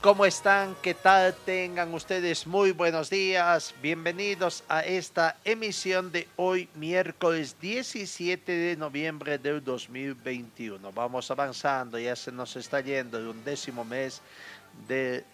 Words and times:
¿Cómo 0.00 0.24
están? 0.24 0.76
¿Qué 0.80 0.94
tal? 0.94 1.34
Tengan 1.44 1.92
ustedes 1.92 2.46
muy 2.46 2.70
buenos 2.70 3.10
días. 3.10 3.74
Bienvenidos 3.82 4.62
a 4.68 4.82
esta 4.82 5.36
emisión 5.44 6.12
de 6.12 6.28
hoy, 6.36 6.68
miércoles 6.76 7.56
17 7.60 8.52
de 8.52 8.76
noviembre 8.76 9.38
del 9.38 9.62
2021. 9.64 10.92
Vamos 10.92 11.28
avanzando, 11.32 11.98
ya 11.98 12.14
se 12.14 12.30
nos 12.30 12.54
está 12.54 12.80
yendo 12.80 13.18
el 13.18 13.26
undécimo 13.26 13.84
mes 13.84 14.22
de 14.86 15.24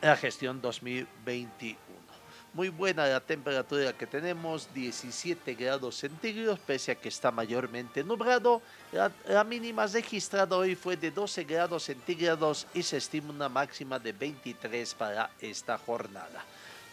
la 0.00 0.16
gestión 0.16 0.60
2021. 0.60 1.87
Muy 2.58 2.70
buena 2.70 3.06
la 3.06 3.20
temperatura 3.20 3.92
que 3.92 4.04
tenemos, 4.04 4.68
17 4.74 5.54
grados 5.54 5.94
centígrados, 5.94 6.58
pese 6.58 6.90
a 6.90 6.96
que 6.96 7.08
está 7.08 7.30
mayormente 7.30 8.02
nublado. 8.02 8.60
La, 8.90 9.44
mínima 9.44 9.86
registrada 9.86 10.56
hoy 10.56 10.74
fue 10.74 10.96
de 10.96 11.12
12 11.12 11.44
grados 11.44 11.84
centígrados 11.84 12.66
y 12.74 12.82
se 12.82 12.96
estima 12.96 13.30
una 13.30 13.48
máxima 13.48 14.00
de 14.00 14.10
23 14.10 14.92
para 14.94 15.30
esta 15.40 15.78
jornada. 15.78 16.44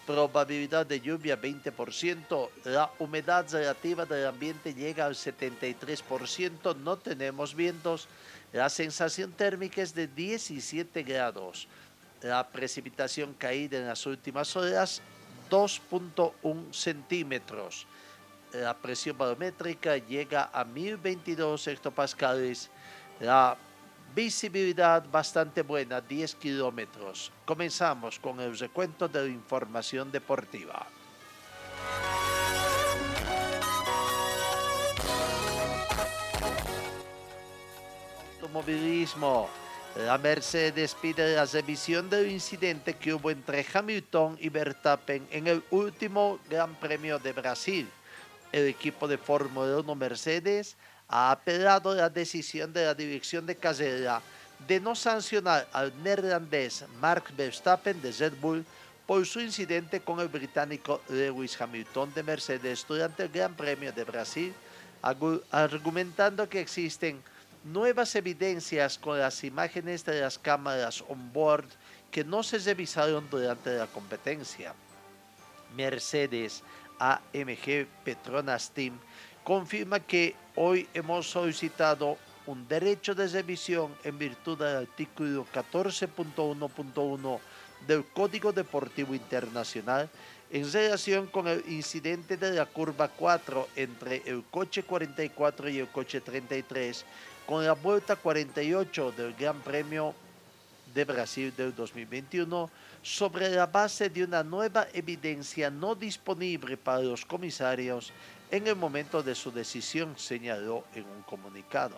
Probabilidad 0.06 0.86
de 0.86 1.02
lluvia 1.02 1.42
20%, 1.42 2.50
la 2.66 2.92
humedad 3.00 3.48
relativa 3.52 4.06
del 4.06 4.28
ambiente 4.28 4.72
llega 4.72 5.08
al 5.08 5.16
73%, 5.16 6.76
no 6.76 6.98
tenemos 6.98 7.56
vientos, 7.56 8.08
la 8.54 8.70
sensación 8.70 9.32
térmica 9.32 9.82
es 9.82 9.96
de 9.96 10.06
17 10.06 11.02
grados. 11.02 11.68
La 12.22 12.48
precipitación 12.48 13.34
caída 13.34 13.80
en 13.80 13.88
las 13.88 14.06
últimas 14.06 14.56
horas 14.56 15.02
2.1 15.50 16.74
centímetros. 16.74 17.88
La 18.54 18.74
presión 18.76 19.18
barométrica 19.18 19.98
llega 19.98 20.50
a 20.54 20.64
1022 20.64 21.68
hectopascales. 21.68 22.70
La 23.20 23.58
visibilidad 24.14 25.04
bastante 25.12 25.62
buena, 25.62 26.00
10 26.00 26.36
kilómetros. 26.36 27.32
Comenzamos 27.46 28.18
con 28.20 28.40
el 28.40 28.58
recuento 28.58 29.08
de 29.08 29.24
la 29.24 29.30
información 29.30 30.12
deportiva. 30.12 30.88
Automovilismo. 38.42 39.65
La 39.96 40.18
Mercedes 40.18 40.94
pide 40.94 41.36
la 41.36 41.46
revisión 41.46 42.10
del 42.10 42.30
incidente 42.30 42.96
que 42.96 43.14
hubo 43.14 43.32
entre 43.32 43.66
Hamilton 43.74 44.38
y 44.42 44.50
Verstappen 44.50 45.26
en 45.32 45.48
el 45.48 45.64
último 45.72 46.38
Gran 46.50 46.76
Premio 46.76 47.18
de 47.18 47.32
Brasil. 47.32 47.88
El 48.52 48.68
equipo 48.68 49.08
de 49.08 49.18
Fórmula 49.18 49.78
1 49.78 49.96
Mercedes 49.96 50.76
ha 51.08 51.32
apelado 51.32 51.96
la 51.96 52.10
decisión 52.10 52.74
de 52.74 52.84
la 52.84 52.94
dirección 52.94 53.46
de 53.46 53.56
carrera 53.56 54.22
de 54.68 54.82
no 54.82 54.96
sancionar 54.96 55.66
al 55.72 55.94
neerlandés 56.04 56.84
Mark 57.00 57.32
Verstappen 57.38 58.02
de 58.02 58.12
Red 58.12 58.34
Bull 58.42 58.66
por 59.08 59.26
su 59.26 59.40
incidente 59.40 60.02
con 60.02 60.20
el 60.20 60.28
británico 60.28 61.02
Lewis 61.08 61.60
Hamilton 61.62 62.14
de 62.14 62.24
Mercedes 62.24 62.86
durante 62.86 63.24
el 63.24 63.30
Gran 63.30 63.54
Premio 63.54 63.94
de 63.94 64.04
Brasil, 64.04 64.54
argumentando 65.02 66.50
que 66.50 66.60
existen 66.60 67.24
nuevas 67.66 68.16
evidencias 68.16 68.98
con 68.98 69.20
las 69.20 69.44
imágenes 69.44 70.06
de 70.06 70.22
las 70.22 70.38
cámaras 70.38 71.04
on 71.10 71.34
board 71.34 71.66
que 72.12 72.24
no 72.24 72.44
se 72.44 72.60
revisaron 72.60 73.28
durante 73.30 73.76
la 73.76 73.88
competencia. 73.88 74.74
Mercedes 75.76 76.62
AMG 77.00 77.88
Petronas 78.04 78.70
Team 78.70 78.98
confirma 79.44 80.00
que 80.00 80.36
hoy 80.56 80.88
hemos 80.94 81.28
solicitado 81.30 82.18
un 82.46 82.68
derecho 82.68 83.16
de 83.16 83.28
revisión 83.28 83.94
en 84.04 84.20
virtud 84.20 84.60
del 84.60 84.78
artículo 84.78 85.48
14.1.1 85.52 87.40
del 87.88 88.06
Código 88.06 88.54
Deportivo 88.54 89.16
Internacional 89.16 90.08
en 90.52 90.72
relación 90.72 91.26
con 91.28 91.48
el 91.48 91.64
incidente 91.68 92.38
de 92.38 92.52
la 92.52 92.68
curva 92.68 93.08
4 93.08 93.70
entre 93.76 94.22
el 94.26 94.44
coche 94.52 94.84
44 94.84 95.70
y 95.70 95.80
el 95.80 95.88
coche 95.90 96.22
33 96.22 97.04
con 97.46 97.64
la 97.64 97.74
vuelta 97.74 98.16
48 98.16 99.12
del 99.12 99.34
Gran 99.36 99.62
Premio 99.62 100.14
de 100.94 101.06
Brasil 101.06 101.54
del 101.56 101.76
2021 101.76 102.70
sobre 103.04 103.50
la 103.50 103.68
base 103.68 104.10
de 104.10 104.24
una 104.24 104.44
nueva 104.44 104.88
evidencia 104.94 105.70
no 105.70 105.94
disponible 105.94 106.76
para 106.78 107.02
los 107.02 107.26
comisarios 107.26 108.12
en 108.50 108.66
el 108.68 108.76
momento 108.76 109.22
de 109.22 109.36
su 109.36 109.52
decisión, 109.52 110.18
señaló 110.18 110.86
en 110.96 111.04
un 111.04 111.22
comunicado. 111.24 111.98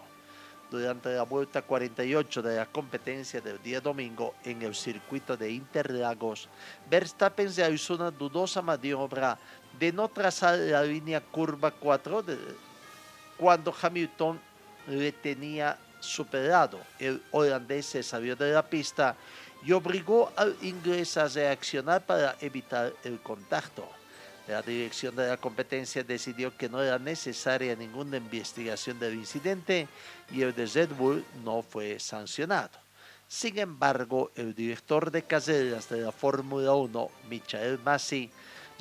Durante 0.70 1.16
la 1.16 1.24
vuelta 1.24 1.62
48 1.62 2.42
de 2.42 2.58
la 2.58 2.66
competencia 2.66 3.40
del 3.40 3.62
día 3.62 3.80
domingo 3.80 4.36
en 4.44 4.62
el 4.64 4.76
circuito 4.76 5.38
de 5.38 5.52
Interlagos, 5.52 6.50
Verstappen 6.90 7.56
realizó 7.56 7.96
una 7.96 8.12
dudosa 8.12 8.62
maniobra 8.62 9.38
de 9.80 9.94
no 9.94 10.10
trazar 10.10 10.58
la 10.58 10.84
línea 10.84 11.22
curva 11.22 11.72
4 11.72 12.24
de, 12.24 12.38
cuando 13.38 13.74
Hamilton 13.82 14.42
le 14.88 15.12
tenía 15.12 15.78
superado. 16.00 16.80
El 17.00 17.22
holandés 17.32 17.86
se 17.86 18.04
salió 18.04 18.36
de 18.36 18.52
la 18.52 18.68
pista 18.68 19.16
y 19.64 19.72
obligó 19.72 20.32
al 20.36 20.56
inglés 20.62 21.18
a 21.18 21.28
reaccionar 21.28 22.06
para 22.06 22.36
evitar 22.42 22.94
el 23.04 23.20
contacto. 23.22 23.88
La 24.48 24.62
dirección 24.62 25.14
de 25.16 25.28
la 25.28 25.38
competencia 25.38 26.04
decidió 26.04 26.56
que 26.56 26.70
no 26.70 26.82
era 26.82 26.98
necesaria 26.98 27.76
ninguna 27.76 28.16
investigación 28.16 28.98
del 28.98 29.16
incidente 29.16 29.90
y 30.32 30.42
el 30.42 30.56
de 30.56 30.66
Red 30.68 30.90
Bull 30.92 31.26
no 31.44 31.62
fue 31.62 32.00
sancionado. 32.00 32.80
Sin 33.28 33.60
embargo, 33.60 34.32
el 34.36 34.56
director 34.56 35.12
de 35.12 35.24
carreras 35.24 35.90
de 35.90 36.00
la 36.00 36.14
Fórmula 36.14 36.72
1, 36.72 37.12
Michael 37.30 37.78
Masi, 37.84 38.32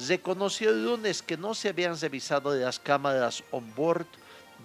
reconoció 0.07 0.71
el 0.71 0.85
lunes 0.85 1.21
que 1.21 1.37
no 1.37 1.53
se 1.53 1.71
habían 1.71 1.99
revisado 1.99 2.55
las 2.55 2.79
cámaras 2.79 3.43
on 3.51 3.75
board 3.75 4.07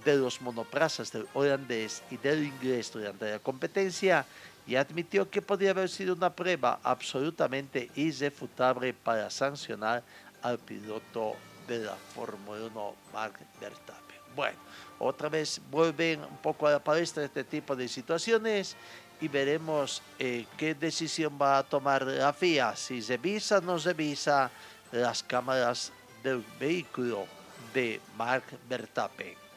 de 0.03 0.15
los 0.15 0.41
monoplazas 0.41 1.11
del 1.11 1.27
holandés 1.33 2.03
y 2.09 2.17
del 2.17 2.43
inglés 2.43 2.91
durante 2.91 3.31
la 3.31 3.39
competencia 3.39 4.25
y 4.67 4.75
admitió 4.75 5.29
que 5.29 5.41
podría 5.41 5.71
haber 5.71 5.89
sido 5.89 6.13
una 6.15 6.33
prueba 6.33 6.79
absolutamente 6.83 7.89
irrefutable 7.95 8.93
para 8.93 9.29
sancionar 9.29 10.03
al 10.41 10.57
piloto 10.59 11.35
de 11.67 11.79
la 11.79 11.95
Fórmula 11.95 12.65
1, 12.65 12.95
Mark 13.13 13.39
Verstappen. 13.59 14.17
Bueno, 14.35 14.57
otra 14.99 15.29
vez 15.29 15.59
vuelven 15.69 16.23
un 16.23 16.37
poco 16.37 16.67
a 16.67 16.71
la 16.71 16.79
palestra 16.79 17.23
este 17.23 17.43
tipo 17.43 17.75
de 17.75 17.87
situaciones 17.87 18.75
y 19.19 19.27
veremos 19.27 20.01
eh, 20.17 20.45
qué 20.57 20.73
decisión 20.73 21.37
va 21.39 21.59
a 21.59 21.63
tomar 21.63 22.03
la 22.03 22.33
FIA, 22.33 22.75
si 22.75 23.01
revisa 23.01 23.59
o 23.59 23.61
no 23.61 23.77
revisa 23.77 24.49
las 24.91 25.21
cámaras 25.21 25.91
del 26.23 26.43
vehículo 26.59 27.25
de 27.73 27.99
Mark 28.17 28.43
Verstappen. 28.67 29.50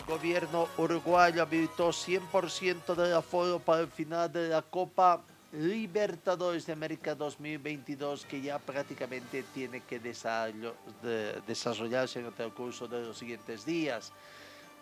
El 0.00 0.06
gobierno 0.06 0.66
uruguayo 0.78 1.42
habilitó 1.42 1.90
100% 1.90 2.94
del 2.94 3.12
aforo 3.12 3.58
para 3.58 3.82
el 3.82 3.88
final 3.88 4.32
de 4.32 4.48
la 4.48 4.62
Copa 4.62 5.20
Libertadores 5.52 6.64
de 6.64 6.72
América 6.72 7.14
2022 7.14 8.24
que 8.24 8.40
ya 8.40 8.58
prácticamente 8.58 9.44
tiene 9.52 9.82
que 9.82 10.00
desarrollarse 10.00 12.20
en 12.20 12.26
el 12.26 12.32
transcurso 12.32 12.88
de 12.88 13.02
los 13.02 13.18
siguientes 13.18 13.66
días. 13.66 14.10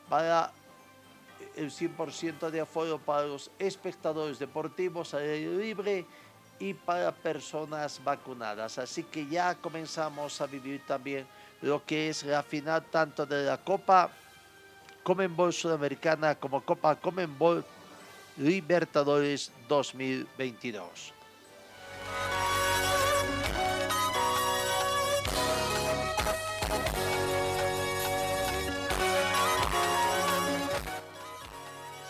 Para 0.09 0.53
el 1.57 1.73
100% 1.73 2.51
de 2.51 2.61
aforo 2.61 2.99
para 2.99 3.27
los 3.27 3.51
espectadores 3.59 4.39
deportivos 4.39 5.15
al 5.15 5.23
aire 5.23 5.57
libre 5.57 6.07
y 6.61 6.75
para 6.75 7.11
personas 7.11 8.01
vacunadas. 8.05 8.79
Así 8.79 9.03
que 9.03 9.27
ya 9.27 9.57
comenzamos 9.57 10.41
a 10.41 10.47
vivir 10.47 10.81
también 10.87 11.27
lo 11.61 11.85
que 11.85 12.09
es 12.09 12.23
la 12.23 12.45
final 12.45 12.85
tanto 12.85 13.27
de 13.27 13.47
la 13.47 13.57
Copa 13.57 14.13
Comenbol 15.09 15.55
Sudamericana 15.55 16.35
como 16.35 16.61
Copa 16.61 16.95
Comenbol 16.95 17.65
Libertadores 18.37 19.51
2022. 19.67 21.15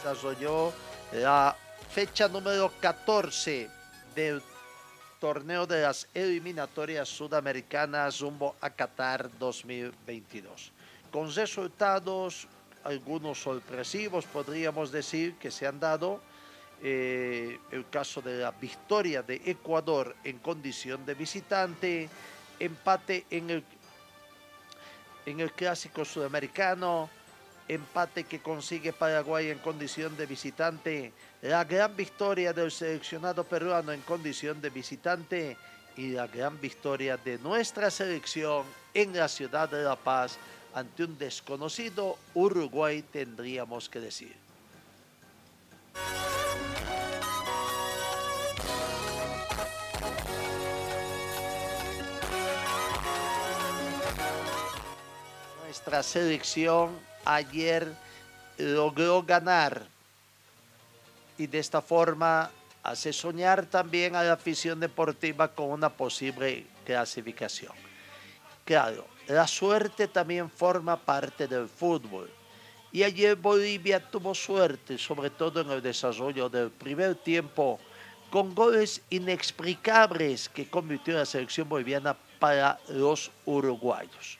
Desarrolló 0.03 0.73
la 1.13 1.55
fecha 1.91 2.27
número 2.27 2.73
14 2.81 3.71
del 4.17 4.43
torneo 5.21 5.69
de 5.69 5.83
las 5.83 6.09
eliminatorias 6.15 7.09
sudamericanas 7.09 8.19
rumbo 8.19 8.57
a 8.61 8.71
Qatar 8.71 9.31
2022. 9.39 10.73
Con 11.13 11.33
resultados, 11.33 12.49
algunos 12.85 13.43
sorpresivos, 13.43 14.27
podríamos 14.27 14.93
decir, 14.93 15.35
que 15.35 15.51
se 15.51 15.67
han 15.67 15.81
dado. 15.81 16.21
Eh, 16.81 17.59
el 17.73 17.89
caso 17.91 18.23
de 18.23 18.39
la 18.39 18.53
victoria 18.53 19.21
de 19.23 19.43
Ecuador 19.47 20.15
en 20.23 20.39
condición 20.39 21.05
de 21.05 21.15
visitante, 21.15 22.09
empate 22.61 23.27
en 23.31 23.51
el, 23.51 23.65
en 25.27 25.41
el 25.41 25.51
clásico 25.53 26.05
sudamericano, 26.05 27.11
empate 27.67 28.25
que 28.25 28.41
consigue 28.41 28.93
Paraguay 28.93 29.51
en 29.51 29.59
condición 29.59 30.17
de 30.17 30.27
visitante, 30.27 31.13
la 31.43 31.65
gran 31.65 31.97
victoria 31.97 32.53
del 32.53 32.71
seleccionado 32.71 33.45
peruano 33.45 33.93
en 33.93 34.01
condición 34.03 34.61
de 34.61 34.71
visitante 34.71 35.57
y 35.97 36.11
la 36.13 36.27
gran 36.27 36.61
victoria 36.61 37.17
de 37.17 37.39
nuestra 37.39 37.91
selección 37.91 38.65
en 38.95 39.17
la 39.17 39.29
ciudad 39.29 39.69
de 39.69 39.83
La 39.83 39.97
Paz 39.97 40.39
ante 40.75 41.05
un 41.05 41.19
desconocido 41.19 42.19
Uruguay, 42.35 43.03
tendríamos 43.03 43.89
que 43.89 44.01
decir. 44.01 44.37
Nuestra 55.65 56.03
selección 56.03 56.99
ayer 57.25 57.95
logró 58.59 59.23
ganar 59.23 59.87
y 61.37 61.47
de 61.47 61.59
esta 61.59 61.81
forma 61.81 62.51
hace 62.83 63.13
soñar 63.13 63.67
también 63.67 64.17
a 64.17 64.23
la 64.23 64.33
afición 64.33 64.81
deportiva 64.81 65.49
con 65.49 65.71
una 65.71 65.89
posible 65.89 66.67
clasificación. 66.85 67.73
Claro, 68.65 69.07
la 69.29 69.47
suerte 69.47 70.09
también 70.09 70.51
forma 70.51 70.97
parte 70.97 71.47
del 71.47 71.69
fútbol. 71.69 72.31
Y 72.91 73.03
ayer 73.03 73.37
Bolivia 73.37 74.01
tuvo 74.01 74.35
suerte, 74.35 74.97
sobre 74.97 75.29
todo 75.29 75.61
en 75.61 75.71
el 75.71 75.83
desarrollo 75.83 76.49
del 76.49 76.71
primer 76.71 77.15
tiempo, 77.15 77.79
con 78.31 78.55
goles 78.55 79.03
inexplicables 79.11 80.49
que 80.49 80.69
convirtió 80.69 81.15
la 81.15 81.27
selección 81.27 81.69
boliviana 81.69 82.17
para 82.39 82.79
los 82.89 83.31
uruguayos. 83.45 84.39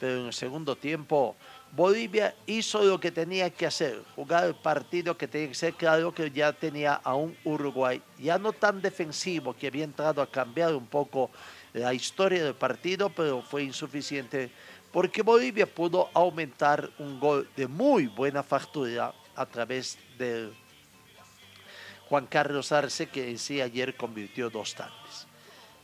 Pero 0.00 0.20
en 0.20 0.26
el 0.26 0.32
segundo 0.32 0.74
tiempo, 0.74 1.36
Bolivia 1.70 2.34
hizo 2.46 2.82
lo 2.82 2.98
que 2.98 3.12
tenía 3.12 3.50
que 3.50 3.66
hacer, 3.66 4.02
jugar 4.16 4.44
el 4.44 4.54
partido 4.54 5.16
que 5.16 5.28
tenía 5.28 5.48
que 5.48 5.54
ser 5.54 5.74
claro 5.74 6.12
que 6.12 6.30
ya 6.30 6.52
tenía 6.52 6.94
a 6.94 7.14
un 7.14 7.36
Uruguay, 7.44 8.02
ya 8.18 8.38
no 8.38 8.52
tan 8.52 8.82
defensivo, 8.82 9.54
que 9.54 9.68
había 9.68 9.84
entrado 9.84 10.20
a 10.20 10.30
cambiar 10.30 10.74
un 10.74 10.86
poco 10.86 11.30
la 11.74 11.92
historia 11.92 12.42
del 12.42 12.54
partido, 12.54 13.10
pero 13.10 13.42
fue 13.42 13.64
insuficiente 13.64 14.50
porque 14.92 15.22
Bolivia 15.22 15.66
pudo 15.66 16.08
aumentar 16.14 16.88
un 16.98 17.18
gol 17.18 17.48
de 17.56 17.66
muy 17.66 18.06
buena 18.06 18.44
factura 18.44 19.12
a 19.34 19.44
través 19.44 19.98
de 20.16 20.52
Juan 22.08 22.26
Carlos 22.26 22.70
Arce, 22.70 23.08
que 23.08 23.28
en 23.28 23.38
sí 23.38 23.60
ayer 23.60 23.96
convirtió 23.96 24.48
dos 24.48 24.72
tanques. 24.74 25.26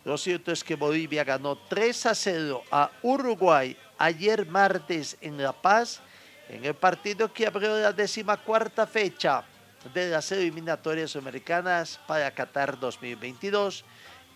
Lo 0.05 0.17
cierto 0.17 0.53
es 0.53 0.63
que 0.63 0.77
Bolivia 0.77 1.25
ganó 1.25 1.59
3 1.59 2.07
a 2.07 2.15
0 2.15 2.63
a 2.71 2.91
Uruguay 3.03 3.77
ayer 3.99 4.47
martes 4.47 5.17
en 5.21 5.43
La 5.43 5.53
Paz, 5.53 6.01
en 6.49 6.65
el 6.65 6.75
partido 6.75 7.33
que 7.33 7.49
abrió 7.49 7.77
la 7.81 7.93
décima 7.93 8.37
cuarta 8.37 8.87
fecha 8.87 9.45
de 9.93 10.09
las 10.09 10.31
eliminatorias 10.31 11.17
americanas 11.17 11.99
para 12.07 12.31
Qatar 12.31 12.79
2022 12.79 13.85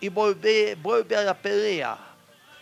y 0.05 0.11
vuelve, 0.11 0.75
vuelve 0.75 1.17
a 1.17 1.23
la 1.23 1.33
pelea 1.33 1.97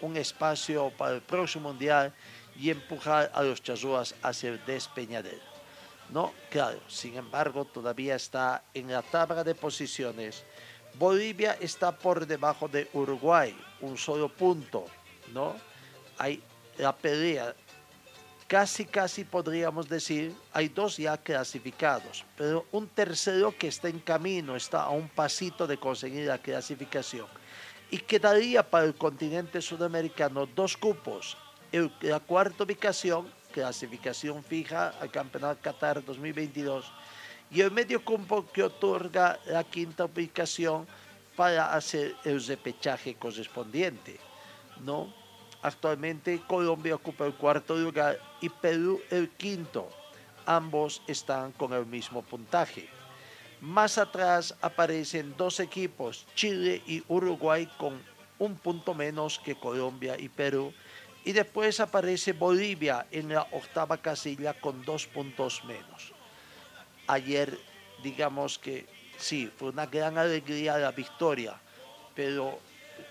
un 0.01 0.17
espacio 0.17 0.93
para 0.97 1.17
el 1.17 1.23
próximo 1.23 1.71
mundial 1.71 2.15
y 2.57 2.71
empujar 2.71 3.33
a 3.35 3.43
los 3.43 3.61
chazúas 3.61 4.15
hacia 4.23 4.51
el 4.51 4.65
despeñadero. 4.65 5.43
No, 6.11 6.33
claro, 6.51 6.79
sin 6.87 7.17
embargo, 7.17 7.65
todavía 7.65 8.15
está 8.15 8.63
en 8.73 8.93
la 8.93 9.03
tabla 9.03 9.43
de 9.43 9.57
posiciones. 9.57 10.45
Bolivia 10.95 11.57
está 11.59 11.91
por 11.91 12.25
debajo 12.25 12.69
de 12.69 12.89
Uruguay, 12.93 13.59
un 13.81 13.99
solo 13.99 14.29
punto, 14.29 14.85
¿no? 15.33 15.57
Hay 16.19 16.41
la 16.79 16.95
pelea, 16.95 17.57
casi, 18.47 18.85
casi 18.85 19.25
podríamos 19.25 19.89
decir, 19.89 20.35
hay 20.53 20.69
dos 20.69 20.97
ya 20.97 21.17
clasificados, 21.17 22.25
pero 22.37 22.67
un 22.73 22.89
tercero 22.89 23.55
que 23.57 23.69
está 23.69 23.89
en 23.89 23.99
camino, 24.01 24.57
está 24.57 24.83
a 24.83 24.91
un 24.91 25.09
pasito 25.09 25.67
de 25.67 25.79
conseguir 25.79 26.27
la 26.27 26.39
clasificación 26.39 27.27
y 27.93 27.99
quedaría 27.99 28.63
para 28.69 28.87
el 28.87 28.95
continente 28.95 29.61
sudamericano 29.61 30.47
dos 30.47 30.79
cupos. 30.79 31.37
la 32.01 32.21
cuarta 32.21 32.65
ubicación, 32.65 33.31
clasificación 33.53 34.43
fija 34.43 34.95
al 34.99 35.11
Campeonato 35.11 35.61
Qatar 35.61 36.03
2022, 36.03 36.91
y 37.51 37.61
el 37.61 37.71
medio 37.71 38.03
cupo 38.03 38.51
que 38.51 38.63
otorga 38.63 39.39
la 39.45 39.63
quinta 39.65 40.07
ubicación 40.07 40.87
para 41.37 41.75
hacer 41.75 42.17
el 42.25 42.43
repechaje 42.45 43.15
correspondiente, 43.17 44.19
¿no? 44.81 45.13
Actualmente 45.63 46.43
Colombia 46.47 46.97
ocupa 46.97 47.25
el 47.25 47.35
cuarto 47.35 47.77
lugar 47.77 48.19
y 48.41 48.49
Perú 48.49 49.01
el 49.11 49.31
quinto. 49.31 49.89
Ambos 50.45 51.03
están 51.07 51.53
con 51.53 51.73
el 51.73 51.87
mismo 51.87 52.23
puntaje. 52.23 52.89
Más 53.61 53.97
atrás 53.97 54.57
aparecen 54.61 55.37
dos 55.37 55.61
equipos, 55.61 56.27
Chile 56.35 56.83
y 56.85 57.05
Uruguay, 57.07 57.69
con 57.79 58.03
un 58.41 58.57
punto 58.57 58.93
menos 58.93 59.39
que 59.39 59.55
Colombia 59.55 60.19
y 60.19 60.29
Perú. 60.29 60.75
Y 61.25 61.31
después 61.31 61.79
aparece 61.79 62.33
Bolivia 62.33 63.07
en 63.13 63.29
la 63.29 63.43
octava 63.53 63.99
casilla 63.99 64.55
con 64.55 64.85
dos 64.85 65.07
puntos 65.07 65.65
menos. 65.65 66.13
Ayer, 67.07 67.57
digamos 68.03 68.59
que 68.59 68.87
sí, 69.17 69.49
fue 69.57 69.69
una 69.69 69.87
gran 69.87 70.19
alegría 70.19 70.77
la 70.79 70.91
victoria, 70.91 71.55
pero 72.17 72.59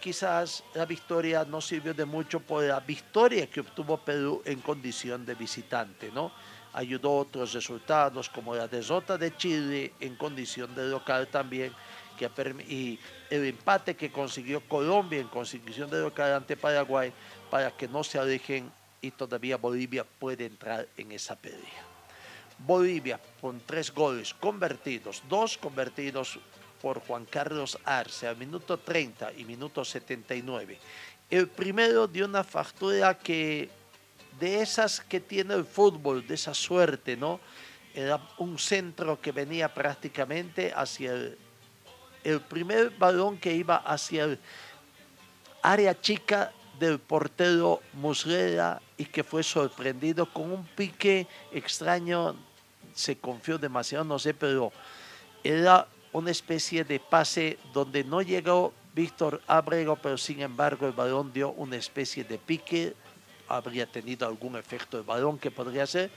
quizás 0.01 0.63
la 0.73 0.85
victoria 0.85 1.45
no 1.45 1.61
sirvió 1.61 1.93
de 1.93 2.05
mucho 2.05 2.39
por 2.39 2.63
la 2.63 2.79
victoria 2.79 3.47
que 3.47 3.61
obtuvo 3.61 3.97
Perú 3.97 4.41
en 4.43 4.59
condición 4.59 5.25
de 5.25 5.35
visitante, 5.35 6.11
¿no? 6.11 6.31
ayudó 6.73 7.17
otros 7.17 7.53
resultados 7.53 8.29
como 8.29 8.55
la 8.55 8.67
derrota 8.67 9.17
de 9.17 9.35
Chile 9.35 9.93
en 9.99 10.15
condición 10.15 10.73
de 10.75 10.87
local 10.87 11.27
también 11.27 11.73
que, 12.17 12.29
y 12.67 12.99
el 13.29 13.45
empate 13.45 13.95
que 13.95 14.11
consiguió 14.11 14.61
Colombia 14.61 15.19
en 15.19 15.27
condición 15.27 15.89
de 15.89 16.01
local 16.01 16.33
ante 16.33 16.55
Paraguay 16.55 17.11
para 17.49 17.71
que 17.71 17.87
no 17.87 18.03
se 18.03 18.19
alejen 18.19 18.71
y 19.01 19.11
todavía 19.11 19.57
Bolivia 19.57 20.03
puede 20.03 20.45
entrar 20.45 20.87
en 20.97 21.11
esa 21.11 21.35
pelea. 21.35 21.85
Bolivia 22.59 23.19
con 23.39 23.59
tres 23.61 23.91
goles 23.91 24.33
convertidos, 24.35 25.23
dos 25.27 25.57
convertidos 25.57 26.39
por 26.81 26.99
Juan 27.01 27.25
Carlos 27.25 27.77
Arce 27.85 28.27
al 28.27 28.37
minuto 28.37 28.77
30 28.77 29.33
y 29.33 29.45
minuto 29.45 29.85
79. 29.85 30.79
El 31.29 31.47
primero 31.47 32.07
de 32.07 32.23
una 32.23 32.43
factura 32.43 33.17
que 33.17 33.69
de 34.39 34.61
esas 34.61 35.01
que 35.01 35.19
tiene 35.19 35.53
el 35.53 35.65
fútbol, 35.65 36.25
de 36.25 36.35
esa 36.35 36.53
suerte, 36.53 37.15
¿no? 37.15 37.39
Era 37.93 38.19
un 38.37 38.57
centro 38.57 39.19
que 39.21 39.31
venía 39.31 39.73
prácticamente 39.73 40.73
hacia 40.75 41.11
el, 41.11 41.37
el 42.23 42.41
primer 42.41 42.89
balón 42.91 43.37
que 43.37 43.53
iba 43.53 43.77
hacia 43.77 44.23
el 44.23 44.39
área 45.61 45.99
chica 45.99 46.51
del 46.79 46.99
portero 46.99 47.81
Muslera 47.93 48.81
y 48.97 49.05
que 49.05 49.23
fue 49.23 49.43
sorprendido 49.43 50.25
con 50.25 50.51
un 50.51 50.65
pique 50.65 51.27
extraño, 51.51 52.35
se 52.95 53.17
confió 53.17 53.57
demasiado, 53.57 54.03
no 54.03 54.17
sé, 54.17 54.33
pero 54.33 54.71
era 55.43 55.87
una 56.13 56.31
especie 56.31 56.83
de 56.83 56.99
pase 56.99 57.57
donde 57.73 58.03
no 58.03 58.21
llegó 58.21 58.73
Víctor 58.93 59.41
Abrego, 59.47 59.95
pero 59.95 60.17
sin 60.17 60.41
embargo 60.41 60.85
el 60.85 60.93
balón 60.93 61.31
dio 61.31 61.51
una 61.51 61.77
especie 61.77 62.23
de 62.23 62.37
pique 62.37 62.93
habría 63.47 63.85
tenido 63.85 64.27
algún 64.27 64.55
efecto 64.55 64.97
de 64.97 65.03
balón 65.03 65.37
que 65.37 65.51
podría 65.51 65.85
ser, 65.85 66.09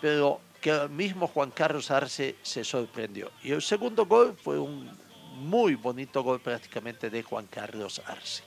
pero 0.00 0.40
que 0.60 0.70
el 0.70 0.90
mismo 0.90 1.26
Juan 1.26 1.50
Carlos 1.50 1.90
Arce 1.90 2.36
se 2.42 2.64
sorprendió. 2.64 3.30
Y 3.42 3.52
el 3.52 3.62
segundo 3.62 4.06
gol 4.06 4.36
fue 4.42 4.58
un 4.58 4.88
muy 5.34 5.74
bonito 5.74 6.22
gol 6.22 6.40
prácticamente 6.40 7.10
de 7.10 7.22
Juan 7.22 7.46
Carlos 7.46 8.00
Arce. 8.06 8.42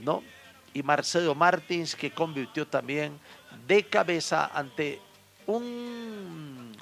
¿no? 0.00 0.22
Y 0.74 0.82
Marcelo 0.82 1.34
Martins 1.34 1.94
que 1.94 2.10
convirtió 2.10 2.66
también 2.66 3.18
de 3.66 3.84
cabeza 3.84 4.50
ante 4.52 5.00
un 5.46 6.72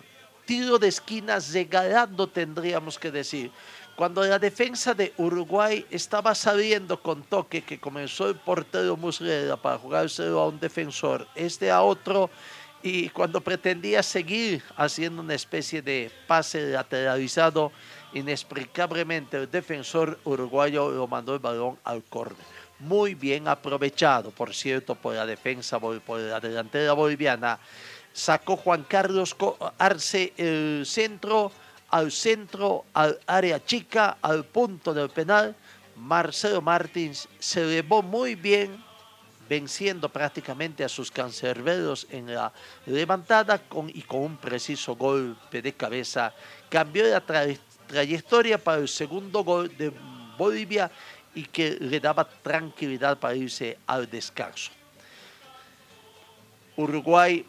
tiro 0.44 0.78
de 0.78 0.88
esquina 0.88 1.38
regalando, 1.52 2.28
tendríamos 2.28 2.98
que 2.98 3.10
decir. 3.10 3.50
Cuando 3.96 4.24
la 4.24 4.40
defensa 4.40 4.92
de 4.92 5.12
Uruguay 5.18 5.86
estaba 5.88 6.34
sabiendo 6.34 7.00
con 7.00 7.22
toque 7.22 7.62
que 7.62 7.78
comenzó 7.78 8.28
el 8.28 8.34
portero 8.34 8.96
Muslera 8.96 9.56
para 9.56 9.78
jugárselo 9.78 10.40
a 10.40 10.48
un 10.48 10.58
defensor, 10.58 11.28
este 11.36 11.70
a 11.70 11.80
otro, 11.82 12.28
y 12.82 13.08
cuando 13.10 13.40
pretendía 13.40 14.02
seguir 14.02 14.62
haciendo 14.76 15.22
una 15.22 15.34
especie 15.34 15.80
de 15.80 16.10
pase 16.26 16.70
lateralizado, 16.70 17.72
inexplicablemente 18.12 19.38
el 19.38 19.50
defensor 19.50 20.18
uruguayo 20.24 20.90
lo 20.90 21.06
mandó 21.06 21.32
el 21.32 21.40
balón 21.40 21.78
al 21.84 22.02
córner. 22.02 22.44
Muy 22.80 23.14
bien 23.14 23.48
aprovechado, 23.48 24.32
por 24.32 24.54
cierto, 24.54 24.96
por 24.96 25.14
la 25.14 25.24
defensa, 25.24 25.78
por 25.78 26.18
la 26.18 26.40
delantera 26.40 26.92
boliviana. 26.92 27.58
Sacó 28.14 28.56
Juan 28.56 28.84
Carlos 28.84 29.36
Arce 29.76 30.32
el 30.38 30.86
centro 30.86 31.52
al 31.94 32.10
centro, 32.10 32.86
al 32.92 33.20
área 33.24 33.64
chica, 33.64 34.18
al 34.20 34.44
punto 34.44 34.92
del 34.92 35.10
penal. 35.10 35.54
Marcelo 35.94 36.60
Martins 36.60 37.28
se 37.38 37.62
elevó 37.62 38.02
muy 38.02 38.34
bien, 38.34 38.82
venciendo 39.48 40.08
prácticamente 40.08 40.82
a 40.82 40.88
sus 40.88 41.12
cancerberos 41.12 42.08
en 42.10 42.34
la 42.34 42.52
levantada 42.86 43.62
y 43.92 44.02
con 44.02 44.20
un 44.22 44.36
preciso 44.36 44.96
golpe 44.96 45.62
de 45.62 45.72
cabeza. 45.72 46.34
Cambió 46.68 47.04
la 47.04 47.22
trayectoria 47.86 48.58
para 48.58 48.78
el 48.78 48.88
segundo 48.88 49.44
gol 49.44 49.76
de 49.76 49.92
Bolivia 50.36 50.90
y 51.32 51.44
que 51.44 51.76
le 51.78 52.00
daba 52.00 52.28
tranquilidad 52.28 53.18
para 53.18 53.36
irse 53.36 53.78
al 53.86 54.10
descanso. 54.10 54.72
Uruguay 56.76 57.46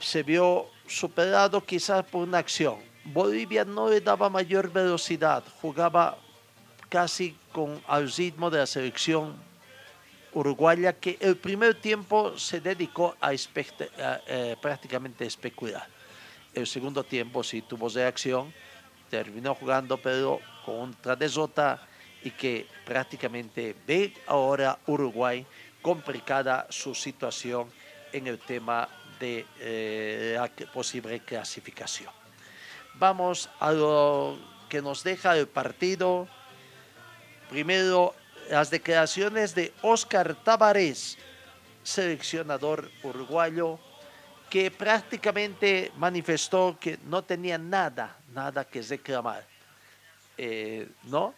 se 0.00 0.22
vio 0.22 0.66
superado 0.86 1.64
quizás 1.64 2.04
por 2.04 2.26
una 2.26 2.38
acción 2.38 2.90
Bolivia 3.04 3.64
no 3.64 3.88
le 3.88 4.00
daba 4.00 4.28
mayor 4.28 4.70
velocidad, 4.70 5.42
jugaba 5.60 6.18
casi 6.88 7.36
con 7.52 7.80
al 7.86 8.10
ritmo 8.12 8.50
de 8.50 8.58
la 8.58 8.66
selección 8.66 9.34
uruguaya 10.32 10.92
que 10.92 11.16
el 11.20 11.36
primer 11.36 11.74
tiempo 11.80 12.38
se 12.38 12.60
dedicó 12.60 13.16
a, 13.20 13.32
eh, 13.32 14.56
prácticamente 14.60 15.24
especular. 15.24 15.88
El 16.54 16.66
segundo 16.66 17.02
tiempo 17.02 17.42
sí 17.42 17.62
tuvo 17.62 17.88
reacción, 17.88 18.52
terminó 19.08 19.54
jugando 19.54 19.96
pero 19.96 20.40
contra 20.64 21.16
Desota 21.16 21.82
y 22.22 22.30
que 22.30 22.66
prácticamente 22.84 23.74
ve 23.86 24.12
ahora 24.26 24.78
Uruguay 24.86 25.44
complicada 25.80 26.66
su 26.68 26.94
situación 26.94 27.70
en 28.12 28.26
el 28.26 28.38
tema 28.38 28.88
de 29.20 29.46
eh, 29.60 30.36
la 30.36 30.48
posible 30.72 31.20
clasificación. 31.20 32.12
Vamos 32.94 33.48
a 33.60 33.70
lo 33.70 34.38
que 34.68 34.82
nos 34.82 35.04
deja 35.04 35.36
el 35.36 35.46
partido. 35.46 36.26
Primero, 37.50 38.14
las 38.50 38.70
declaraciones 38.70 39.54
de 39.54 39.72
Oscar 39.82 40.34
Tavares, 40.34 41.18
seleccionador 41.84 42.90
uruguayo, 43.02 43.78
que 44.48 44.70
prácticamente 44.70 45.92
manifestó 45.96 46.76
que 46.80 46.98
no 47.04 47.22
tenía 47.22 47.58
nada, 47.58 48.16
nada 48.34 48.64
que 48.64 48.82
reclamar. 48.82 49.46
Eh, 50.36 50.88
¿No? 51.04 51.34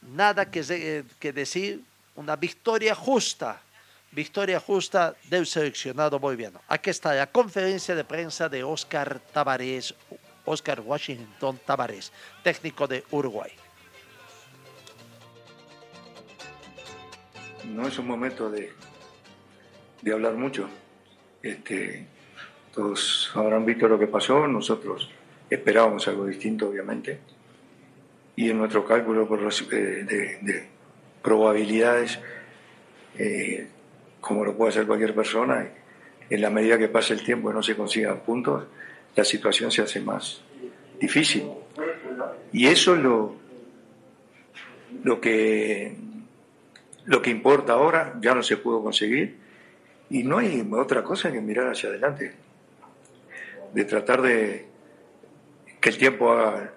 Nada 0.00 0.50
que, 0.50 1.04
que 1.18 1.32
decir, 1.32 1.82
una 2.14 2.36
victoria 2.36 2.94
justa, 2.94 3.60
victoria 4.14 4.60
justa 4.60 5.16
del 5.28 5.46
seleccionado 5.46 6.18
boliviano. 6.18 6.60
Aquí 6.68 6.90
está 6.90 7.14
la 7.14 7.26
conferencia 7.26 7.94
de 7.94 8.04
prensa 8.04 8.48
de 8.48 8.62
Oscar 8.62 9.20
Tavares, 9.32 9.94
Oscar 10.44 10.80
Washington 10.80 11.60
Tavares, 11.64 12.12
técnico 12.42 12.86
de 12.86 13.04
Uruguay. 13.10 13.50
No 17.64 17.88
es 17.88 17.98
un 17.98 18.06
momento 18.06 18.50
de, 18.50 18.72
de 20.02 20.12
hablar 20.12 20.34
mucho. 20.34 20.68
Este, 21.42 22.06
todos 22.74 23.30
habrán 23.34 23.64
visto 23.64 23.88
lo 23.88 23.98
que 23.98 24.06
pasó, 24.06 24.46
nosotros 24.46 25.10
esperábamos 25.48 26.08
algo 26.08 26.26
distinto, 26.26 26.68
obviamente, 26.68 27.20
y 28.36 28.50
en 28.50 28.58
nuestro 28.58 28.84
cálculo 28.84 29.28
eh, 29.72 30.38
de, 30.42 30.68
probabilidades, 31.22 32.18
eh, 33.16 33.68
como 34.24 34.42
lo 34.42 34.56
puede 34.56 34.70
hacer 34.70 34.86
cualquier 34.86 35.14
persona, 35.14 35.68
en 36.30 36.40
la 36.40 36.48
medida 36.48 36.78
que 36.78 36.88
pase 36.88 37.12
el 37.12 37.22
tiempo 37.22 37.50
y 37.50 37.54
no 37.54 37.62
se 37.62 37.76
consigan 37.76 38.20
puntos, 38.20 38.64
la 39.14 39.22
situación 39.22 39.70
se 39.70 39.82
hace 39.82 40.00
más 40.00 40.40
difícil. 40.98 41.44
Y 42.50 42.66
eso 42.66 42.94
es 42.94 43.02
lo, 43.02 43.36
lo, 45.02 45.20
que, 45.20 45.94
lo 47.04 47.20
que 47.20 47.30
importa 47.30 47.74
ahora, 47.74 48.14
ya 48.22 48.34
no 48.34 48.42
se 48.42 48.56
pudo 48.56 48.82
conseguir, 48.82 49.36
y 50.08 50.22
no 50.22 50.38
hay 50.38 50.66
otra 50.72 51.04
cosa 51.04 51.30
que 51.30 51.42
mirar 51.42 51.68
hacia 51.68 51.90
adelante, 51.90 52.32
de 53.74 53.84
tratar 53.84 54.22
de 54.22 54.66
que 55.82 55.90
el 55.90 55.98
tiempo 55.98 56.32
haga 56.32 56.72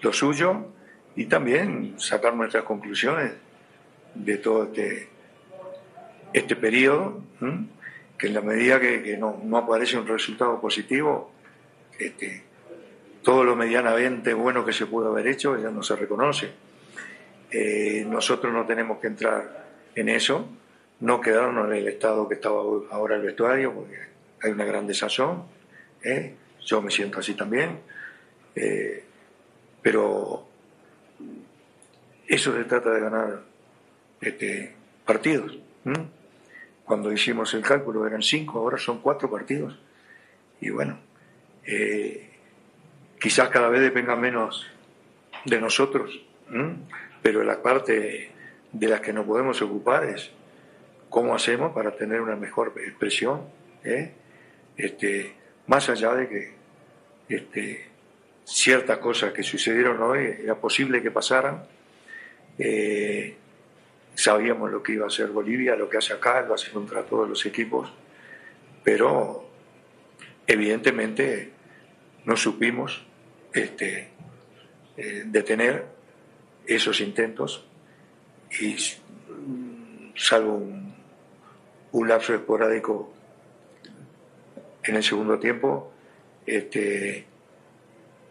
lo 0.00 0.12
suyo 0.12 0.66
y 1.16 1.26
también 1.26 1.98
sacar 1.98 2.36
nuestras 2.36 2.62
conclusiones 2.62 3.32
de 4.14 4.36
todo 4.38 4.64
este, 4.64 5.08
este 6.34 6.56
periodo, 6.56 7.22
que 8.18 8.26
en 8.26 8.34
la 8.34 8.40
medida 8.40 8.80
que, 8.80 9.16
no, 9.16 9.40
no 9.42 9.56
aparece 9.56 9.96
un 9.96 10.06
resultado 10.06 10.60
positivo, 10.60 11.30
este, 11.98 12.42
todo 13.22 13.44
lo 13.44 13.56
medianamente 13.56 14.34
bueno 14.34 14.64
que 14.64 14.72
se 14.72 14.86
pudo 14.86 15.08
haber 15.10 15.28
hecho 15.28 15.56
ya 15.56 15.70
no 15.70 15.82
se 15.82 15.96
reconoce. 15.96 16.50
Eh, 17.50 18.04
nosotros 18.06 18.52
no 18.52 18.66
tenemos 18.66 18.98
que 18.98 19.06
entrar 19.06 19.64
en 19.94 20.08
eso, 20.08 20.48
no 21.00 21.20
quedarnos 21.20 21.68
en 21.68 21.76
el 21.76 21.88
estado 21.88 22.28
que 22.28 22.34
estaba 22.34 22.60
ahora 22.90 23.14
el 23.14 23.22
vestuario, 23.22 23.72
porque 23.72 23.96
hay 24.42 24.50
una 24.50 24.64
gran 24.64 24.88
desazón, 24.88 25.44
¿eh? 26.02 26.34
yo 26.64 26.82
me 26.82 26.90
siento 26.90 27.20
así 27.20 27.34
también, 27.34 27.78
eh, 28.56 29.04
pero 29.80 30.48
eso 32.26 32.52
se 32.56 32.64
trata 32.64 32.90
de 32.90 33.00
ganar 33.00 33.42
este, 34.20 34.74
partidos. 35.04 35.58
Cuando 36.84 37.12
hicimos 37.12 37.54
el 37.54 37.62
cálculo 37.62 38.06
eran 38.06 38.22
cinco, 38.22 38.58
ahora 38.58 38.78
son 38.78 39.00
cuatro 39.00 39.30
partidos. 39.30 39.78
Y 40.60 40.70
bueno, 40.70 40.98
eh, 41.66 42.30
quizás 43.20 43.48
cada 43.48 43.68
vez 43.68 43.80
dependa 43.80 44.16
menos 44.16 44.66
de 45.44 45.60
nosotros, 45.60 46.20
pero 47.22 47.42
la 47.42 47.62
parte 47.62 48.30
de 48.72 48.88
la 48.88 49.00
que 49.00 49.12
nos 49.12 49.26
podemos 49.26 49.60
ocupar 49.62 50.04
es 50.04 50.30
cómo 51.08 51.34
hacemos 51.34 51.72
para 51.72 51.92
tener 51.92 52.20
una 52.20 52.36
mejor 52.36 52.74
expresión, 52.76 53.42
¿eh? 53.84 54.12
este, 54.76 55.34
más 55.66 55.88
allá 55.88 56.14
de 56.14 56.28
que 56.28 56.54
este, 57.28 57.86
ciertas 58.44 58.98
cosas 58.98 59.32
que 59.32 59.42
sucedieron 59.42 60.02
hoy 60.02 60.36
era 60.42 60.56
posible 60.56 61.02
que 61.02 61.10
pasaran. 61.10 61.64
Eh, 62.58 63.36
sabíamos 64.14 64.70
lo 64.70 64.82
que 64.82 64.92
iba 64.92 65.04
a 65.04 65.08
hacer 65.08 65.28
Bolivia, 65.28 65.76
lo 65.76 65.88
que 65.88 65.98
hace 65.98 66.12
acá, 66.12 66.42
lo 66.42 66.54
hace 66.54 66.70
contra 66.70 67.02
todos 67.04 67.28
los 67.28 67.44
equipos, 67.46 67.92
pero 68.82 69.48
evidentemente 70.46 71.52
no 72.24 72.36
supimos 72.36 73.04
este, 73.52 74.08
eh, 74.96 75.24
detener 75.26 75.86
esos 76.66 77.00
intentos 77.00 77.66
y 78.60 78.76
salvo 80.16 80.54
un, 80.54 80.94
un, 81.92 82.08
lapso 82.08 82.34
esporádico 82.34 83.12
en 84.82 84.96
el 84.96 85.02
segundo 85.02 85.38
tiempo, 85.38 85.92
este, 86.46 87.26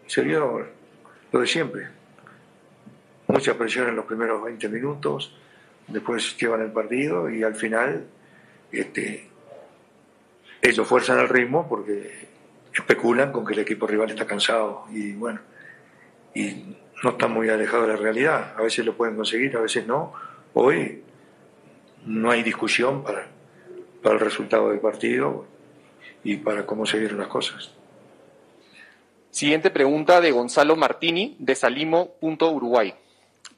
se 0.06 0.24
lo 0.24 0.66
de 1.32 1.46
siempre. 1.46 1.88
Mucha 3.26 3.56
presión 3.58 3.88
en 3.88 3.96
los 3.96 4.04
primeros 4.04 4.42
20 4.44 4.68
minutos, 4.68 5.34
después 5.94 6.36
llevan 6.36 6.60
el 6.60 6.72
partido 6.72 7.30
y 7.30 7.42
al 7.42 7.54
final 7.54 8.04
este, 8.72 9.28
ellos 10.60 10.86
fuerzan 10.86 11.20
el 11.20 11.28
ritmo 11.28 11.68
porque 11.68 12.28
especulan 12.74 13.30
con 13.32 13.46
que 13.46 13.54
el 13.54 13.60
equipo 13.60 13.86
rival 13.86 14.10
está 14.10 14.26
cansado 14.26 14.86
y 14.90 15.12
bueno, 15.12 15.40
y 16.34 16.76
no 17.02 17.10
está 17.10 17.28
muy 17.28 17.48
alejado 17.48 17.82
de 17.82 17.88
la 17.88 17.96
realidad. 17.96 18.54
A 18.58 18.62
veces 18.62 18.84
lo 18.84 18.96
pueden 18.96 19.14
conseguir, 19.14 19.56
a 19.56 19.60
veces 19.60 19.86
no. 19.86 20.12
Hoy 20.52 21.02
no 22.04 22.30
hay 22.30 22.42
discusión 22.42 23.04
para, 23.04 23.28
para 24.02 24.16
el 24.16 24.20
resultado 24.20 24.70
del 24.70 24.80
partido 24.80 25.46
y 26.24 26.36
para 26.36 26.66
cómo 26.66 26.86
seguir 26.86 27.12
las 27.12 27.28
cosas. 27.28 27.70
Siguiente 29.30 29.70
pregunta 29.70 30.20
de 30.20 30.32
Gonzalo 30.32 30.74
Martini 30.76 31.36
de 31.38 31.54
Salimo.uruguay. 31.54 32.94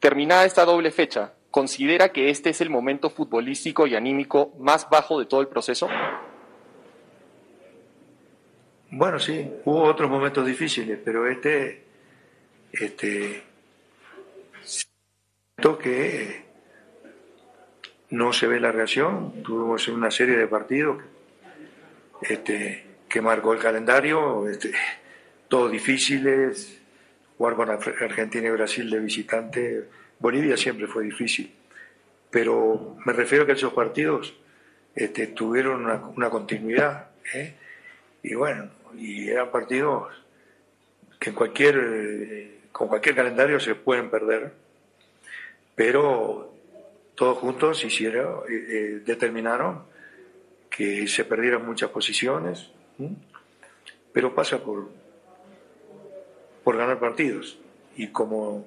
Terminada 0.01 0.45
esta 0.45 0.65
doble 0.65 0.91
fecha, 0.91 1.33
¿considera 1.57 2.13
que 2.13 2.29
este 2.29 2.51
es 2.51 2.61
el 2.61 2.69
momento 2.69 3.09
futbolístico 3.09 3.87
y 3.87 3.95
anímico 3.95 4.53
más 4.59 4.91
bajo 4.91 5.19
de 5.19 5.25
todo 5.25 5.41
el 5.41 5.49
proceso? 5.49 5.89
Bueno, 8.91 9.19
sí, 9.19 9.51
hubo 9.65 9.85
otros 9.85 10.11
momentos 10.11 10.47
difíciles, 10.47 10.99
pero 11.03 11.27
este, 11.27 11.83
este, 12.73 13.43
que 15.81 16.45
no 18.11 18.35
se 18.35 18.47
ve 18.49 18.61
la 18.61 18.71
reacción. 18.71 19.43
Tuvimos 19.43 19.89
una 19.89 20.11
serie 20.11 20.37
de 20.37 20.47
partidos 20.49 21.03
este, 22.21 22.85
que 23.09 23.23
marcó 23.23 23.55
el 23.55 23.61
calendario, 23.61 24.47
este, 24.47 24.73
todos 25.49 25.73
difíciles, 25.73 26.83
jugar 27.39 27.55
con 27.55 27.71
Argentina 27.71 28.47
y 28.47 28.51
Brasil 28.51 28.91
de 28.91 29.01
visitante. 29.01 29.89
Bolivia 30.19 30.57
siempre 30.57 30.87
fue 30.87 31.05
difícil, 31.05 31.53
pero 32.31 32.97
me 33.05 33.13
refiero 33.13 33.45
a 33.45 33.47
que 33.47 33.53
esos 33.53 33.73
partidos 33.73 34.35
este, 34.95 35.27
tuvieron 35.29 35.87
una, 36.17 36.31
continuidad. 36.31 37.11
¿eh? 37.35 37.55
Y 38.23 38.35
bueno, 38.35 38.71
y 38.97 39.29
eran 39.29 39.51
partidos 39.51 40.09
que 41.19 41.33
cualquier, 41.33 41.77
eh, 41.79 42.59
con 42.73 42.89
cualquier 42.89 43.15
calendario 43.15 43.61
se 43.61 43.75
pueden 43.75 44.11
perder, 44.11 44.53
pero 45.75 46.55
todos 47.15 47.39
juntos 47.39 47.85
hicieron, 47.85 48.41
eh, 48.49 49.03
determinaron 49.05 49.85
que 50.71 51.07
se 51.09 51.25
perdieran 51.25 51.65
muchas 51.65 51.91
posiciones, 51.91 52.71
pero 54.13 54.35
pasa 54.35 54.59
por, 54.59 54.91
por 56.65 56.77
ganar 56.77 56.99
partidos. 56.99 57.59
Y 57.97 58.09
como 58.09 58.67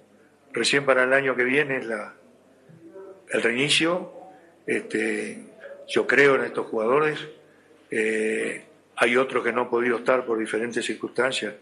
recién 0.53 0.85
para 0.85 1.03
el 1.03 1.13
año 1.13 1.35
que 1.35 1.43
viene 1.43 1.77
es 1.77 1.85
la, 1.85 2.13
el 3.29 3.41
reinicio, 3.41 4.13
este, 4.65 5.43
yo 5.87 6.07
creo 6.07 6.35
en 6.35 6.45
estos 6.45 6.67
jugadores. 6.67 7.19
Eh, 7.91 8.65
hay 8.95 9.15
otros 9.17 9.43
que 9.43 9.51
no 9.51 9.61
han 9.61 9.69
podido 9.69 9.97
estar 9.97 10.25
por 10.25 10.37
diferentes 10.37 10.85
circunstancias 10.85 11.53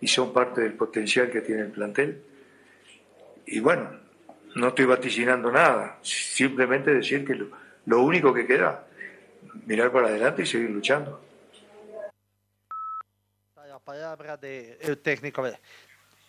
y 0.00 0.06
son 0.06 0.32
parte 0.32 0.60
del 0.60 0.74
potencial 0.74 1.30
que 1.30 1.40
tiene 1.40 1.62
el 1.62 1.70
plantel. 1.70 2.22
Y 3.46 3.60
bueno, 3.60 3.90
no 4.54 4.68
estoy 4.68 4.84
vaticinando 4.84 5.50
nada, 5.50 5.98
simplemente 6.02 6.92
decir 6.92 7.24
que 7.24 7.34
lo, 7.34 8.02
único 8.02 8.32
que 8.32 8.46
queda, 8.46 8.86
mirar 9.66 9.90
para 9.90 10.08
adelante 10.08 10.42
y 10.42 10.46
seguir 10.46 10.70
luchando 10.70 11.28
palabra. 15.34 15.60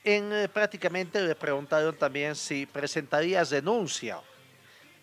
En, 0.04 0.32
eh, 0.32 0.48
prácticamente 0.48 1.22
le 1.22 1.36
preguntaron 1.36 1.96
también 1.96 2.36
si 2.36 2.66
presentaría 2.66 3.44
denuncia. 3.44 4.20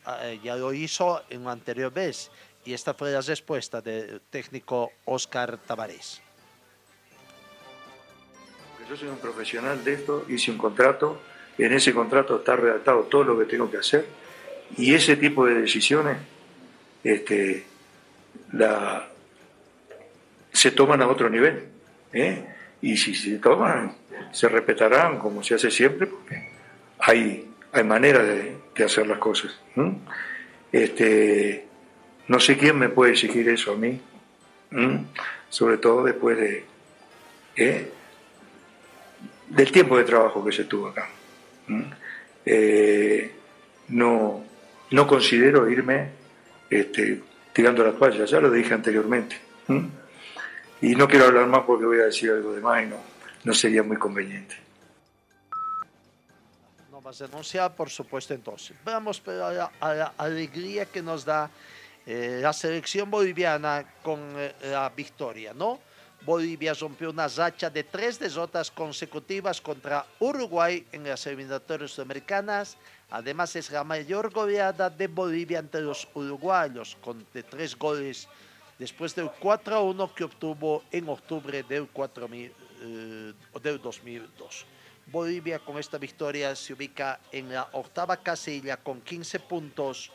Ah, 0.05 0.21
eh, 0.23 0.41
ya 0.43 0.57
lo 0.57 0.73
hizo 0.73 1.23
en 1.31 1.45
la 1.45 1.53
anterior 1.53 1.93
vez. 1.93 2.31
Y 2.65 2.73
esta 2.73 2.95
fue 2.95 3.13
la 3.13 3.21
respuesta 3.21 3.81
del 3.81 4.21
técnico 4.31 4.93
Oscar 5.05 5.59
Tavares. 5.59 6.23
Yo 8.89 8.97
soy 8.97 9.09
un 9.09 9.19
profesional 9.19 9.83
de 9.83 9.95
esto, 9.95 10.25
hice 10.29 10.53
un 10.53 10.59
contrato, 10.59 11.21
en 11.59 11.73
ese 11.73 11.93
contrato 11.93 12.37
está 12.37 12.55
redactado 12.55 13.03
todo 13.05 13.25
lo 13.25 13.39
que 13.39 13.47
tengo 13.47 13.69
que 13.71 13.79
hacer 13.79 14.07
y 14.77 14.95
ese 14.95 15.17
tipo 15.17 15.47
de 15.47 15.55
decisiones 15.55 16.19
este, 17.03 17.67
la, 18.53 19.09
se 20.53 20.71
toman 20.71 21.03
a 21.03 21.09
otro 21.09 21.29
nivel. 21.29 21.69
¿eh? 22.13 22.45
Y 22.87 22.97
si 22.97 23.17
se 23.17 23.39
toman, 23.39 23.97
se 24.31 24.49
respetarán 24.49 25.19
como 25.19 25.43
se 25.43 25.57
hace 25.57 25.73
siempre, 25.73 26.07
porque 26.07 26.51
hay, 27.01 27.51
hay 27.73 27.83
manera 27.83 28.23
de, 28.23 28.57
hacer 28.85 29.09
las 29.09 29.19
cosas. 29.19 29.59
Este, 30.71 31.67
no 32.29 32.39
sé 32.39 32.57
quién 32.57 32.79
me 32.79 32.89
puede 32.89 33.13
exigir 33.13 33.49
eso 33.49 33.73
a 33.73 33.77
mí, 33.77 34.01
sobre 35.49 35.79
todo 35.79 36.05
después 36.05 36.39
de 36.39 36.65
¿eh? 37.57 37.91
del 39.49 39.73
tiempo 39.73 39.99
de 39.99 40.05
trabajo 40.05 40.45
que 40.45 40.53
se 40.53 40.65
tuvo 40.65 40.87
acá. 40.87 41.09
Eh, 42.45 43.33
no, 43.89 44.45
no 44.93 45.07
considero 45.09 45.69
irme 45.69 46.11
este, 46.71 47.21
tirando 47.53 47.83
las 47.83 47.95
payas, 47.95 48.31
ya 48.31 48.41
lo 48.41 48.49
dije 48.49 48.75
anteriormente. 48.75 49.37
Y 50.81 50.95
no 50.95 51.09
quiero 51.09 51.27
hablar 51.27 51.47
más 51.47 51.63
porque 51.67 51.87
voy 51.87 52.01
a 52.01 52.05
decir 52.05 52.31
algo 52.31 52.53
de 52.53 52.61
más 52.61 52.83
y 52.83 52.87
no, 52.87 52.97
no 53.45 53.55
sería 53.55 53.83
muy 53.83 53.97
conveniente. 53.97 54.57
No 56.91 57.01
vas 57.01 57.21
a 57.23 57.27
denunciar, 57.27 57.75
por 57.75 57.89
supuesto, 57.89 58.35
entonces. 58.35 58.77
Vamos 58.85 59.23
a 59.27 59.31
la, 59.31 59.73
a 59.81 59.95
la 59.95 60.13
alegría 60.19 60.85
que 60.87 61.01
nos 61.01 61.25
da 61.25 61.51
eh, 62.05 62.39
la 62.41 62.53
selección 62.53 63.11
boliviana 63.11 63.85
con 64.03 64.21
eh, 64.37 64.55
la 64.63 64.89
victoria, 64.91 65.53
¿no? 65.55 65.81
Bolivia 66.25 66.75
rompió 66.75 67.11
una 67.11 67.29
racha 67.29 67.71
de 67.71 67.85
tres 67.85 68.19
derrotas 68.19 68.71
consecutivas 68.71 69.61
contra 69.61 70.05
Uruguay 70.19 70.87
en 70.93 71.05
las 71.05 71.27
eliminatorias 71.27 71.93
sudamericanas. 71.93 72.77
Además, 73.11 73.55
es 73.57 73.71
la 73.71 73.85
mayor 73.85 74.33
goleada 74.33 74.91
de 74.91 75.07
Bolivia 75.07 75.61
ante 75.61 75.81
los 75.81 76.09
uruguayos, 76.15 76.97
con 77.01 77.25
tres 77.49 77.77
goles 77.77 78.29
después 78.79 79.15
del 79.15 79.31
4 79.31 79.77
a 79.77 79.83
1 79.83 80.15
que 80.15 80.25
obtuvo 80.25 80.85
en 80.91 81.09
octubre 81.09 81.63
del, 81.63 81.89
2002. 81.93 82.53
Eh, 82.83 84.65
Bolivia 85.07 85.59
con 85.61 85.79
esta 85.79 85.99
victoria 85.99 86.57
se 86.57 86.73
ubica 86.73 87.21
en 87.31 87.53
la 87.53 87.69
octava 87.73 88.17
casilla 88.17 88.77
con 88.77 89.01
15 89.01 89.41
puntos 89.41 90.11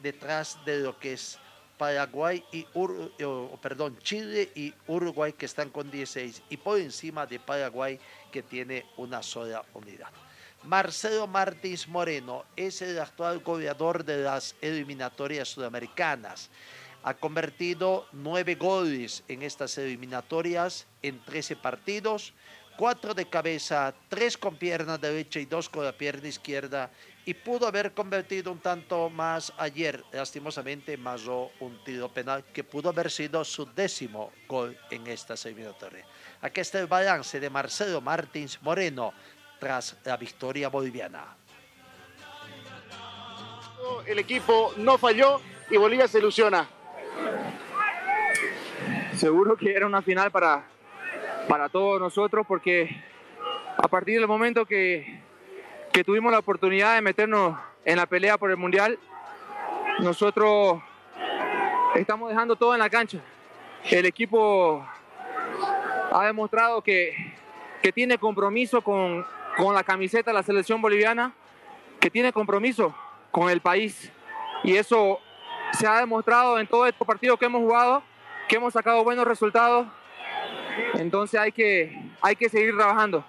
detrás 0.00 0.58
de 0.64 0.78
lo 0.80 0.98
que 0.98 1.12
es 1.12 1.38
Paraguay 1.76 2.42
y 2.52 2.60
eh, 2.60 3.48
perdón, 3.60 3.98
Chile 3.98 4.50
y 4.54 4.72
Uruguay 4.86 5.32
que 5.32 5.46
están 5.46 5.70
con 5.70 5.90
16 5.90 6.42
y 6.50 6.56
por 6.56 6.78
encima 6.78 7.26
de 7.26 7.38
Paraguay 7.38 7.98
que 8.32 8.42
tiene 8.42 8.86
una 8.96 9.22
sola 9.22 9.64
unidad. 9.74 10.08
Marcelo 10.64 11.26
Martins 11.26 11.88
Moreno 11.88 12.44
es 12.54 12.82
el 12.82 12.98
actual 12.98 13.38
goleador 13.38 14.04
de 14.04 14.18
las 14.18 14.54
eliminatorias 14.60 15.48
sudamericanas 15.48 16.50
ha 17.02 17.14
convertido 17.14 18.06
nueve 18.12 18.54
goles 18.54 19.24
en 19.28 19.42
estas 19.42 19.76
eliminatorias 19.78 20.86
en 21.02 21.18
13 21.24 21.56
partidos, 21.56 22.34
cuatro 22.76 23.14
de 23.14 23.28
cabeza, 23.28 23.94
tres 24.08 24.36
con 24.36 24.56
pierna 24.56 24.98
derecha 24.98 25.40
y 25.40 25.46
dos 25.46 25.68
con 25.68 25.84
la 25.84 25.92
pierna 25.92 26.28
izquierda, 26.28 26.90
y 27.24 27.34
pudo 27.34 27.66
haber 27.66 27.92
convertido 27.92 28.50
un 28.50 28.58
tanto 28.58 29.10
más 29.10 29.52
ayer, 29.58 30.02
lastimosamente 30.12 30.96
más 30.96 31.26
un 31.26 31.84
tiro 31.84 32.08
penal 32.08 32.44
que 32.44 32.64
pudo 32.64 32.88
haber 32.88 33.10
sido 33.10 33.44
su 33.44 33.66
décimo 33.66 34.32
gol 34.48 34.76
en 34.90 35.06
esta 35.06 35.34
eliminatorias. 35.44 36.06
Aquí 36.40 36.60
está 36.60 36.80
el 36.80 36.86
balance 36.86 37.38
de 37.38 37.50
Marcelo 37.50 38.00
Martins 38.00 38.60
Moreno 38.62 39.12
tras 39.58 39.96
la 40.04 40.16
victoria 40.16 40.68
boliviana. 40.68 41.36
El 44.06 44.18
equipo 44.18 44.72
no 44.78 44.98
falló 44.98 45.40
y 45.70 45.76
Bolivia 45.76 46.08
se 46.08 46.18
ilusiona. 46.18 46.79
Seguro 49.14 49.56
que 49.56 49.74
era 49.74 49.86
una 49.86 50.02
final 50.02 50.30
para, 50.30 50.64
para 51.48 51.68
todos 51.68 52.00
nosotros 52.00 52.46
porque 52.46 52.88
a 53.76 53.88
partir 53.88 54.18
del 54.18 54.26
momento 54.26 54.64
que, 54.64 55.20
que 55.92 56.04
tuvimos 56.04 56.32
la 56.32 56.38
oportunidad 56.38 56.94
de 56.94 57.02
meternos 57.02 57.58
en 57.84 57.96
la 57.96 58.06
pelea 58.06 58.38
por 58.38 58.50
el 58.50 58.56
Mundial, 58.56 58.98
nosotros 60.00 60.82
estamos 61.94 62.30
dejando 62.30 62.56
todo 62.56 62.72
en 62.74 62.80
la 62.80 62.90
cancha. 62.90 63.20
El 63.90 64.06
equipo 64.06 64.86
ha 66.12 66.26
demostrado 66.26 66.82
que, 66.82 67.14
que 67.82 67.92
tiene 67.92 68.18
compromiso 68.18 68.82
con, 68.82 69.24
con, 69.56 69.74
la 69.74 69.82
camiseta 69.82 70.30
de 70.30 70.34
la 70.34 70.42
selección 70.42 70.80
boliviana, 70.80 71.32
que 71.98 72.10
tiene 72.10 72.32
compromiso 72.32 72.94
con 73.30 73.50
el 73.50 73.60
país. 73.60 74.12
Y 74.62 74.76
eso 74.76 75.20
se 75.72 75.86
ha 75.86 76.00
demostrado 76.00 76.58
en 76.58 76.66
todos 76.66 76.88
estos 76.88 77.06
partidos 77.06 77.38
que 77.38 77.46
hemos 77.46 77.60
jugado, 77.60 78.02
que 78.48 78.56
hemos 78.56 78.72
sacado 78.72 79.04
buenos 79.04 79.26
resultados. 79.26 79.86
Entonces 80.94 81.38
hay 81.38 81.52
que, 81.52 81.96
hay 82.20 82.36
que 82.36 82.48
seguir 82.48 82.76
trabajando, 82.76 83.24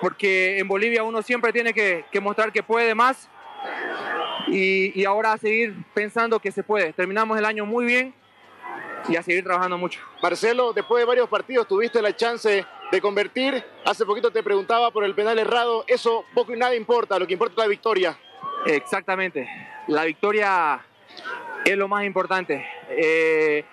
porque 0.00 0.58
en 0.58 0.68
Bolivia 0.68 1.02
uno 1.02 1.22
siempre 1.22 1.52
tiene 1.52 1.72
que, 1.72 2.04
que 2.10 2.20
mostrar 2.20 2.52
que 2.52 2.62
puede 2.62 2.94
más 2.94 3.28
y, 4.48 4.98
y 4.98 5.04
ahora 5.04 5.36
seguir 5.38 5.74
pensando 5.94 6.38
que 6.38 6.52
se 6.52 6.62
puede. 6.62 6.92
Terminamos 6.92 7.38
el 7.38 7.44
año 7.44 7.66
muy 7.66 7.84
bien 7.84 8.14
y 9.08 9.16
a 9.16 9.22
seguir 9.22 9.44
trabajando 9.44 9.78
mucho. 9.78 10.00
Marcelo, 10.22 10.72
después 10.72 11.00
de 11.00 11.06
varios 11.06 11.28
partidos 11.28 11.68
tuviste 11.68 12.02
la 12.02 12.14
chance 12.14 12.64
de 12.90 13.00
convertir. 13.00 13.64
Hace 13.84 14.04
poquito 14.04 14.30
te 14.30 14.42
preguntaba 14.42 14.90
por 14.90 15.04
el 15.04 15.14
penal 15.14 15.38
errado. 15.38 15.84
Eso 15.86 16.24
poco 16.34 16.52
y 16.54 16.58
nada 16.58 16.74
importa, 16.74 17.18
lo 17.18 17.26
que 17.26 17.34
importa 17.34 17.54
es 17.54 17.58
la 17.58 17.68
victoria. 17.68 18.18
Exactamente. 18.66 19.48
La 19.88 20.04
victoria 20.04 20.80
es 21.72 21.76
lo 21.76 21.88
más 21.88 22.04
importante. 22.04 22.64
Eh, 22.90 23.64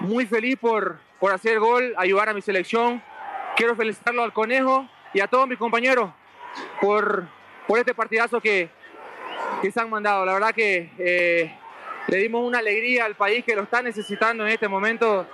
muy 0.00 0.26
feliz 0.26 0.56
por, 0.56 0.98
por 1.18 1.32
hacer 1.32 1.58
gol, 1.58 1.92
ayudar 1.96 2.28
a 2.28 2.34
mi 2.34 2.40
selección. 2.40 3.02
Quiero 3.56 3.74
felicitarlo 3.74 4.22
al 4.22 4.32
Conejo 4.32 4.88
y 5.12 5.20
a 5.20 5.26
todos 5.26 5.48
mis 5.48 5.58
compañeros 5.58 6.10
por, 6.80 7.26
por 7.66 7.78
este 7.78 7.94
partidazo 7.94 8.40
que, 8.40 8.70
que 9.60 9.72
se 9.72 9.80
han 9.80 9.90
mandado. 9.90 10.24
La 10.24 10.34
verdad 10.34 10.54
que 10.54 10.90
eh, 10.98 11.52
le 12.06 12.16
dimos 12.18 12.46
una 12.46 12.60
alegría 12.60 13.04
al 13.04 13.16
país 13.16 13.44
que 13.44 13.56
lo 13.56 13.62
está 13.62 13.82
necesitando 13.82 14.46
en 14.46 14.52
este 14.52 14.68
momento. 14.68 15.26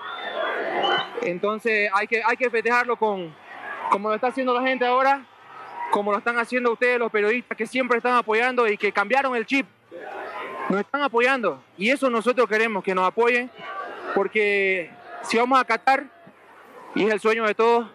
Entonces 1.22 1.90
hay 1.92 2.06
que, 2.06 2.22
hay 2.24 2.36
que 2.36 2.48
festejarlo 2.48 2.96
con, 2.96 3.34
como 3.90 4.08
lo 4.08 4.14
está 4.14 4.28
haciendo 4.28 4.54
la 4.54 4.66
gente 4.66 4.86
ahora, 4.86 5.26
como 5.90 6.10
lo 6.10 6.18
están 6.18 6.38
haciendo 6.38 6.72
ustedes 6.72 6.98
los 6.98 7.12
periodistas 7.12 7.56
que 7.56 7.66
siempre 7.66 7.98
están 7.98 8.14
apoyando 8.14 8.66
y 8.66 8.78
que 8.78 8.92
cambiaron 8.92 9.36
el 9.36 9.44
chip. 9.44 9.66
Nos 10.68 10.80
están 10.80 11.02
apoyando 11.02 11.62
y 11.76 11.90
eso 11.90 12.10
nosotros 12.10 12.48
queremos 12.48 12.84
que 12.84 12.94
nos 12.94 13.06
apoyen 13.06 13.50
porque 14.14 14.90
si 15.22 15.36
vamos 15.36 15.58
a 15.58 15.64
Qatar, 15.64 16.06
y 16.94 17.04
es 17.04 17.12
el 17.12 17.20
sueño 17.20 17.44
de 17.46 17.54
todos, 17.54 17.88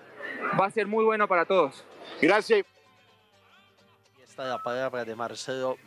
va 0.60 0.68
a 0.68 0.72
ser 0.72 0.88
muy 0.88 1.04
bueno 1.04 1.28
para 1.28 1.46
todos. 1.46 1.84
Gracias. 2.22 2.66
Y 4.20 4.22
está 4.22 4.46
la 4.46 4.62
palabra 4.62 5.04
de 5.04 5.16
Marcelo 5.16 5.78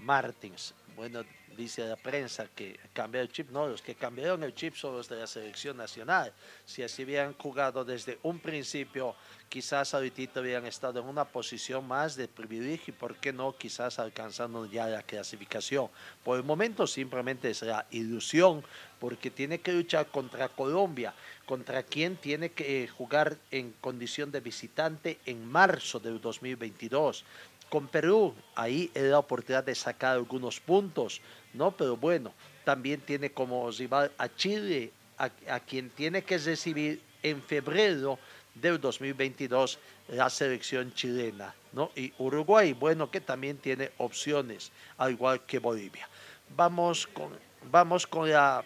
Martins. 0.00 0.74
Bueno, 0.96 1.22
dice 1.56 1.86
la 1.86 1.96
prensa 1.96 2.46
que 2.54 2.78
cambió 2.92 3.20
el 3.20 3.30
chip. 3.30 3.50
No, 3.50 3.66
los 3.66 3.82
que 3.82 3.94
cambiaron 3.94 4.42
el 4.42 4.54
chip 4.54 4.74
son 4.74 4.94
los 4.94 5.08
de 5.08 5.16
la 5.16 5.26
selección 5.26 5.76
nacional. 5.76 6.32
Si 6.64 6.82
así 6.82 7.04
hubieran 7.04 7.34
jugado 7.34 7.84
desde 7.84 8.18
un 8.22 8.38
principio, 8.38 9.16
quizás 9.48 9.94
ahorita 9.94 10.40
hubieran 10.40 10.66
estado 10.66 11.00
en 11.00 11.06
una 11.06 11.24
posición 11.24 11.86
más 11.86 12.16
de 12.16 12.28
privilegio 12.28 12.92
y, 12.94 12.96
¿por 12.96 13.16
qué 13.16 13.32
no? 13.32 13.56
Quizás 13.56 13.98
alcanzando 13.98 14.66
ya 14.66 14.86
la 14.86 15.02
clasificación. 15.02 15.88
Por 16.22 16.36
el 16.36 16.44
momento 16.44 16.86
simplemente 16.86 17.50
es 17.50 17.62
la 17.62 17.86
ilusión, 17.90 18.62
porque 19.00 19.30
tiene 19.30 19.60
que 19.60 19.72
luchar 19.72 20.06
contra 20.06 20.48
Colombia, 20.48 21.14
contra 21.44 21.82
quien 21.82 22.16
tiene 22.16 22.50
que 22.50 22.88
jugar 22.88 23.36
en 23.50 23.72
condición 23.72 24.30
de 24.30 24.40
visitante 24.40 25.18
en 25.26 25.46
marzo 25.46 26.00
del 26.00 26.20
2022 26.20 27.24
con 27.68 27.88
Perú, 27.88 28.34
ahí 28.54 28.90
es 28.94 29.04
la 29.04 29.18
oportunidad 29.18 29.64
de 29.64 29.74
sacar 29.74 30.14
algunos 30.14 30.60
puntos, 30.60 31.20
¿no? 31.52 31.72
Pero 31.72 31.96
bueno, 31.96 32.32
también 32.64 33.00
tiene 33.00 33.30
como 33.30 33.70
rival 33.70 34.12
a 34.18 34.28
Chile, 34.34 34.92
a, 35.18 35.60
quien 35.60 35.90
tiene 35.90 36.22
que 36.22 36.38
recibir 36.38 37.02
en 37.22 37.42
febrero 37.42 38.18
del 38.54 38.80
2022 38.80 39.78
la 40.08 40.30
selección 40.30 40.92
chilena, 40.94 41.54
¿no? 41.72 41.90
Y 41.96 42.12
Uruguay, 42.18 42.72
bueno, 42.72 43.10
que 43.10 43.20
también 43.20 43.58
tiene 43.58 43.90
opciones, 43.98 44.70
al 44.98 45.12
igual 45.12 45.44
que 45.44 45.58
Bolivia. 45.58 46.08
Vamos 46.54 47.06
con, 47.06 47.32
vamos 47.70 48.06
con 48.06 48.30
la 48.30 48.64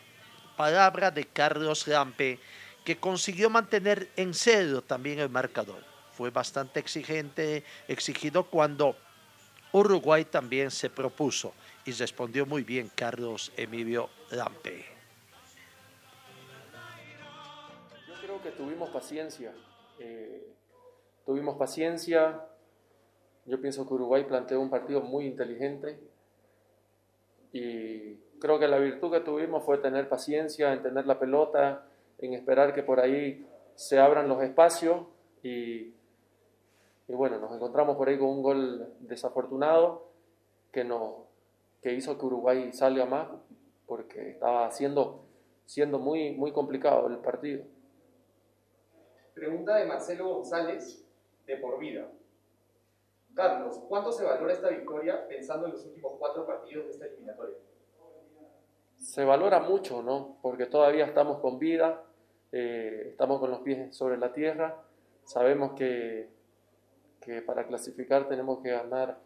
palabra 0.57 1.11
de 1.11 1.25
Carlos 1.27 1.87
Lampe, 1.87 2.39
que 2.85 2.99
consiguió 2.99 3.49
mantener 3.49 4.11
en 4.17 4.35
cero 4.35 4.83
también 4.83 5.21
el 5.21 5.29
marcador 5.29 5.89
fue 6.21 6.29
bastante 6.29 6.81
exigente, 6.81 7.65
exigido 7.89 8.45
cuando 8.45 8.95
Uruguay 9.73 10.27
también 10.27 10.71
se 10.71 10.91
propuso 10.91 11.55
y 11.87 11.93
respondió 11.93 12.45
muy 12.45 12.63
bien 12.63 12.91
Carlos 12.95 13.51
Emilio 13.57 14.11
Lampe. 14.31 14.85
Yo 18.07 18.15
creo 18.21 18.43
que 18.43 18.51
tuvimos 18.51 18.91
paciencia. 18.91 19.55
eh, 19.99 20.47
tuvimos 21.25 21.57
paciencia. 21.57 22.45
Yo 23.47 23.59
pienso 23.59 23.89
que 23.89 23.95
Uruguay 23.95 24.25
planteó 24.25 24.61
un 24.61 24.69
partido 24.69 25.01
muy 25.01 25.25
inteligente. 25.25 26.01
Y 27.51 28.17
creo 28.39 28.59
que 28.59 28.69
la 28.69 28.77
virtud 28.77 29.11
que 29.11 29.21
tuvimos 29.21 29.65
fue 29.65 29.79
tener 29.79 30.07
paciencia, 30.07 30.75
en 30.75 30.83
tener 30.83 31.07
la 31.07 31.19
pelota, 31.19 31.87
en 32.19 32.35
esperar 32.35 32.75
que 32.75 32.83
por 32.83 33.01
ahí 33.01 33.47
se 33.75 33.99
abran 33.99 34.29
los 34.29 34.43
espacios. 34.43 35.07
Y, 35.43 35.95
y 37.11 37.12
bueno, 37.12 37.40
nos 37.40 37.53
encontramos 37.53 37.96
por 37.96 38.09
ahí 38.09 38.16
con 38.16 38.29
un 38.29 38.40
gol 38.40 38.94
desafortunado 39.01 40.12
que, 40.70 40.88
que 41.83 41.92
hizo 41.92 42.16
que 42.16 42.25
Uruguay 42.25 42.73
salga 42.73 43.05
más 43.05 43.27
porque 43.85 44.31
estaba 44.31 44.70
siendo, 44.70 45.25
siendo 45.66 45.99
muy, 45.99 46.37
muy 46.37 46.53
complicado 46.53 47.09
el 47.09 47.18
partido. 47.18 47.64
Pregunta 49.35 49.75
de 49.75 49.87
Marcelo 49.87 50.37
González, 50.37 51.05
de 51.46 51.57
por 51.57 51.81
vida. 51.81 52.07
Carlos, 53.35 53.81
¿cuánto 53.88 54.12
se 54.12 54.23
valora 54.23 54.53
esta 54.53 54.68
victoria 54.68 55.27
pensando 55.27 55.66
en 55.66 55.73
los 55.73 55.85
últimos 55.87 56.12
cuatro 56.16 56.46
partidos 56.46 56.87
de 56.87 56.92
esta 56.92 57.07
eliminatoria? 57.07 57.57
Se 58.99 59.25
valora 59.25 59.59
mucho, 59.59 60.01
¿no? 60.01 60.37
Porque 60.42 60.66
todavía 60.66 61.07
estamos 61.07 61.40
con 61.40 61.59
vida, 61.59 62.05
eh, 62.53 63.07
estamos 63.09 63.40
con 63.40 63.51
los 63.51 63.62
pies 63.62 63.96
sobre 63.96 64.16
la 64.16 64.33
tierra, 64.33 64.85
sabemos 65.25 65.73
que, 65.73 66.38
que 67.21 67.43
para 67.43 67.67
clasificar 67.67 68.29
tenemos 68.29 68.61
que 68.61 68.71
ganar 68.71 69.19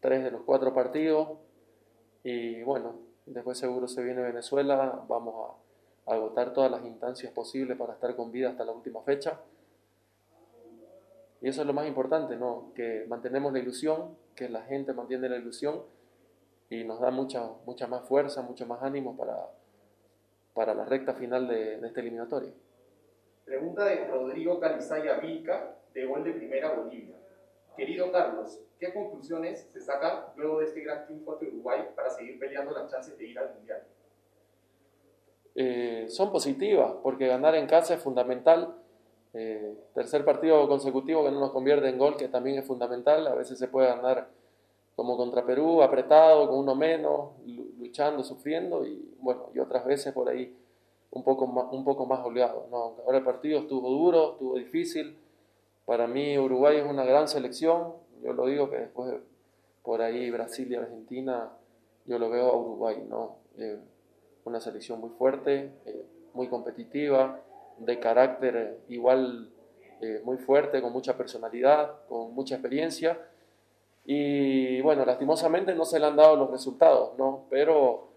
tres 0.00 0.24
de 0.24 0.30
los 0.30 0.42
cuatro 0.42 0.74
partidos 0.74 1.38
y 2.22 2.62
bueno, 2.62 2.98
después 3.26 3.58
seguro 3.58 3.88
se 3.88 4.02
viene 4.02 4.22
Venezuela, 4.22 5.04
vamos 5.08 5.50
a, 5.50 5.60
agotar 6.06 6.52
todas 6.52 6.70
las 6.70 6.84
instancias 6.84 7.32
posibles 7.32 7.76
para 7.76 7.92
estar 7.92 8.16
con 8.16 8.32
vida 8.32 8.48
hasta 8.48 8.64
la 8.64 8.72
última 8.72 9.00
fecha. 9.02 9.38
Y 11.40 11.48
eso 11.48 11.60
es 11.60 11.66
lo 11.66 11.72
más 11.72 11.86
importante, 11.86 12.36
¿no? 12.36 12.72
Que 12.74 13.04
mantenemos 13.06 13.52
la 13.52 13.60
ilusión, 13.60 14.16
que 14.34 14.48
la 14.48 14.62
gente 14.62 14.92
mantiene 14.92 15.28
la 15.28 15.36
ilusión 15.36 15.82
y 16.68 16.82
nos 16.82 17.00
da 17.00 17.12
mucha, 17.12 17.48
mucha 17.64 17.86
más 17.86 18.08
fuerza, 18.08 18.42
mucho 18.42 18.66
más 18.66 18.82
ánimo 18.82 19.16
para, 19.16 19.50
para 20.52 20.74
la 20.74 20.84
recta 20.84 21.14
final 21.14 21.46
de, 21.46 21.78
de 21.78 21.86
esta 21.86 22.00
eliminatoria. 22.00 22.50
Pregunta 23.44 23.84
de 23.84 24.06
Rodrigo 24.08 24.58
Calizaya 24.58 25.18
Vilca, 25.18 25.76
de 25.94 26.06
Gol 26.06 26.24
de 26.24 26.32
Primera 26.32 26.72
Bolivia. 26.72 27.16
Querido 27.76 28.10
Carlos, 28.12 28.60
¿qué 28.78 28.92
conclusiones 28.92 29.68
se 29.72 29.80
sacan 29.80 30.24
luego 30.36 30.58
de 30.58 30.66
este 30.66 30.80
gran 30.80 31.06
triunfo 31.06 31.32
ante 31.32 31.48
Uruguay 31.48 31.80
para 31.94 32.10
seguir 32.10 32.38
peleando 32.38 32.72
las 32.72 32.90
chances 32.90 33.16
de 33.16 33.26
ir 33.26 33.38
al 33.38 33.54
Mundial? 33.54 33.82
Eh, 35.54 36.06
son 36.08 36.30
positivas, 36.30 36.94
porque 37.02 37.26
ganar 37.26 37.54
en 37.54 37.66
casa 37.66 37.94
es 37.94 38.02
fundamental. 38.02 38.76
Eh, 39.32 39.74
tercer 39.94 40.24
partido 40.24 40.66
consecutivo 40.68 41.24
que 41.24 41.30
no 41.30 41.40
nos 41.40 41.52
convierte 41.52 41.88
en 41.88 41.98
gol, 41.98 42.16
que 42.16 42.28
también 42.28 42.58
es 42.58 42.66
fundamental. 42.66 43.26
A 43.26 43.34
veces 43.34 43.58
se 43.58 43.68
puede 43.68 43.88
ganar 43.88 44.28
como 44.96 45.16
contra 45.16 45.46
Perú, 45.46 45.82
apretado, 45.82 46.48
con 46.48 46.58
uno 46.58 46.74
menos, 46.74 47.30
luchando, 47.78 48.22
sufriendo, 48.22 48.84
y 48.84 49.14
bueno, 49.20 49.48
y 49.54 49.58
otras 49.58 49.84
veces 49.86 50.12
por 50.12 50.28
ahí 50.28 50.54
un 51.12 51.24
poco 51.24 51.46
más, 51.46 51.66
un 51.72 51.84
poco 51.84 52.06
más 52.06 52.20
holgado. 52.24 52.66
¿no? 52.70 52.96
Ahora 53.04 53.18
el 53.18 53.24
partido 53.24 53.60
estuvo 53.60 53.88
duro, 53.88 54.32
estuvo 54.32 54.56
difícil. 54.56 55.16
Para 55.84 56.06
mí 56.06 56.38
Uruguay 56.38 56.78
es 56.78 56.84
una 56.84 57.04
gran 57.04 57.28
selección. 57.28 57.94
Yo 58.22 58.32
lo 58.32 58.46
digo 58.46 58.70
que 58.70 58.76
después 58.76 59.14
por 59.82 60.02
ahí 60.02 60.30
Brasil 60.30 60.70
y 60.70 60.76
Argentina, 60.76 61.50
yo 62.04 62.18
lo 62.18 62.30
veo 62.30 62.48
a 62.48 62.56
Uruguay, 62.56 63.04
¿no? 63.08 63.38
Eh, 63.56 63.78
una 64.44 64.60
selección 64.60 65.00
muy 65.00 65.10
fuerte, 65.10 65.72
eh, 65.84 66.06
muy 66.34 66.48
competitiva, 66.48 67.40
de 67.78 67.98
carácter 67.98 68.80
igual 68.88 69.50
eh, 70.00 70.20
muy 70.24 70.38
fuerte, 70.38 70.80
con 70.80 70.92
mucha 70.92 71.16
personalidad, 71.16 72.06
con 72.08 72.34
mucha 72.34 72.54
experiencia. 72.54 73.18
Y 74.04 74.80
bueno, 74.80 75.04
lastimosamente 75.04 75.74
no 75.74 75.84
se 75.84 75.98
le 75.98 76.06
han 76.06 76.16
dado 76.16 76.36
los 76.36 76.50
resultados, 76.50 77.16
¿no? 77.18 77.44
Pero, 77.50 78.08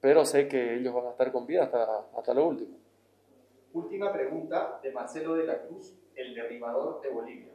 pero 0.00 0.24
sé 0.24 0.48
que 0.48 0.76
ellos 0.76 0.94
van 0.94 1.06
a 1.06 1.10
estar 1.10 1.32
con 1.32 1.46
vida 1.46 1.64
hasta, 1.64 2.06
hasta 2.16 2.34
lo 2.34 2.46
último. 2.46 2.76
Última 3.72 4.12
pregunta 4.12 4.78
de 4.82 4.92
Marcelo 4.92 5.34
de 5.34 5.46
la 5.46 5.62
Cruz, 5.62 5.94
el 6.16 6.34
derribador 6.34 7.00
de 7.00 7.10
Bolivia. 7.10 7.52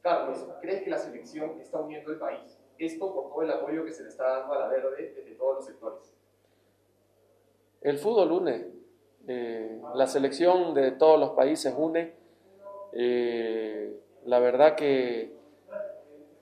Carlos, 0.00 0.46
¿crees 0.60 0.82
que 0.82 0.90
la 0.90 0.98
selección 0.98 1.58
está 1.60 1.80
uniendo 1.80 2.12
el 2.12 2.18
país? 2.18 2.58
Esto 2.78 3.12
por 3.14 3.30
todo 3.30 3.42
el 3.42 3.50
apoyo 3.50 3.84
que 3.84 3.92
se 3.92 4.02
le 4.02 4.08
está 4.08 4.38
dando 4.38 4.54
a 4.54 4.58
la 4.60 4.68
verde 4.68 5.14
desde 5.16 5.34
todos 5.34 5.56
los 5.56 5.66
sectores. 5.66 6.14
El 7.80 7.98
fútbol 7.98 8.32
une, 8.32 8.66
eh, 9.26 9.80
la 9.94 10.06
selección 10.06 10.74
de 10.74 10.92
todos 10.92 11.18
los 11.18 11.30
países 11.30 11.74
une. 11.76 12.14
Eh, 12.92 13.98
la 14.24 14.38
verdad 14.38 14.74
que 14.74 15.32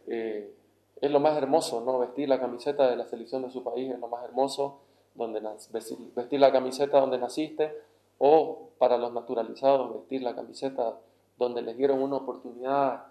eh, 0.07 0.53
es 1.01 1.11
lo 1.11 1.21
más 1.21 1.37
hermoso, 1.37 1.81
¿no? 1.81 1.99
Vestir 1.99 2.29
la 2.29 2.41
camiseta 2.41 2.89
de 2.89 2.97
la 2.97 3.07
selección 3.07 3.43
de 3.43 3.51
su 3.51 3.63
país 3.63 3.93
es 3.93 3.99
lo 3.99 4.09
más 4.09 4.25
hermoso, 4.25 4.81
donde 5.15 5.41
vestir 5.71 6.41
la 6.41 6.53
camiseta 6.53 7.01
donde 7.01 7.19
naciste, 7.19 7.77
o 8.19 8.71
para 8.79 8.97
los 8.97 9.13
naturalizados, 9.13 9.93
vestir 9.95 10.23
la 10.23 10.35
camiseta 10.35 10.99
donde 11.43 11.63
les 11.63 11.77
dieron 11.77 12.03
una 12.03 12.17
oportunidad 12.17 13.07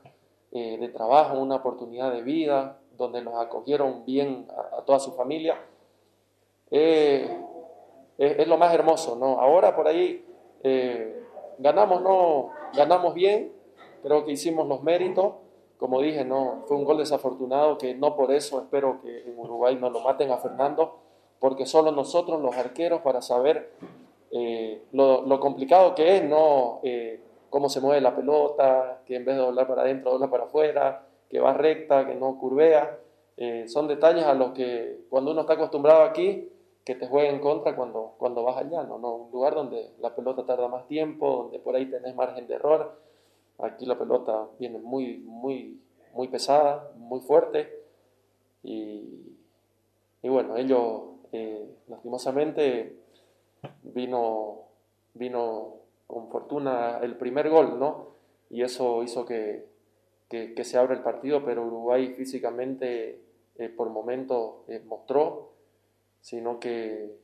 de 0.51 0.89
trabajo, 0.89 1.39
una 1.39 1.55
oportunidad 1.55 2.11
de 2.11 2.23
vida, 2.23 2.81
donde 3.01 3.21
nos 3.21 3.35
acogieron 3.35 4.05
bien 4.05 4.47
a, 4.77 4.81
toda 4.83 4.99
su 4.99 5.11
familia. 5.13 5.59
Eh, 6.69 7.37
es, 8.17 8.47
lo 8.47 8.57
más 8.57 8.73
hermoso, 8.73 9.15
¿no? 9.15 9.39
Ahora 9.39 9.75
por 9.75 9.87
ahí 9.87 10.23
eh, 10.63 11.23
ganamos, 11.57 12.01
no, 12.01 12.51
ganamos 12.73 13.13
bien, 13.13 13.51
creo 14.03 14.23
que 14.23 14.31
hicimos 14.31 14.67
los 14.67 14.83
méritos, 14.83 15.33
como 15.77 15.99
dije, 15.99 16.23
no, 16.23 16.63
fue 16.67 16.77
un 16.77 16.85
gol 16.85 16.99
desafortunado 16.99 17.79
que 17.79 17.95
no 17.95 18.15
por 18.15 18.31
eso 18.31 18.59
espero 18.59 19.01
que 19.01 19.23
en 19.23 19.37
Uruguay 19.37 19.75
no 19.75 19.89
lo 19.89 20.01
maten 20.01 20.29
a 20.29 20.37
Fernando, 20.37 20.99
porque 21.39 21.65
solo 21.65 21.91
nosotros 21.91 22.39
los 22.39 22.55
arqueros 22.55 23.01
para 23.01 23.23
saber 23.23 23.71
eh, 24.29 24.83
lo, 24.91 25.39
complicado 25.39 25.95
que 25.95 26.17
es, 26.17 26.23
¿no? 26.23 26.81
Cómo 27.51 27.69
se 27.69 27.81
mueve 27.81 28.01
la 28.01 28.15
pelota, 28.15 29.03
que 29.05 29.17
en 29.17 29.25
vez 29.25 29.35
de 29.35 29.41
doblar 29.41 29.67
para 29.67 29.83
adentro, 29.83 30.13
dobla 30.13 30.31
para 30.31 30.45
afuera, 30.45 31.05
que 31.29 31.39
va 31.39 31.53
recta, 31.53 32.07
que 32.07 32.15
no 32.15 32.39
curvea. 32.39 32.97
Eh, 33.35 33.67
son 33.67 33.87
detalles 33.87 34.23
a 34.23 34.33
los 34.33 34.53
que 34.53 35.01
cuando 35.09 35.31
uno 35.31 35.41
está 35.41 35.53
acostumbrado 35.53 36.03
aquí, 36.03 36.49
que 36.85 36.95
te 36.95 37.07
juegue 37.07 37.29
en 37.29 37.39
contra 37.39 37.75
cuando, 37.75 38.15
cuando 38.17 38.41
vas 38.43 38.55
al 38.55 38.69
llano, 38.69 38.97
¿no? 38.97 39.15
Un 39.15 39.31
lugar 39.31 39.53
donde 39.53 39.91
la 39.99 40.15
pelota 40.15 40.45
tarda 40.45 40.69
más 40.69 40.87
tiempo, 40.87 41.43
donde 41.43 41.59
por 41.59 41.75
ahí 41.75 41.85
tenés 41.87 42.15
margen 42.15 42.47
de 42.47 42.55
error. 42.55 42.97
Aquí 43.59 43.85
la 43.85 43.99
pelota 43.99 44.47
viene 44.57 44.79
muy, 44.79 45.17
muy, 45.17 45.77
muy 46.13 46.29
pesada, 46.29 46.89
muy 46.95 47.19
fuerte. 47.19 47.83
Y, 48.63 49.35
y 50.21 50.29
bueno, 50.29 50.55
ellos 50.55 51.01
eh, 51.33 51.69
lastimosamente 51.89 52.95
vino, 53.83 54.67
vino 55.13 55.80
con 56.11 56.27
fortuna 56.27 56.99
el 57.01 57.15
primer 57.15 57.49
gol, 57.49 57.79
¿no? 57.79 58.09
Y 58.49 58.63
eso 58.63 59.01
hizo 59.01 59.25
que, 59.25 59.65
que, 60.27 60.63
se 60.65 60.77
abra 60.77 60.93
el 60.93 61.03
partido, 61.03 61.45
pero 61.45 61.65
Uruguay 61.65 62.13
físicamente 62.15 63.21
eh, 63.55 63.69
por 63.69 63.89
momentos 63.89 64.55
eh, 64.67 64.81
mostró, 64.85 65.53
sino 66.19 66.59
que 66.59 67.15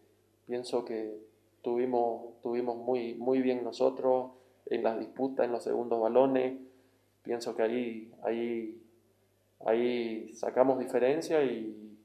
pienso 0.45 0.85
que 0.85 1.17
tuvimos, 1.61 2.41
tuvimos 2.41 2.77
muy, 2.77 3.15
muy 3.15 3.41
bien 3.41 3.61
nosotros 3.61 4.31
en 4.67 4.83
las 4.83 4.97
disputas, 4.99 5.45
en 5.45 5.51
los 5.51 5.63
segundos 5.65 5.99
balones, 5.99 6.57
pienso 7.23 7.57
que 7.57 7.63
ahí, 7.63 8.13
ahí, 8.23 8.81
ahí 9.65 10.33
sacamos 10.33 10.79
diferencia 10.79 11.43
y, 11.43 11.97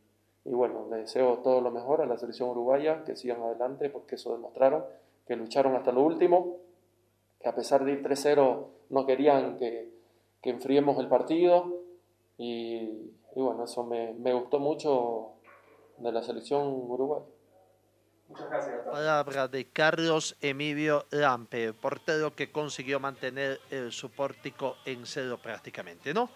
y 0.44 0.50
bueno, 0.50 0.88
le 0.90 0.96
deseo 0.96 1.38
todo 1.38 1.60
lo 1.60 1.70
mejor 1.70 2.00
a 2.00 2.06
la 2.06 2.18
selección 2.18 2.50
uruguaya, 2.50 3.04
que 3.04 3.14
sigan 3.14 3.40
adelante 3.40 3.88
porque 3.88 4.16
eso 4.16 4.32
demostraron, 4.32 4.84
que 5.28 5.36
lucharon 5.36 5.76
hasta 5.76 5.92
lo 5.92 6.02
último, 6.02 6.56
que 7.42 7.48
a 7.48 7.54
pesar 7.54 7.84
de 7.84 7.92
ir 7.92 8.02
3-0 8.02 8.66
no 8.90 9.06
querían 9.06 9.58
que, 9.58 9.90
que 10.42 10.50
enfriemos 10.50 10.98
el 10.98 11.08
partido 11.08 11.82
y, 12.38 13.12
y 13.34 13.40
bueno, 13.40 13.64
eso 13.64 13.84
me, 13.84 14.12
me, 14.14 14.32
gustó 14.32 14.58
mucho 14.58 15.32
de 15.98 16.12
la 16.12 16.22
selección 16.22 16.66
uruguaya. 16.66 17.26
Muchas 18.28 18.48
gracias. 18.48 18.76
Palabra 18.90 19.48
de 19.48 19.68
Carlos 19.68 20.36
Emilio 20.40 21.06
Lampe, 21.10 21.72
portero 21.72 22.34
que 22.34 22.50
consiguió 22.50 22.98
mantener 23.00 23.60
el, 23.70 23.92
su 23.92 24.10
pórtico 24.10 24.76
en 24.84 25.04
cero 25.04 25.38
prácticamente, 25.42 26.14
¿no? 26.14 26.30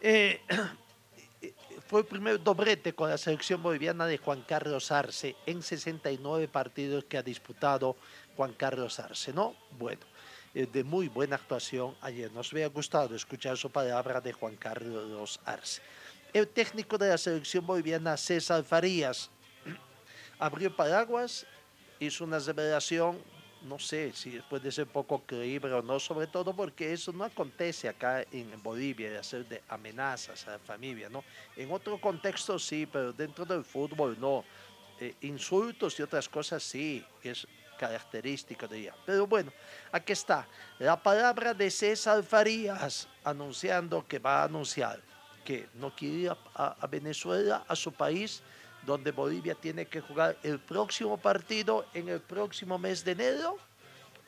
Eh, 0.00 0.40
fue 1.86 2.00
el 2.00 2.06
primer 2.06 2.42
doblete 2.42 2.94
con 2.94 3.10
la 3.10 3.18
selección 3.18 3.62
boliviana 3.62 4.06
de 4.06 4.18
Juan 4.18 4.42
Carlos 4.46 4.90
Arce 4.92 5.36
en 5.44 5.62
69 5.62 6.48
partidos 6.48 7.04
que 7.04 7.18
ha 7.18 7.22
disputado 7.22 7.96
Juan 8.36 8.54
Carlos 8.54 8.98
Arce, 8.98 9.32
¿no? 9.32 9.54
Bueno, 9.72 10.00
de 10.54 10.84
muy 10.84 11.08
buena 11.08 11.36
actuación 11.36 11.96
ayer. 12.00 12.30
Nos 12.32 12.52
hubiera 12.52 12.68
gustado 12.68 13.14
escuchar 13.16 13.56
su 13.56 13.70
palabra 13.70 14.20
de 14.20 14.32
Juan 14.32 14.56
Carlos 14.56 15.40
Arce. 15.44 15.80
El 16.32 16.48
técnico 16.48 16.98
de 16.98 17.08
la 17.08 17.18
selección 17.18 17.66
boliviana, 17.66 18.16
César 18.16 18.62
Farías, 18.62 19.30
abrió 20.38 20.74
paraguas, 20.74 21.46
hizo 22.00 22.24
una 22.24 22.38
revelación, 22.38 23.18
no 23.62 23.78
sé 23.78 24.12
si 24.12 24.40
puede 24.50 24.72
ser 24.72 24.86
poco 24.86 25.22
creíble 25.24 25.72
o 25.72 25.82
no, 25.82 26.00
sobre 26.00 26.26
todo 26.26 26.54
porque 26.54 26.92
eso 26.92 27.12
no 27.12 27.24
acontece 27.24 27.88
acá 27.88 28.24
en 28.30 28.62
Bolivia, 28.62 29.10
de 29.10 29.18
hacer 29.18 29.46
de 29.46 29.62
amenazas 29.68 30.46
a 30.48 30.52
la 30.52 30.58
familia, 30.58 31.08
¿no? 31.08 31.24
En 31.56 31.70
otro 31.70 32.00
contexto 32.00 32.58
sí, 32.58 32.86
pero 32.90 33.12
dentro 33.12 33.44
del 33.44 33.64
fútbol 33.64 34.18
no. 34.20 34.44
Eh, 35.00 35.14
insultos 35.22 35.98
y 35.98 36.02
otras 36.02 36.28
cosas 36.28 36.62
sí, 36.62 37.04
es 37.22 37.46
característica 37.82 38.68
de 38.68 38.78
ella. 38.78 38.94
Pero 39.04 39.26
bueno, 39.26 39.52
aquí 39.90 40.12
está 40.12 40.46
la 40.78 41.02
palabra 41.02 41.52
de 41.52 41.68
César 41.68 42.22
Farías 42.22 43.08
anunciando 43.24 44.06
que 44.06 44.20
va 44.20 44.42
a 44.42 44.44
anunciar 44.44 45.00
que 45.44 45.68
no 45.74 45.92
quiere 45.92 46.14
ir 46.14 46.36
a, 46.54 46.86
Venezuela, 46.86 47.64
a 47.66 47.74
su 47.74 47.90
país, 47.90 48.40
donde 48.86 49.10
Bolivia 49.10 49.56
tiene 49.56 49.86
que 49.86 50.00
jugar 50.00 50.38
el 50.44 50.60
próximo 50.60 51.16
partido 51.16 51.84
en 51.92 52.08
el 52.08 52.20
próximo 52.20 52.78
mes 52.78 53.04
de 53.04 53.12
enero. 53.12 53.58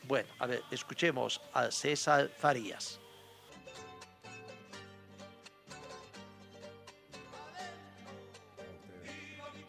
Bueno, 0.03 0.27
a 0.39 0.47
ver, 0.47 0.61
escuchemos 0.69 1.39
a 1.53 1.71
César 1.71 2.29
Farías. 2.37 2.99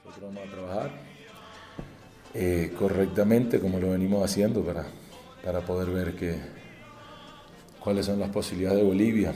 Nosotros 0.04 0.34
vamos 0.34 0.48
a 0.48 0.50
trabajar 0.50 1.15
eh, 2.38 2.74
correctamente 2.78 3.58
como 3.60 3.78
lo 3.78 3.92
venimos 3.92 4.22
haciendo 4.22 4.60
para, 4.60 4.84
para 5.42 5.62
poder 5.62 5.88
ver 5.88 6.14
que, 6.14 6.36
cuáles 7.80 8.04
son 8.04 8.20
las 8.20 8.28
posibilidades 8.28 8.80
de 8.80 8.84
Bolivia. 8.84 9.32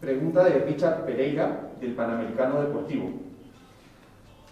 Pregunta 0.00 0.44
de 0.44 0.60
Richard 0.60 1.04
Pereira 1.04 1.72
del 1.80 1.94
Panamericano 1.94 2.60
Deportivo. 2.60 3.10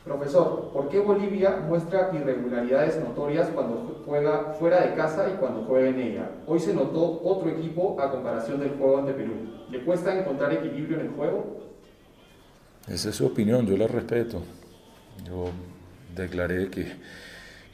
Profesor, 0.05 0.71
¿por 0.73 0.89
qué 0.89 0.99
Bolivia 0.99 1.61
muestra 1.65 2.11
irregularidades 2.13 2.99
notorias 2.99 3.51
cuando 3.55 4.03
juega 4.05 4.55
fuera 4.59 4.81
de 4.81 4.95
casa 4.95 5.31
y 5.33 5.37
cuando 5.37 5.63
juega 5.63 5.91
en 5.91 6.01
ella? 6.01 6.31
Hoy 6.49 6.59
se 6.59 6.75
notó 6.75 7.21
otro 7.23 7.51
equipo 7.51 8.01
a 8.01 8.11
comparación 8.11 8.59
del 8.59 8.71
juego 8.71 8.99
ante 8.99 9.13
Perú. 9.13 9.35
¿Le 9.71 9.85
cuesta 9.85 10.19
encontrar 10.19 10.53
equilibrio 10.53 10.99
en 10.99 11.07
el 11.07 11.13
juego? 11.13 11.59
Esa 12.89 13.11
es 13.11 13.15
su 13.15 13.27
opinión, 13.27 13.65
yo 13.65 13.77
la 13.77 13.87
respeto. 13.87 14.43
Yo 15.27 15.51
declaré 16.15 16.69
que, 16.69 16.87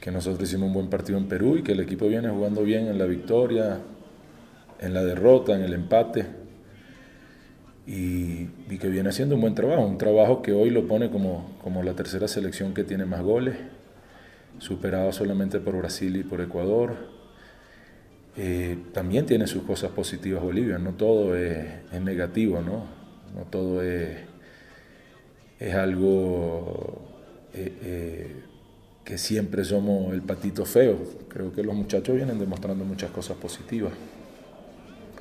que 0.00 0.10
nosotros 0.10 0.48
hicimos 0.48 0.68
un 0.68 0.74
buen 0.74 0.88
partido 0.88 1.18
en 1.18 1.28
Perú 1.28 1.56
y 1.56 1.62
que 1.62 1.72
el 1.72 1.80
equipo 1.80 2.08
viene 2.08 2.28
jugando 2.28 2.62
bien 2.62 2.86
en 2.88 2.98
la 2.98 3.06
victoria, 3.06 3.78
en 4.80 4.94
la 4.94 5.04
derrota, 5.04 5.54
en 5.54 5.62
el 5.62 5.74
empate. 5.74 6.26
Y, 7.86 8.46
que 8.78 8.88
viene 8.88 9.10
haciendo 9.10 9.34
un 9.34 9.42
buen 9.42 9.54
trabajo, 9.54 9.84
un 9.84 9.98
trabajo 9.98 10.40
que 10.40 10.52
hoy 10.52 10.70
lo 10.70 10.86
pone 10.86 11.10
como, 11.10 11.58
como 11.62 11.82
la 11.82 11.92
tercera 11.92 12.28
selección 12.28 12.72
que 12.72 12.82
tiene 12.82 13.04
más 13.04 13.20
goles, 13.20 13.56
superado 14.58 15.12
solamente 15.12 15.60
por 15.60 15.76
Brasil 15.76 16.16
y 16.16 16.22
por 16.22 16.40
Ecuador. 16.40 16.94
Eh, 18.38 18.78
también 18.94 19.26
tiene 19.26 19.46
sus 19.46 19.64
cosas 19.64 19.90
positivas 19.90 20.42
Bolivia, 20.42 20.78
no 20.78 20.92
todo 20.92 21.36
es, 21.36 21.66
es 21.92 22.00
negativo, 22.00 22.62
¿no? 22.62 22.86
no 23.34 23.44
todo 23.50 23.82
es, 23.82 24.18
es 25.58 25.74
algo 25.74 27.09
eh, 27.52 27.78
eh, 27.82 28.36
que 29.04 29.18
siempre 29.18 29.64
somos 29.64 30.12
el 30.12 30.22
patito 30.22 30.64
feo. 30.64 30.98
Creo 31.28 31.52
que 31.52 31.62
los 31.62 31.74
muchachos 31.74 32.14
vienen 32.14 32.38
demostrando 32.38 32.84
muchas 32.84 33.10
cosas 33.10 33.36
positivas. 33.36 33.92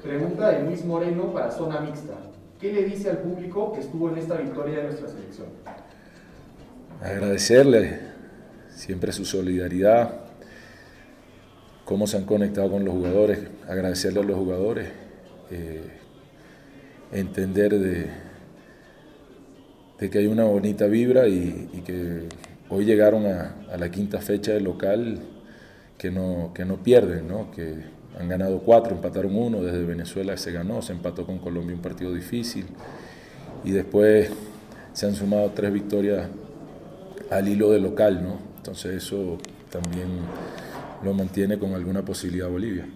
Pregunta 0.04 0.50
de 0.52 0.64
Luis 0.64 0.86
Moreno 0.86 1.34
para 1.34 1.52
Zona 1.52 1.82
Mixta. 1.82 2.14
¿Qué 2.60 2.74
le 2.74 2.86
dice 2.86 3.10
al 3.10 3.20
público 3.20 3.74
que 3.74 3.80
estuvo 3.80 4.10
en 4.10 4.18
esta 4.18 4.36
victoria 4.36 4.78
de 4.78 4.84
nuestra 4.84 5.08
selección? 5.08 5.48
Agradecerle 7.02 8.00
siempre 8.70 9.12
su 9.12 9.26
solidaridad, 9.26 10.14
cómo 11.86 12.06
se 12.06 12.18
han 12.18 12.26
conectado 12.26 12.72
con 12.72 12.86
los 12.86 12.94
jugadores, 12.94 13.40
agradecerle 13.68 14.20
a 14.20 14.24
los 14.24 14.38
jugadores, 14.38 14.90
eh, 15.52 15.90
entender 17.12 17.80
de, 17.80 18.10
de 20.00 20.10
que 20.10 20.20
hay 20.20 20.28
una 20.28 20.46
bonita 20.46 20.88
vibra 20.88 21.28
y, 21.28 21.84
que 21.86 22.28
hoy 22.70 22.86
llegaron 22.86 23.26
a, 23.26 23.56
la 23.78 23.92
quinta 23.92 24.22
fecha 24.22 24.54
del 24.54 24.64
local 24.64 25.20
que 25.98 26.12
no, 26.12 26.52
que 26.54 26.66
no 26.66 26.78
pierden, 26.78 27.28
¿no? 27.28 27.52
que 27.52 27.76
han 28.18 28.30
ganado 28.30 28.60
cuatro, 28.60 28.96
empataron 28.96 29.36
uno, 29.36 29.62
desde 29.62 29.84
Venezuela 29.84 30.38
se 30.38 30.52
ganó, 30.52 30.82
se 30.82 30.94
empató 30.94 31.26
con 31.26 31.40
Colombia 31.40 31.76
un 31.76 31.82
partido 31.82 32.14
difícil 32.14 32.66
y 33.64 33.72
después 33.72 34.32
se 34.94 35.06
han 35.06 35.16
sumado 35.16 35.52
tres 35.54 35.72
victorias 35.74 36.28
al 37.30 37.48
hilo 37.48 37.72
del 37.72 37.84
local, 37.84 38.24
¿no? 38.24 38.40
entonces 38.58 39.04
eso 39.04 39.38
también 39.70 40.08
lo 41.04 41.14
mantiene 41.14 41.60
con 41.60 41.74
alguna 41.74 42.04
posibilidad 42.04 42.50
Bolivia. 42.50 42.88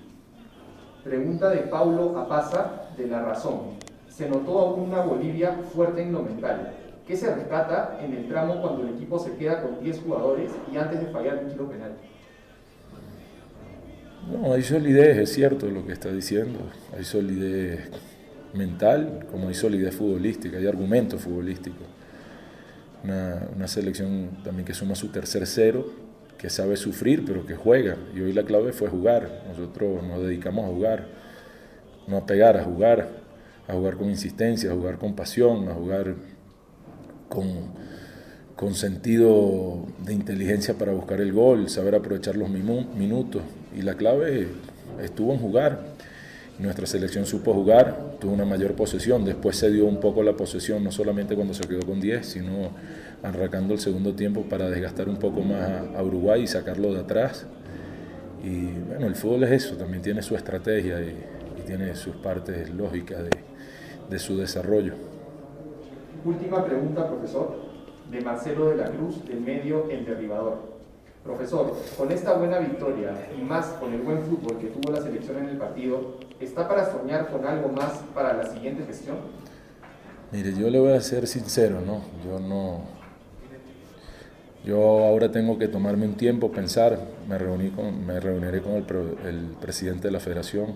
Pregunta 1.04 1.50
de 1.50 1.60
Paulo 1.63 2.18
Apaza 2.18 2.88
de 2.98 3.08
La 3.08 3.22
Razón. 3.22 3.78
Se 4.10 4.30
notó 4.30 4.60
aún 4.60 4.89
una 4.89 5.02
Bolivia 5.02 5.60
fuerte 5.74 6.02
en 6.02 6.13
lo 6.13 6.22
mental. 6.22 6.74
¿Qué 7.08 7.18
se 7.18 7.34
rescata 7.34 8.00
en 8.02 8.13
el 8.13 8.28
tramo 8.30 8.62
cuando 8.62 8.84
el 8.84 8.96
equipo 8.96 9.20
se 9.20 9.36
queda 9.36 9.62
con 9.62 9.84
10 9.84 10.00
jugadores 10.00 10.52
y 10.72 10.78
antes 10.78 11.02
de 11.02 11.08
fallar 11.08 11.44
un 11.44 11.50
tiro 11.50 11.70
penal? 11.70 11.92
No, 14.32 14.54
hay 14.54 14.63
solidez, 14.63 15.18
es 15.18 15.34
cierto 15.34 15.68
lo 15.68 15.86
que 15.86 15.92
está 15.92 16.10
diciendo. 16.10 16.60
Hay 16.96 17.04
solidez 17.04 17.89
mental, 18.54 19.28
como 19.30 19.50
hay 19.50 19.54
solidez 19.54 19.96
futbolística, 19.96 20.58
hay 20.58 20.66
argumentos 20.66 21.22
futbolísticos. 21.22 21.86
Una, 23.04 23.50
una, 23.54 23.68
selección 23.68 24.38
también 24.46 24.66
que 24.66 24.74
suma 24.74 24.96
su 24.96 25.10
tercer 25.10 25.46
cero, 25.46 25.86
que 26.38 26.50
sabe 26.50 26.78
sufrir, 26.78 27.26
pero 27.26 27.46
que 27.46 27.56
juega. 27.56 27.98
Y 28.16 28.22
hoy 28.22 28.32
la 28.32 28.44
clave 28.44 28.72
fue 28.72 28.88
jugar. 28.88 29.44
Nosotros 29.50 30.02
nos 30.04 30.22
dedicamos 30.22 30.63
a 30.63 30.68
jugar, 30.70 31.08
no 32.08 32.16
a 32.16 32.26
pegar, 32.26 32.56
a 32.56 32.63
jugar, 32.63 33.10
a 33.68 33.74
jugar 33.74 33.98
con 33.98 34.10
insistencia, 34.10 34.72
a 34.72 34.74
jugar 34.74 34.98
con 35.00 35.18
pasión, 35.18 35.68
a 35.68 35.74
jugar 35.74 36.16
con, 37.34 38.76
sentido 38.76 39.86
de 40.06 40.13
inteligencia 40.13 40.76
para 40.76 40.93
buscar 40.93 41.19
el 41.19 41.34
gol, 41.34 41.69
saber 41.69 41.96
aprovechar 41.96 42.38
los 42.38 42.50
minutos. 42.50 43.41
Y 43.78 43.82
la 43.82 43.96
clave 43.96 44.48
estuvo 45.02 45.34
en 45.34 45.39
jugar. 45.39 45.93
Nuestra 46.60 46.86
selección 46.86 47.26
supo 47.26 47.54
jugar, 47.54 48.17
tuvo 48.22 48.32
una 48.32 48.46
mayor 48.46 48.74
posesión, 48.74 49.26
después 49.26 49.58
se 49.58 49.72
dio 49.72 49.86
un 49.86 50.00
poco 50.00 50.22
la 50.22 50.34
posesión, 50.34 50.84
no 50.84 50.91
solamente 50.91 51.36
cuando 51.36 51.54
se 51.54 51.63
quedó 51.67 51.82
con 51.82 52.00
10, 52.00 52.26
sino 52.26 52.69
arrancando 53.24 53.74
el 53.74 53.80
segundo 53.80 54.13
tiempo 54.13 54.43
para 54.43 54.69
desgastar 54.69 55.10
un 55.10 55.17
poco 55.17 55.41
más 55.41 55.82
a, 55.96 56.04
Uruguay 56.04 56.43
y 56.43 56.48
sacarlo 56.48 56.93
de 56.93 57.00
atrás. 57.00 57.48
Y 58.43 58.67
bueno, 58.88 59.08
el 59.08 59.15
fútbol 59.15 59.43
es 59.46 59.52
eso, 59.65 59.76
también 59.78 60.04
tiene 60.04 60.22
su 60.22 60.36
estrategia 60.36 61.02
y, 61.02 61.15
tiene 61.65 61.96
sus 61.96 62.17
partes 62.17 62.69
lógicas 62.72 63.19
de 64.10 64.19
su 64.19 64.38
desarrollo. 64.38 65.12
Última 66.25 66.63
pregunta, 66.63 67.07
profesor, 67.07 67.57
de 68.09 68.21
Marcelo 68.21 68.69
de 68.69 68.77
la 68.77 68.89
Cruz, 68.89 69.25
del 69.25 69.41
medio 69.41 69.89
El 69.89 70.05
Derribador. 70.05 70.73
Profesor, 71.21 71.75
con 71.97 72.12
esta 72.12 72.33
buena 72.33 72.59
victoria 72.59 73.12
y 73.38 73.41
más 73.41 73.65
con 73.79 73.93
el 73.93 74.01
buen 74.01 74.19
fútbol 74.23 74.57
que 74.57 74.67
tuvo 74.67 74.93
la 74.93 75.01
selección 75.01 75.38
en 75.39 75.49
el 75.49 75.57
partido, 75.57 76.17
¿está 76.39 76.67
para 76.67 76.89
soñar 76.89 77.29
con 77.29 77.45
algo 77.45 77.69
más 77.69 78.03
para 78.13 78.33
la 78.33 78.45
siguiente 78.45 78.86
gestión? 78.86 79.17
Mire, 80.31 80.53
yo 80.53 80.69
le 80.69 80.79
voy 80.79 80.93
a 80.93 81.01
ser 81.01 81.27
sincero, 81.27 81.81
¿no? 81.86 82.01
Yo 82.25 82.39
no. 82.39 82.81
Yo 84.65 84.79
ahora 84.79 85.29
tengo 85.29 85.57
que 85.57 85.67
tomarme 85.67 86.05
un 86.05 86.15
tiempo, 86.15 86.51
pensar, 86.51 86.97
me, 87.27 87.38
reuní 87.38 87.69
con, 87.69 88.05
me 88.05 88.19
reuniré 88.19 88.62
con 88.62 88.75
el, 88.75 89.55
presidente 89.59 90.07
de 90.07 90.12
la 90.12 90.21
federación 90.21 90.75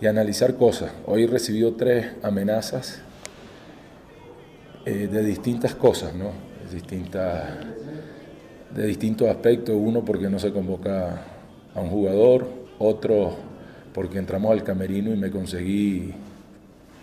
y 0.00 0.06
analizar 0.06 0.56
cosas. 0.56 0.92
Hoy 1.06 1.24
he 1.24 1.70
tres 1.72 2.06
amenazas 2.22 3.02
eh, 4.86 5.08
de 5.08 5.22
distintas 5.24 5.74
cosas, 5.74 6.14
¿no? 6.14 6.30
Distintas 6.72 7.42
de 8.72 8.86
distintos 8.86 9.28
aspectos, 9.28 9.74
uno 9.76 10.04
porque 10.04 10.28
no 10.30 10.38
se 10.38 10.52
convoca 10.52 11.22
a 11.74 11.80
un 11.80 11.90
jugador, 11.90 12.46
otro 12.78 13.34
porque 13.92 14.18
entramos 14.18 14.52
al 14.52 14.62
camerino 14.62 15.12
y 15.12 15.16
me 15.16 15.28
conseguí, 15.28 16.12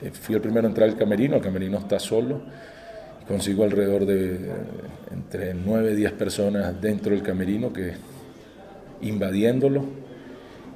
eh, 0.01 0.11
fui 0.11 0.35
el 0.35 0.41
primero 0.41 0.65
a 0.65 0.69
entrar 0.69 0.87
al 0.87 0.95
camerino, 0.95 1.35
el 1.35 1.41
camerino 1.41 1.77
está 1.77 1.99
solo, 1.99 2.41
consigo 3.27 3.65
alrededor 3.65 4.05
de 4.05 4.39
entre 5.11 5.53
9 5.53 5.91
y 5.91 5.95
10 5.95 6.11
personas 6.13 6.79
dentro 6.79 7.11
del 7.11 7.21
camerino 7.21 7.73
que 7.73 7.95
invadiéndolo 9.01 9.83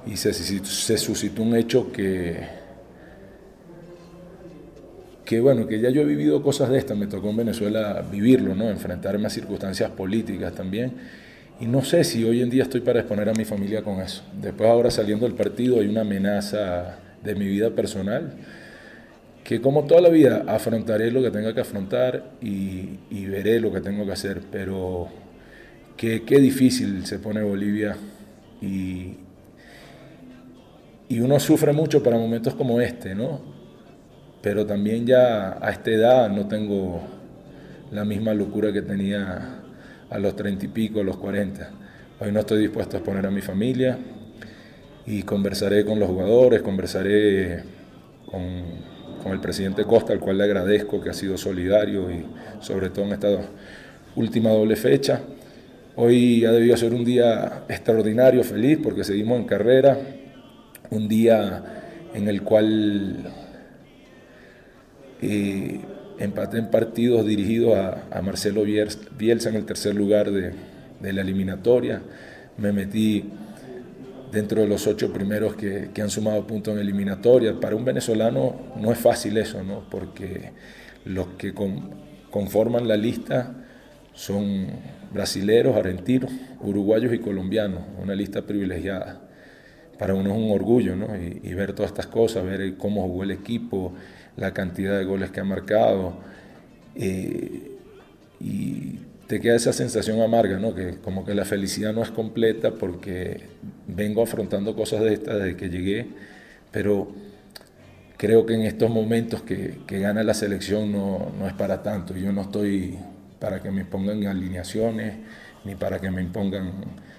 y 0.06 0.18
se, 0.18 0.34
se 0.34 0.98
suscitó 0.98 1.42
un 1.42 1.56
hecho 1.56 1.90
que 1.90 2.67
que 5.28 5.42
bueno, 5.42 5.68
que 5.68 5.82
ya 5.82 5.90
yo 5.90 6.04
he 6.04 6.06
vivido 6.06 6.42
cosas 6.42 6.70
de 6.70 6.78
estas, 6.78 6.98
me 6.98 7.06
tocó 7.06 7.30
en 7.30 7.36
Venezuela 7.36 8.02
vivirlo, 8.10 8.56
¿no? 8.56 8.70
enfrentarme 8.70 9.28
a 9.28 9.30
circunstancias 9.30 9.92
políticas 9.92 10.54
también. 10.54 10.94
Y 11.60 11.66
no 11.66 11.84
sé 11.84 12.06
si 12.06 12.24
hoy 12.24 12.42
en 12.42 12.50
día 12.50 12.64
estoy 12.64 12.80
para 12.80 13.00
exponer 13.00 13.28
a 13.28 13.34
mi 13.34 13.44
familia 13.44 13.82
con 13.84 14.00
eso. 14.00 14.24
Después 14.42 14.70
ahora 14.70 14.90
saliendo 14.90 15.26
del 15.26 15.36
partido 15.36 15.82
hay 15.82 15.88
una 15.88 16.02
amenaza 16.02 17.00
de 17.22 17.36
mi 17.36 17.46
vida 17.46 17.72
personal, 17.72 18.36
que 19.44 19.60
como 19.60 19.84
toda 19.84 20.00
la 20.00 20.08
vida 20.08 20.46
afrontaré 20.48 21.12
lo 21.12 21.22
que 21.22 21.30
tenga 21.30 21.54
que 21.54 21.60
afrontar 21.60 22.32
y, 22.42 23.26
veré 23.26 23.60
lo 23.60 23.74
que 23.74 23.82
tengo 23.82 24.06
que 24.06 24.14
hacer, 24.14 24.44
pero 24.50 25.10
qué, 25.98 26.24
qué 26.24 26.40
difícil 26.40 27.06
se 27.06 27.20
pone 27.20 27.44
Bolivia 27.44 27.98
y, 28.62 29.18
y 31.10 31.20
uno 31.20 31.38
sufre 31.42 31.74
mucho 31.74 32.02
para 32.02 32.18
momentos 32.18 32.56
como 32.56 32.80
este, 32.80 33.14
¿no? 33.14 33.57
Pero 34.42 34.66
también 34.66 35.06
ya 35.06 35.58
a 35.62 35.72
esta 35.72 35.92
edad 35.92 36.30
no 36.30 36.48
tengo 36.48 37.02
la 37.92 38.06
misma 38.06 38.34
locura 38.34 38.72
que 38.72 38.82
tenía 38.82 39.62
a 40.10 40.20
los 40.20 40.36
treinta 40.36 40.66
y 40.66 40.70
pico, 40.70 41.02
a 41.02 41.04
los 41.04 41.18
cuarenta. 41.18 41.72
Hoy 42.20 42.32
no 42.32 42.40
estoy 42.40 42.60
dispuesto 42.60 42.98
a 42.98 43.00
exponer 43.00 43.26
a 43.26 43.32
mi 43.32 43.42
familia 43.42 43.98
y 45.06 45.24
conversaré 45.24 45.86
con 45.86 46.00
los 46.00 46.10
jugadores, 46.10 46.62
conversaré 46.62 47.64
con, 48.26 48.98
el 49.32 49.42
presidente 49.42 49.84
Costa, 49.84 50.14
al 50.14 50.22
cual 50.22 50.38
le 50.38 50.46
agradezco 50.46 51.02
que 51.02 51.10
ha 51.10 51.14
sido 51.14 51.38
solidario 51.38 52.10
y 52.10 52.26
sobre 52.62 52.90
todo 52.90 53.04
en 53.06 53.12
esta 53.12 53.28
última 54.16 54.52
doble 54.52 54.78
fecha. 54.78 55.20
Hoy 55.98 56.46
ha 56.46 56.52
debido 56.54 56.78
ser 56.78 56.94
un 56.94 57.04
día 57.04 57.64
extraordinario, 57.68 58.42
feliz, 58.46 58.80
porque 58.82 59.04
seguimos 59.04 59.38
en 59.38 59.46
carrera, 59.46 59.98
un 60.92 61.10
día 61.10 61.62
en 62.14 62.30
el 62.30 62.42
cual 62.42 63.34
eh, 65.22 65.82
empaté 66.20 66.58
en 66.58 66.70
partidos 66.70 67.26
dirigidos 67.26 67.78
a, 67.78 68.22
Marcelo 68.22 68.64
Bielsa 68.64 69.50
en 69.50 69.56
el 69.56 69.66
tercer 69.66 69.96
lugar 69.96 70.32
de, 70.32 70.54
la 71.02 71.22
eliminatoria. 71.22 72.02
Me 72.58 72.72
metí 72.72 73.26
dentro 74.32 74.62
de 74.62 74.68
los 74.68 74.88
ocho 74.88 75.14
primeros 75.14 75.56
que, 75.56 75.90
han 76.02 76.10
sumado 76.10 76.46
puntos 76.46 76.74
en 76.74 76.80
eliminatoria. 76.80 77.60
Para 77.60 77.76
un 77.76 77.86
venezolano 77.86 78.56
no 78.80 78.92
es 78.92 78.98
fácil 78.98 79.38
eso, 79.38 79.64
¿no? 79.64 79.88
porque 79.90 80.52
los 81.06 81.28
que 81.38 81.54
conforman 82.32 82.88
la 82.88 82.98
lista 82.98 83.54
son 84.14 84.68
brasileros, 85.14 85.76
argentinos, 85.76 86.32
uruguayos 86.62 87.14
y 87.14 87.20
colombianos, 87.20 87.84
una 88.02 88.16
lista 88.16 88.42
privilegiada. 88.42 89.22
Para 90.00 90.14
uno 90.14 90.32
es 90.32 90.38
un 90.38 90.52
orgullo 90.52 90.96
¿no? 90.96 91.16
y, 91.16 91.42
y 91.44 91.54
ver 91.54 91.74
todas 91.74 91.92
estas 91.92 92.08
cosas, 92.08 92.44
ver 92.44 92.76
cómo 92.78 93.04
jugó 93.04 93.24
el 93.24 93.32
equipo, 93.32 93.94
la 94.38 94.54
cantidad 94.54 94.98
de 94.98 95.04
goles 95.04 95.32
que 95.32 95.42
ha 95.42 95.44
marcado. 95.44 96.18
Eh, 96.96 97.72
y 98.40 99.00
te 99.28 99.42
queda 99.42 99.56
esa 99.56 99.74
sensación 99.74 100.22
amarga, 100.22 100.58
¿no? 100.58 100.74
Que 100.74 100.98
como 100.98 101.26
que 101.26 101.36
la 101.36 101.44
felicidad 101.44 101.94
no 101.94 102.02
es 102.02 102.12
completa 102.12 102.72
porque 102.72 103.48
vengo 103.88 104.24
afrontando 104.24 104.76
cosas 104.76 105.02
de 105.02 105.14
estas 105.14 105.40
desde 105.40 105.58
que 105.58 105.70
llegué, 105.70 106.08
pero 106.72 107.12
creo 108.18 108.46
que 108.46 108.54
en 108.54 108.62
estos 108.62 108.90
momentos 108.90 109.42
que, 109.42 109.80
que 109.86 110.00
gana 110.00 110.24
la 110.24 110.34
selección 110.34 110.92
no, 110.92 111.34
no, 111.38 111.48
es 111.48 111.54
para 111.54 111.84
tanto. 111.84 112.16
Yo 112.16 112.32
no 112.32 112.42
estoy 112.42 112.98
para 113.40 113.62
que 113.62 113.72
me 113.72 113.86
pongan 113.86 114.26
alineaciones, 114.26 115.16
ni 115.66 115.76
para 115.76 116.00
que 116.00 116.10
me 116.10 116.22
impongan 116.22 116.72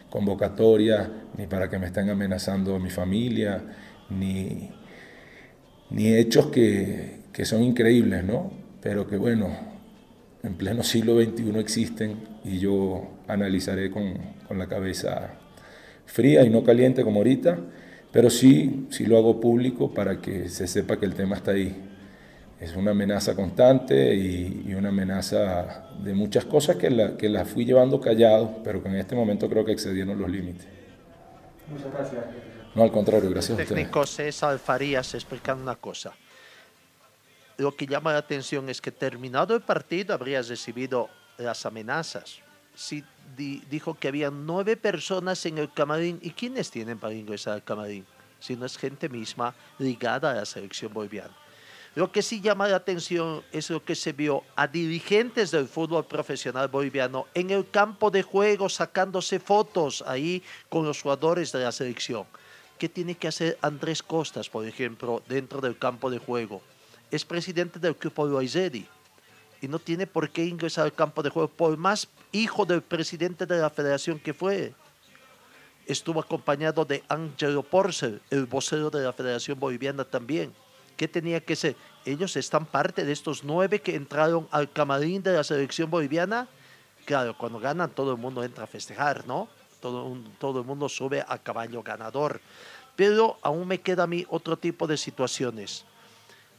convocatorias, 0.08 1.08
ni 1.36 1.46
para 1.46 1.68
que 1.68 1.78
me 1.78 1.86
estén 1.86 2.08
amenazando 2.08 2.76
a 2.76 2.78
mi 2.78 2.90
familia, 2.90 3.62
ni, 4.08 4.70
ni 5.90 6.14
hechos 6.14 6.46
que, 6.46 7.18
son 7.44 7.62
increíbles, 7.62 8.24
¿no? 8.24 8.50
Pero 8.82 9.06
que 9.06 9.16
bueno, 9.16 9.48
en 10.42 10.54
pleno 10.54 10.82
siglo 10.82 11.22
XXI 11.22 11.56
existen 11.58 12.16
y 12.44 12.58
yo 12.58 13.08
analizaré 13.28 13.90
con, 13.90 14.38
la 14.50 14.66
cabeza 14.66 15.34
fría 16.06 16.42
y 16.42 16.50
no 16.50 16.64
caliente 16.64 17.04
como 17.04 17.18
ahorita, 17.18 17.58
pero 18.10 18.30
sí, 18.30 18.86
sí 18.90 19.06
lo 19.06 19.18
hago 19.18 19.40
público 19.40 19.92
para 19.92 20.20
que 20.20 20.48
se 20.48 20.66
sepa 20.66 20.98
que 20.98 21.06
el 21.06 21.14
tema 21.14 21.36
está 21.36 21.52
ahí. 21.52 21.76
Es 22.60 22.74
una 22.74 22.90
amenaza 22.90 23.36
constante 23.36 24.16
y, 24.16 24.74
una 24.74 24.88
amenaza 24.88 25.90
de 26.02 26.14
muchas 26.14 26.44
cosas 26.44 26.76
que 26.76 26.90
la, 26.90 27.16
que 27.16 27.28
la 27.28 27.44
fui 27.44 27.64
llevando 27.64 28.00
callado, 28.00 28.62
pero 28.64 28.82
que 28.82 28.88
en 28.88 28.96
este 28.96 29.14
momento 29.14 29.48
creo 29.48 29.64
que 29.64 29.72
excedieron 29.72 30.18
los 30.18 30.28
límites. 30.28 30.66
Muchas 31.70 31.92
gracias. 31.92 32.47
No, 32.78 32.84
al 32.84 32.92
contrario, 32.92 33.28
gracias 33.28 33.58
a 33.58 33.62
usted. 33.62 33.74
Técnico 33.74 34.06
César 34.06 34.56
Farías 34.60 35.12
explicando 35.12 35.64
una 35.64 35.74
cosa. 35.74 36.14
Lo 37.56 37.74
que 37.74 37.88
llama 37.88 38.12
la 38.12 38.20
atención 38.20 38.68
es 38.68 38.80
que 38.80 38.92
terminado 38.92 39.56
el 39.56 39.62
partido 39.62 40.14
habría 40.14 40.40
recibido 40.42 41.10
las 41.38 41.66
amenazas. 41.66 42.38
Sí, 42.76 43.02
dijo 43.36 43.94
que 43.94 44.06
había 44.06 44.30
nueve 44.30 44.76
personas 44.76 45.44
en 45.44 45.58
el 45.58 45.72
camarín. 45.72 46.20
¿Y 46.22 46.30
quiénes 46.30 46.70
tienen 46.70 47.00
para 47.00 47.14
ingresar 47.14 47.54
al 47.54 47.64
camarín? 47.64 48.06
Si 48.38 48.54
no 48.54 48.64
es 48.64 48.78
gente 48.78 49.08
misma 49.08 49.56
ligada 49.80 50.30
a 50.30 50.34
la 50.34 50.46
selección 50.46 50.94
boliviana. 50.94 51.34
Lo 51.96 52.12
que 52.12 52.22
sí 52.22 52.40
llama 52.40 52.68
la 52.68 52.76
atención 52.76 53.42
es 53.50 53.70
lo 53.70 53.84
que 53.84 53.96
se 53.96 54.12
vio 54.12 54.44
a 54.54 54.68
dirigentes 54.68 55.50
del 55.50 55.66
fútbol 55.66 56.06
profesional 56.06 56.68
boliviano 56.68 57.26
en 57.34 57.50
el 57.50 57.68
campo 57.68 58.12
de 58.12 58.22
juego 58.22 58.68
sacándose 58.68 59.40
fotos 59.40 60.04
ahí 60.06 60.44
con 60.68 60.86
los 60.86 61.02
jugadores 61.02 61.50
de 61.50 61.64
la 61.64 61.72
selección. 61.72 62.24
¿Qué 62.78 62.88
tiene 62.88 63.16
que 63.16 63.26
hacer 63.26 63.58
Andrés 63.60 64.02
Costas, 64.02 64.48
por 64.48 64.64
ejemplo, 64.64 65.20
dentro 65.28 65.60
del 65.60 65.76
campo 65.76 66.10
de 66.10 66.18
juego? 66.18 66.62
Es 67.10 67.24
presidente 67.24 67.80
del 67.80 67.94
grupo 67.94 68.24
Loizedi 68.24 68.86
y 69.60 69.66
no 69.66 69.80
tiene 69.80 70.06
por 70.06 70.30
qué 70.30 70.44
ingresar 70.44 70.84
al 70.84 70.92
campo 70.92 71.22
de 71.22 71.30
juego, 71.30 71.48
por 71.48 71.76
más 71.76 72.06
hijo 72.30 72.64
del 72.64 72.82
presidente 72.82 73.46
de 73.46 73.58
la 73.58 73.70
federación 73.70 74.20
que 74.20 74.32
fue. 74.32 74.74
Estuvo 75.86 76.20
acompañado 76.20 76.84
de 76.84 77.02
Angelo 77.08 77.64
Porcel, 77.64 78.20
el 78.30 78.46
vocero 78.46 78.90
de 78.90 79.02
la 79.02 79.12
Federación 79.12 79.58
Boliviana 79.58 80.04
también. 80.04 80.52
¿Qué 80.96 81.08
tenía 81.08 81.40
que 81.40 81.56
ser? 81.56 81.74
Ellos 82.04 82.36
están 82.36 82.66
parte 82.66 83.04
de 83.04 83.12
estos 83.12 83.42
nueve 83.42 83.80
que 83.80 83.96
entraron 83.96 84.46
al 84.52 84.70
camarín 84.70 85.22
de 85.22 85.32
la 85.32 85.42
selección 85.42 85.90
boliviana. 85.90 86.46
Claro, 87.06 87.36
cuando 87.36 87.58
ganan 87.58 87.90
todo 87.90 88.12
el 88.12 88.18
mundo 88.18 88.44
entra 88.44 88.64
a 88.64 88.66
festejar, 88.66 89.26
¿no? 89.26 89.48
Todo, 89.80 90.16
todo 90.38 90.60
el 90.60 90.66
mundo 90.66 90.88
sube 90.88 91.24
a 91.26 91.38
caballo 91.38 91.82
ganador. 91.82 92.40
Pero 92.96 93.38
aún 93.42 93.68
me 93.68 93.80
queda 93.80 94.04
a 94.04 94.06
mí 94.06 94.26
otro 94.28 94.56
tipo 94.56 94.86
de 94.86 94.96
situaciones. 94.96 95.84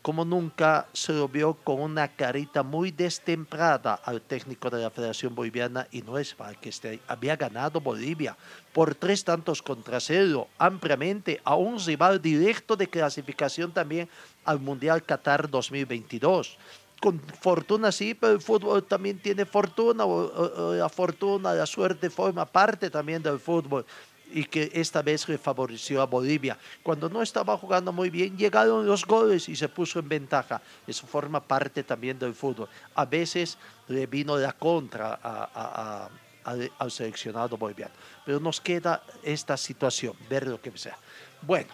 Como 0.01 0.23
nunca 0.23 0.87
se 0.93 1.11
lo 1.11 1.27
vio 1.27 1.55
con 1.55 1.81
una 1.81 2.07
carita 2.07 2.63
muy 2.63 2.91
destemplada 2.91 3.95
al 3.95 4.21
técnico 4.21 4.69
de 4.69 4.81
la 4.81 4.89
Federación 4.89 5.35
Boliviana 5.35 5.87
y 5.91 6.01
no 6.01 6.17
es 6.17 6.33
para 6.33 6.53
que 6.53 6.69
esté, 6.69 7.01
había 7.05 7.35
ganado 7.35 7.81
Bolivia 7.81 8.37
por 8.71 8.95
tres 8.95 9.25
tantos 9.25 9.61
contra 9.61 9.99
cero, 9.99 10.47
ampliamente, 10.57 11.41
a 11.43 11.55
un 11.55 11.77
rival 11.83 12.21
directo 12.21 12.77
de 12.77 12.87
clasificación 12.87 13.73
también 13.73 14.07
al 14.45 14.61
Mundial 14.61 15.03
Qatar 15.03 15.49
2022 15.49 16.57
con 16.99 17.19
fortuna 17.19 17.91
sí, 17.91 18.13
pero 18.13 18.33
el 18.33 18.41
fútbol 18.41 18.83
también 18.83 19.19
tiene 19.19 19.45
fortuna, 19.45 20.05
o, 20.05 20.73
la 20.73 20.89
fortuna, 20.89 21.53
la 21.53 21.65
suerte 21.65 22.09
forma 22.09 22.45
parte 22.45 22.89
también 22.89 23.23
del 23.23 23.39
fútbol 23.39 23.85
y 24.31 24.43
que 24.43 24.69
esta 24.73 25.01
vez 25.01 25.27
le 25.27 25.37
favoreció 25.39 26.01
a 26.01 26.05
Bolivia. 26.05 26.57
Cuando 26.83 27.09
no 27.09 27.21
estaba 27.21 27.57
jugando 27.57 27.91
muy 27.91 28.09
bien, 28.11 28.37
llegaron 28.37 28.85
los 28.85 29.03
goles 29.05 29.49
y 29.49 29.55
se 29.55 29.67
puso 29.69 29.97
en 29.99 30.07
ventaja. 30.07 30.61
Eso 30.85 31.07
forma 31.07 31.39
parte 31.39 31.83
también 31.83 32.19
del 32.19 32.35
fútbol. 32.35 32.69
A 32.93 33.05
veces 33.05 33.57
le 33.87 34.05
vino 34.05 34.37
la 34.37 34.53
contra 34.53 35.19
a- 35.23 36.09
al 36.43 36.91
seleccionado 36.91 37.57
boliviano. 37.57 37.93
Pero 38.25 38.39
nos 38.39 38.61
queda 38.61 39.03
esta 39.23 39.57
situación, 39.57 40.13
ver 40.29 40.47
lo 40.47 40.61
que 40.61 40.75
sea. 40.77 40.97
Bueno, 41.41 41.69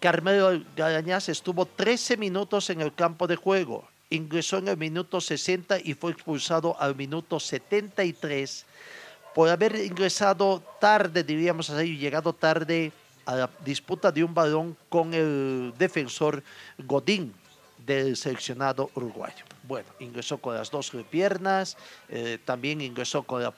Carmelo 0.00 0.62
Garañaz 0.76 1.28
estuvo 1.28 1.64
13 1.66 2.16
minutos 2.16 2.68
en 2.70 2.80
el 2.80 2.94
campo 2.94 3.26
de 3.26 3.36
juego. 3.36 3.88
Ingresó 4.14 4.58
en 4.58 4.68
el 4.68 4.76
minuto 4.76 5.20
60 5.20 5.80
y 5.80 5.94
fue 5.94 6.12
expulsado 6.12 6.80
al 6.80 6.94
minuto 6.94 7.40
73 7.40 8.64
por 9.34 9.48
haber 9.48 9.74
ingresado 9.74 10.62
tarde, 10.80 11.24
diríamos 11.24 11.68
así, 11.68 11.96
llegado 11.96 12.32
tarde 12.32 12.92
a 13.26 13.34
la 13.34 13.50
disputa 13.64 14.12
de 14.12 14.22
un 14.22 14.32
balón 14.32 14.76
con 14.88 15.12
el 15.12 15.74
defensor 15.76 16.44
Godín 16.78 17.34
del 17.84 18.16
seleccionado 18.16 18.88
uruguayo. 18.94 19.44
Bueno, 19.64 19.88
ingresó 19.98 20.38
con 20.38 20.54
las 20.54 20.70
dos 20.70 20.92
piernas, 21.10 21.76
eh, 22.08 22.38
también 22.44 22.80
ingresó 22.80 23.24
con 23.24 23.42
la 23.42 23.52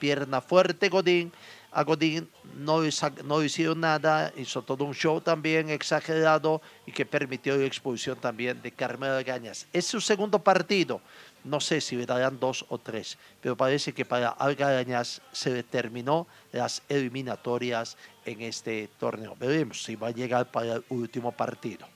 pierna 0.00 0.40
fuerte 0.40 0.88
Godín. 0.88 1.32
A 1.74 1.82
Godín 1.82 2.28
no, 2.56 2.82
no 3.24 3.42
hicieron 3.42 3.80
nada, 3.80 4.32
hizo 4.36 4.62
todo 4.62 4.84
un 4.84 4.94
show 4.94 5.20
también 5.20 5.70
exagerado 5.70 6.62
y 6.86 6.92
que 6.92 7.04
permitió 7.04 7.56
la 7.56 7.64
expulsión 7.64 8.16
también 8.16 8.62
de 8.62 8.70
Carmelo 8.70 9.22
Gañas. 9.24 9.66
Es 9.72 9.86
su 9.86 10.00
segundo 10.00 10.38
partido. 10.38 11.00
No 11.42 11.60
sé 11.60 11.80
si 11.80 11.96
le 11.96 12.06
dos 12.06 12.64
o 12.68 12.78
tres, 12.78 13.18
pero 13.42 13.56
parece 13.56 13.92
que 13.92 14.04
para 14.04 14.30
Algarañas 14.30 15.20
se 15.32 15.50
le 15.50 15.62
terminó 15.62 16.26
las 16.52 16.80
eliminatorias 16.88 17.98
en 18.24 18.40
este 18.40 18.88
torneo. 18.98 19.36
Veremos 19.38 19.82
si 19.82 19.96
va 19.96 20.08
a 20.08 20.10
llegar 20.12 20.50
para 20.50 20.76
el 20.76 20.84
último 20.88 21.32
partido. 21.32 21.86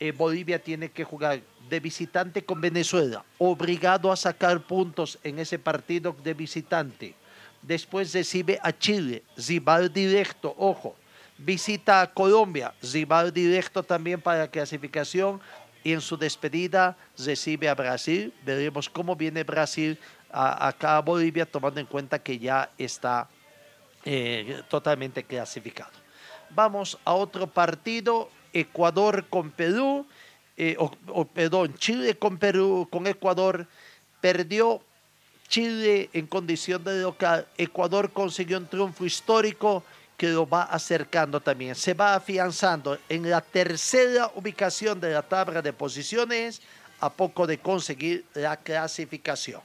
Eh, 0.00 0.12
Bolivia 0.12 0.58
tiene 0.58 0.90
que 0.90 1.04
jugar 1.04 1.40
de 1.68 1.78
visitante 1.78 2.42
con 2.42 2.60
Venezuela, 2.60 3.22
obligado 3.38 4.10
a 4.10 4.16
sacar 4.16 4.60
puntos 4.62 5.18
en 5.22 5.38
ese 5.38 5.58
partido 5.58 6.16
de 6.24 6.34
visitante. 6.34 7.14
Después 7.62 8.12
recibe 8.12 8.58
a 8.62 8.72
Chile, 8.76 9.22
rival 9.36 9.92
directo, 9.92 10.54
ojo. 10.56 10.96
Visita 11.38 12.02
a 12.02 12.12
Colombia, 12.12 12.74
rival 12.82 13.32
directo 13.32 13.82
también 13.82 14.20
para 14.20 14.40
la 14.40 14.48
clasificación. 14.48 15.40
Y 15.82 15.92
en 15.92 16.02
su 16.02 16.18
despedida 16.18 16.96
recibe 17.16 17.68
a 17.68 17.74
Brasil. 17.74 18.34
Veremos 18.44 18.90
cómo 18.90 19.16
viene 19.16 19.44
Brasil 19.44 19.98
a- 20.30 20.68
acá 20.68 20.98
a 20.98 21.00
Bolivia, 21.00 21.46
tomando 21.46 21.80
en 21.80 21.86
cuenta 21.86 22.18
que 22.18 22.38
ya 22.38 22.70
está 22.76 23.28
eh, 24.04 24.62
totalmente 24.68 25.24
clasificado. 25.24 25.90
Vamos 26.50 26.98
a 27.04 27.12
otro 27.14 27.46
partido, 27.46 28.30
Ecuador 28.52 29.26
con 29.28 29.50
Perú, 29.50 30.06
eh, 30.56 30.74
o, 30.78 31.24
perdón, 31.26 31.74
Chile 31.78 32.16
con 32.16 32.38
Perú, 32.38 32.88
con 32.90 33.06
Ecuador, 33.06 33.66
perdió 34.20 34.82
Chile 35.50 36.08
en 36.12 36.28
condición 36.28 36.84
de 36.84 37.02
local, 37.02 37.44
Ecuador 37.58 38.12
consiguió 38.12 38.56
un 38.56 38.68
triunfo 38.68 39.04
histórico 39.04 39.82
que 40.16 40.28
lo 40.28 40.48
va 40.48 40.62
acercando 40.62 41.40
también, 41.40 41.74
se 41.74 41.92
va 41.92 42.14
afianzando 42.14 42.96
en 43.08 43.28
la 43.28 43.40
tercera 43.40 44.30
ubicación 44.36 45.00
de 45.00 45.10
la 45.10 45.22
tabla 45.22 45.60
de 45.60 45.72
posiciones 45.72 46.62
a 47.00 47.10
poco 47.10 47.48
de 47.48 47.58
conseguir 47.58 48.24
la 48.34 48.58
clasificación. 48.58 49.60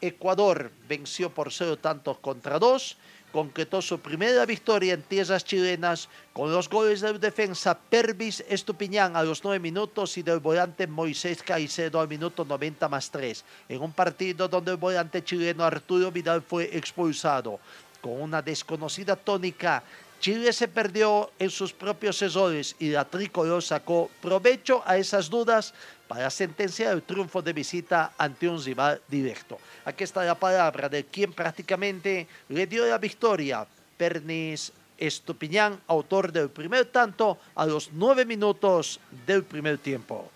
Ecuador 0.00 0.70
venció 0.88 1.30
por 1.30 1.52
cero 1.52 1.76
tantos 1.78 2.18
contra 2.18 2.60
dos, 2.60 2.96
concretó 3.32 3.82
su 3.82 3.98
primera 3.98 4.46
victoria 4.46 4.94
en 4.94 5.02
tierras 5.02 5.44
chilenas 5.44 6.08
con 6.32 6.52
los 6.52 6.68
goles 6.68 7.00
del 7.00 7.18
defensa 7.18 7.76
Pervis 7.76 8.44
Estupiñán 8.48 9.16
a 9.16 9.22
los 9.22 9.42
nueve 9.42 9.58
minutos 9.58 10.16
y 10.18 10.22
del 10.22 10.38
volante 10.38 10.86
Moisés 10.86 11.42
Caicedo 11.42 11.98
al 11.98 12.08
minuto 12.08 12.44
90 12.44 12.88
más 12.88 13.10
tres, 13.10 13.44
en 13.68 13.80
un 13.80 13.92
partido 13.92 14.46
donde 14.46 14.72
el 14.72 14.76
volante 14.76 15.24
chileno 15.24 15.64
Arturo 15.64 16.12
Vidal 16.12 16.42
fue 16.42 16.76
expulsado. 16.76 17.58
Con 18.00 18.20
una 18.20 18.42
desconocida 18.42 19.16
tónica, 19.16 19.82
Chile 20.22 20.52
se 20.52 20.68
perdió 20.68 21.32
en 21.36 21.50
sus 21.50 21.72
propios 21.72 22.22
errores 22.22 22.76
y 22.78 22.90
la 22.90 23.04
tricolor 23.04 23.60
sacó 23.60 24.08
provecho 24.20 24.80
a 24.86 24.96
esas 24.96 25.28
dudas 25.28 25.74
para 26.06 26.30
sentenciar 26.30 26.92
el 26.92 27.02
triunfo 27.02 27.42
de 27.42 27.52
visita 27.52 28.12
ante 28.16 28.48
un 28.48 28.62
rival 28.62 29.02
directo. 29.08 29.58
Aquí 29.84 30.04
está 30.04 30.22
la 30.22 30.36
palabra 30.36 30.88
de 30.88 31.06
quien 31.06 31.32
prácticamente 31.32 32.28
le 32.50 32.68
dio 32.68 32.86
la 32.86 32.98
victoria, 32.98 33.66
Pernis 33.96 34.72
Estupiñán, 34.96 35.80
autor 35.88 36.30
del 36.30 36.50
primer 36.50 36.84
tanto 36.84 37.38
a 37.56 37.66
los 37.66 37.90
nueve 37.92 38.24
minutos 38.24 39.00
del 39.26 39.42
primer 39.42 39.78
tiempo. 39.78 40.30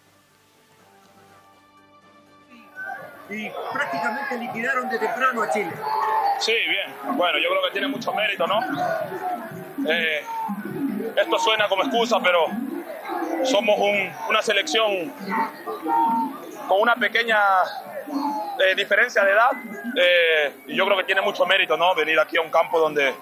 y 3.29 3.51
prácticamente 3.73 4.39
liquidaron 4.39 4.89
de 4.89 4.99
temprano 4.99 5.43
a 5.43 5.51
Chile. 5.51 5.73
Sí, 6.39 6.53
bien. 6.53 7.17
Bueno, 7.17 7.39
yo 7.39 7.49
creo 7.49 7.63
que 7.65 7.71
tiene 7.73 7.89
mucho 7.89 8.13
mérito, 8.13 8.47
¿no? 8.47 8.61
Eh, 9.89 10.25
esto 11.17 11.39
suena 11.39 11.69
como 11.69 11.83
excusa, 11.83 12.19
pero 12.23 12.47
somos 13.45 13.79
un- 13.79 14.13
una 14.29 14.43
selección 14.43 15.13
con 16.69 16.81
una 16.81 16.95
pequeña 16.97 17.39
eh, 18.59 18.75
diferencia 18.75 19.23
de 19.25 19.33
edad 19.33 19.51
eh, 19.97 20.53
y 20.67 20.77
yo 20.77 20.85
creo 20.87 20.97
que 20.97 21.05
tiene 21.05 21.21
mucho 21.21 21.45
mérito, 21.47 21.77
¿no? 21.77 21.95
Venir 21.95 22.19
aquí 22.19 22.37
a 22.37 22.41
un 22.41 22.51
campo 22.51 22.79
donde, 22.81 23.15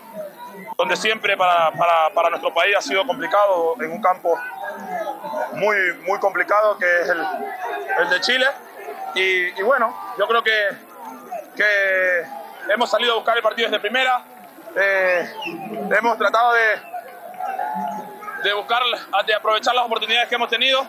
donde 0.78 0.96
siempre 0.96 1.36
para, 1.36 1.70
para, 1.72 2.10
para 2.14 2.30
nuestro 2.30 2.52
país 2.54 2.74
ha 2.76 2.80
sido 2.80 3.04
complicado, 3.06 3.74
en 3.80 3.90
un 3.92 4.00
campo 4.00 4.38
muy, 5.54 5.76
muy 6.06 6.18
complicado 6.20 6.78
que 6.78 6.86
es 7.02 7.08
el, 7.08 7.26
el 8.00 8.10
de 8.10 8.20
Chile. 8.20 8.46
Y, 9.14 9.58
y 9.58 9.62
bueno, 9.62 9.94
yo 10.18 10.26
creo 10.26 10.42
que, 10.42 10.68
que 11.56 12.22
hemos 12.72 12.90
salido 12.90 13.12
a 13.12 13.16
buscar 13.16 13.36
el 13.36 13.42
partido 13.42 13.68
desde 13.68 13.80
primera. 13.80 14.22
Eh, 14.76 15.32
hemos 15.96 16.18
tratado 16.18 16.52
de, 16.54 16.80
de 18.42 18.52
buscar, 18.54 18.82
de 19.26 19.34
aprovechar 19.34 19.74
las 19.74 19.84
oportunidades 19.84 20.28
que 20.28 20.34
hemos 20.34 20.48
tenido. 20.48 20.84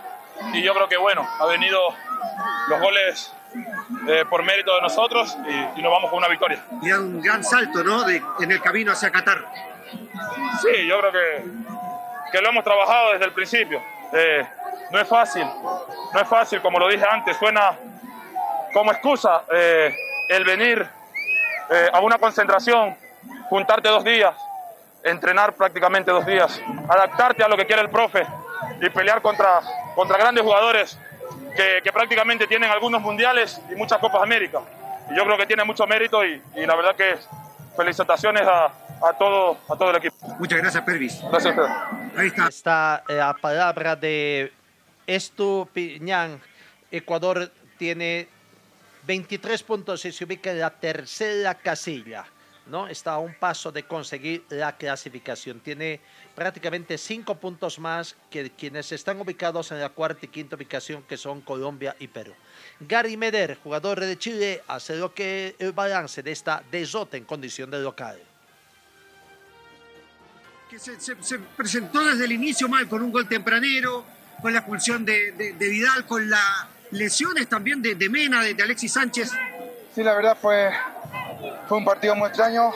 Y 0.54 0.62
yo 0.62 0.74
creo 0.74 0.88
que 0.90 0.98
bueno, 0.98 1.28
ha 1.40 1.46
venido 1.46 1.80
los 2.68 2.80
goles 2.82 3.34
eh, 4.10 4.26
por 4.30 4.44
mérito 4.44 4.76
de 4.76 4.82
nosotros 4.82 5.38
y, 5.48 5.80
y 5.80 5.82
nos 5.82 5.92
vamos 5.92 6.10
con 6.10 6.18
una 6.20 6.28
victoria. 6.28 6.60
Y 6.82 6.92
un 6.92 7.22
gran 7.22 7.44
salto, 7.44 7.84
¿no? 7.84 8.04
De- 8.04 8.22
en 8.42 8.52
el 8.52 8.62
camino 8.62 8.92
hacia 8.92 9.12
Qatar. 9.12 9.46
Sí, 10.62 10.86
yo 10.88 11.00
creo 11.00 11.12
que, 11.12 11.44
que 12.32 12.42
lo 12.42 12.50
hemos 12.50 12.64
trabajado 12.64 13.14
desde 13.14 13.26
el 13.26 13.32
principio. 13.32 13.82
Eh, 14.12 14.46
no 14.92 15.00
es 15.00 15.08
fácil, 15.08 15.46
no 16.14 16.20
es 16.22 16.28
fácil, 16.28 16.62
como 16.62 16.80
lo 16.80 16.88
dije 16.88 17.06
antes, 17.10 17.38
suena 17.38 17.76
como 18.74 18.92
excusa 18.92 19.44
eh, 19.54 19.96
el 20.30 20.44
venir 20.44 20.88
a 21.92 22.00
una 22.00 22.20
concentración, 22.20 22.96
juntarte 23.50 23.90
dos 23.90 24.04
días, 24.04 24.36
entrenar 25.04 25.54
prácticamente 25.54 26.12
dos 26.12 26.26
días, 26.26 26.62
adaptarte 26.90 27.44
a 27.44 27.48
lo 27.48 27.58
que 27.58 27.66
quiere 27.66 27.82
el 27.82 27.90
profe 27.90 28.26
y 28.82 28.90
pelear 28.90 29.22
contra, 29.22 29.62
contra 29.96 30.18
grandes 30.18 30.44
jugadores 30.44 30.98
que, 31.56 31.82
que 31.84 31.92
prácticamente 31.92 32.48
tienen 32.48 32.70
algunos 32.70 33.02
mundiales 33.02 33.62
y 33.72 33.76
muchas 33.76 34.00
Copas 34.00 34.22
América. 34.22 34.62
Y 35.10 35.16
yo 35.16 35.24
creo 35.24 35.38
que 35.38 35.46
tiene 35.46 35.64
mucho 35.64 35.86
mérito 35.86 36.26
y, 36.26 36.42
y 36.56 36.66
la 36.66 36.76
verdad 36.76 36.96
que 36.96 37.18
felicitaciones 37.76 38.48
a, 38.48 38.66
a, 38.66 39.14
todo, 39.18 39.58
a 39.70 39.76
todo 39.78 39.92
el 39.92 39.98
equipo. 39.98 40.16
Muchas 40.40 40.60
gracias, 40.60 40.84
Pervis. 40.84 41.22
Gracias 41.30 41.58
a 41.58 41.62
ustedes. 41.62 42.18
Ahí 42.18 42.28
está. 42.28 42.48
Está 42.48 43.04
eh, 43.08 43.16
la 43.16 43.34
palabra 43.34 43.96
de 43.96 44.52
Estupiñán. 45.06 46.42
Ecuador 46.92 47.52
tiene 47.78 48.28
23 49.06 49.64
puntos 49.64 50.06
y 50.06 50.12
se 50.12 50.24
ubica 50.24 50.52
en 50.52 50.60
la 50.60 50.70
tercera 50.70 51.56
casilla. 51.56 52.26
¿No? 52.68 52.88
Está 52.88 53.14
a 53.14 53.20
un 53.20 53.34
paso 53.36 53.72
de 53.72 53.84
conseguir 53.84 54.44
la 54.50 54.76
clasificación. 54.78 55.60
Tiene 55.60 56.00
prácticamente 56.36 56.98
cinco 56.98 57.36
puntos 57.36 57.78
más 57.80 58.16
que 58.30 58.50
quienes 58.52 58.92
están 58.92 59.20
ubicados 59.22 59.72
en 59.72 59.80
la 59.80 59.90
cuarta 59.90 60.26
y 60.26 60.30
quinta 60.30 60.56
ubicación, 60.56 61.04
que 61.04 61.18
son 61.18 61.42
Colombia 61.42 61.96
y 62.00 62.08
Perú. 62.08 62.34
Gary 62.80 63.18
Meder, 63.18 63.58
jugador 63.64 64.00
de 64.00 64.18
Chile, 64.18 64.64
hace 64.68 64.96
lo 64.96 65.14
que 65.14 65.56
el 65.60 65.72
balance 65.74 66.24
de 66.24 66.32
esta 66.32 66.64
derrota 66.72 67.18
en 67.18 67.26
condición 67.26 67.70
de 67.72 67.80
local. 67.80 68.20
Que 70.70 70.80
se, 70.80 71.00
se- 71.00 71.22
se 71.22 71.40
presentó 71.40 72.04
desde 72.04 72.26
el 72.26 72.32
inicio 72.32 72.68
mal, 72.68 72.88
con 72.90 73.02
un 73.04 73.12
gol 73.12 73.28
tempranero, 73.30 74.04
con 74.42 74.52
la 74.52 74.60
expulsión 74.60 75.06
de, 75.06 75.32
de- 75.34 75.54
de 75.54 75.70
Vidal, 75.70 76.06
con 76.06 76.30
las 76.30 76.68
lesiones 76.92 77.48
también 77.48 77.82
de, 77.82 77.96
de 77.96 78.10
Mena, 78.10 78.42
de, 78.44 78.54
de 78.56 78.64
Alexis 78.64 78.94
Sánchez. 78.94 79.32
Sí, 79.94 80.04
la 80.04 80.14
verdad 80.16 80.38
fue, 80.42 80.72
fue 81.68 81.78
un 81.78 81.86
partido 81.86 82.16
muy 82.16 82.28
extraño, 82.28 82.72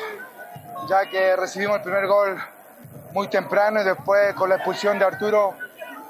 ya 0.87 1.05
que 1.05 1.35
recibimos 1.35 1.77
el 1.77 1.83
primer 1.83 2.07
gol 2.07 2.37
muy 3.13 3.27
temprano 3.27 3.81
y 3.81 3.83
después 3.83 4.33
con 4.33 4.49
la 4.49 4.55
expulsión 4.55 4.97
de 4.97 5.05
Arturo 5.05 5.53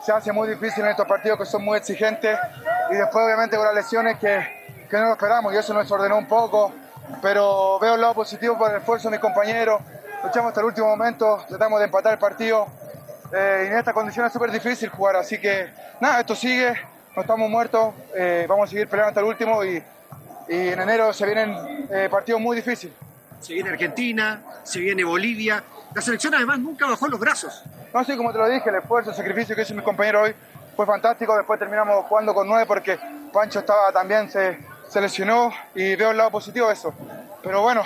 se 0.03 0.13
hace 0.13 0.31
muy 0.31 0.47
difícil 0.47 0.83
en 0.85 0.91
estos 0.91 1.05
partidos 1.05 1.37
que 1.37 1.45
son 1.45 1.63
muy 1.63 1.77
exigentes. 1.77 2.37
Y 2.89 2.95
después 2.95 3.25
obviamente 3.25 3.57
con 3.57 3.65
las 3.65 3.75
lesiones 3.75 4.17
que, 4.17 4.39
no 4.91 5.05
lo 5.05 5.11
esperamos 5.11 5.53
y 5.53 5.57
eso 5.57 5.73
nos 5.73 5.91
ordenó 5.91 6.17
un 6.17 6.27
poco, 6.27 6.71
pero 7.21 7.79
veo 7.79 7.95
el 7.95 8.01
lado 8.01 8.13
positivo 8.13 8.57
por 8.57 8.71
el 8.71 8.77
esfuerzo 8.77 9.09
de 9.09 9.17
mis 9.17 9.21
compañeros, 9.21 9.81
luchamos 10.23 10.49
hasta 10.49 10.61
el 10.61 10.67
último 10.67 10.87
momento, 10.87 11.43
tratamos 11.47 11.79
de 11.79 11.85
empatar 11.85 12.13
el 12.13 12.19
partido. 12.19 12.67
Eh, 13.31 13.65
y 13.65 13.71
en 13.71 13.77
esta 13.77 13.93
condición 13.93 14.25
es 14.25 14.33
súper 14.33 14.51
difícil 14.51 14.89
jugar, 14.89 15.17
así 15.17 15.39
que 15.39 15.69
nada, 15.99 16.21
esto 16.21 16.33
sigue, 16.33 16.73
no 17.15 17.21
estamos 17.21 17.47
muertos, 17.47 17.93
eh, 18.15 18.47
vamos 18.49 18.67
a 18.67 18.71
seguir 18.71 18.87
peleando 18.87 19.09
hasta 19.09 19.19
el 19.19 19.27
último 19.27 19.63
y, 19.63 19.83
y 20.49 20.69
en 20.69 20.79
enero 20.81 21.13
se 21.13 21.25
vienen 21.25 21.87
eh, 21.91 22.07
partidos 22.09 22.41
muy 22.41 22.55
difíciles. 22.55 22.95
Se 23.39 23.53
viene 23.53 23.69
Argentina, 23.69 24.43
se 24.63 24.79
viene 24.79 25.03
Bolivia. 25.03 25.63
La 25.93 26.01
selección 26.01 26.33
además 26.33 26.59
nunca 26.59 26.87
bajó 26.87 27.07
los 27.07 27.19
brazos. 27.19 27.63
No, 27.93 28.03
sí, 28.03 28.17
como 28.17 28.31
te 28.31 28.39
lo 28.39 28.49
dije, 28.49 28.69
el 28.69 28.75
esfuerzo, 28.75 29.11
el 29.11 29.15
sacrificio 29.15 29.55
que 29.55 29.61
hizo 29.61 29.73
mi 29.75 29.83
compañero 29.83 30.23
hoy 30.23 30.33
fue 30.75 30.85
fantástico. 30.85 31.37
Después 31.37 31.59
terminamos 31.59 32.05
jugando 32.05 32.33
con 32.33 32.47
nueve 32.47 32.65
porque 32.65 32.99
Pancho 33.31 33.59
estaba 33.59 33.91
también, 33.91 34.29
se, 34.29 34.59
se 34.89 34.99
lesionó 34.99 35.53
y 35.75 35.95
veo 35.95 36.11
el 36.11 36.17
lado 36.17 36.31
positivo 36.31 36.67
de 36.67 36.73
eso. 36.73 36.93
Pero 37.43 37.61
bueno, 37.61 37.83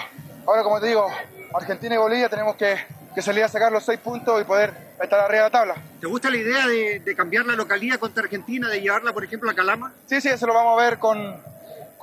ahora 0.47 0.63
como 0.63 0.79
te 0.79 0.87
digo, 0.87 1.07
Argentina 1.53 1.95
y 1.95 1.97
Bolivia 1.97 2.29
tenemos 2.29 2.55
que, 2.55 2.77
que 3.13 3.21
salir 3.21 3.43
a 3.43 3.49
sacar 3.49 3.71
los 3.71 3.83
seis 3.83 3.99
puntos 3.99 4.41
y 4.41 4.45
poder 4.45 4.73
estar 5.01 5.19
arriba 5.19 5.43
de 5.43 5.49
la 5.49 5.51
tabla. 5.51 5.75
¿Te 5.99 6.07
gusta 6.07 6.29
la 6.29 6.37
idea 6.37 6.65
de, 6.65 7.01
de 7.01 7.15
cambiar 7.15 7.45
la 7.45 7.55
localidad 7.55 7.99
contra 7.99 8.23
Argentina, 8.23 8.69
de 8.69 8.81
llevarla, 8.81 9.13
por 9.13 9.23
ejemplo, 9.23 9.49
a 9.51 9.53
Calama? 9.53 9.93
Sí, 10.07 10.19
sí, 10.21 10.29
eso 10.29 10.47
lo 10.47 10.53
vamos 10.53 10.79
a 10.79 10.83
ver 10.83 10.97
con, 10.97 11.41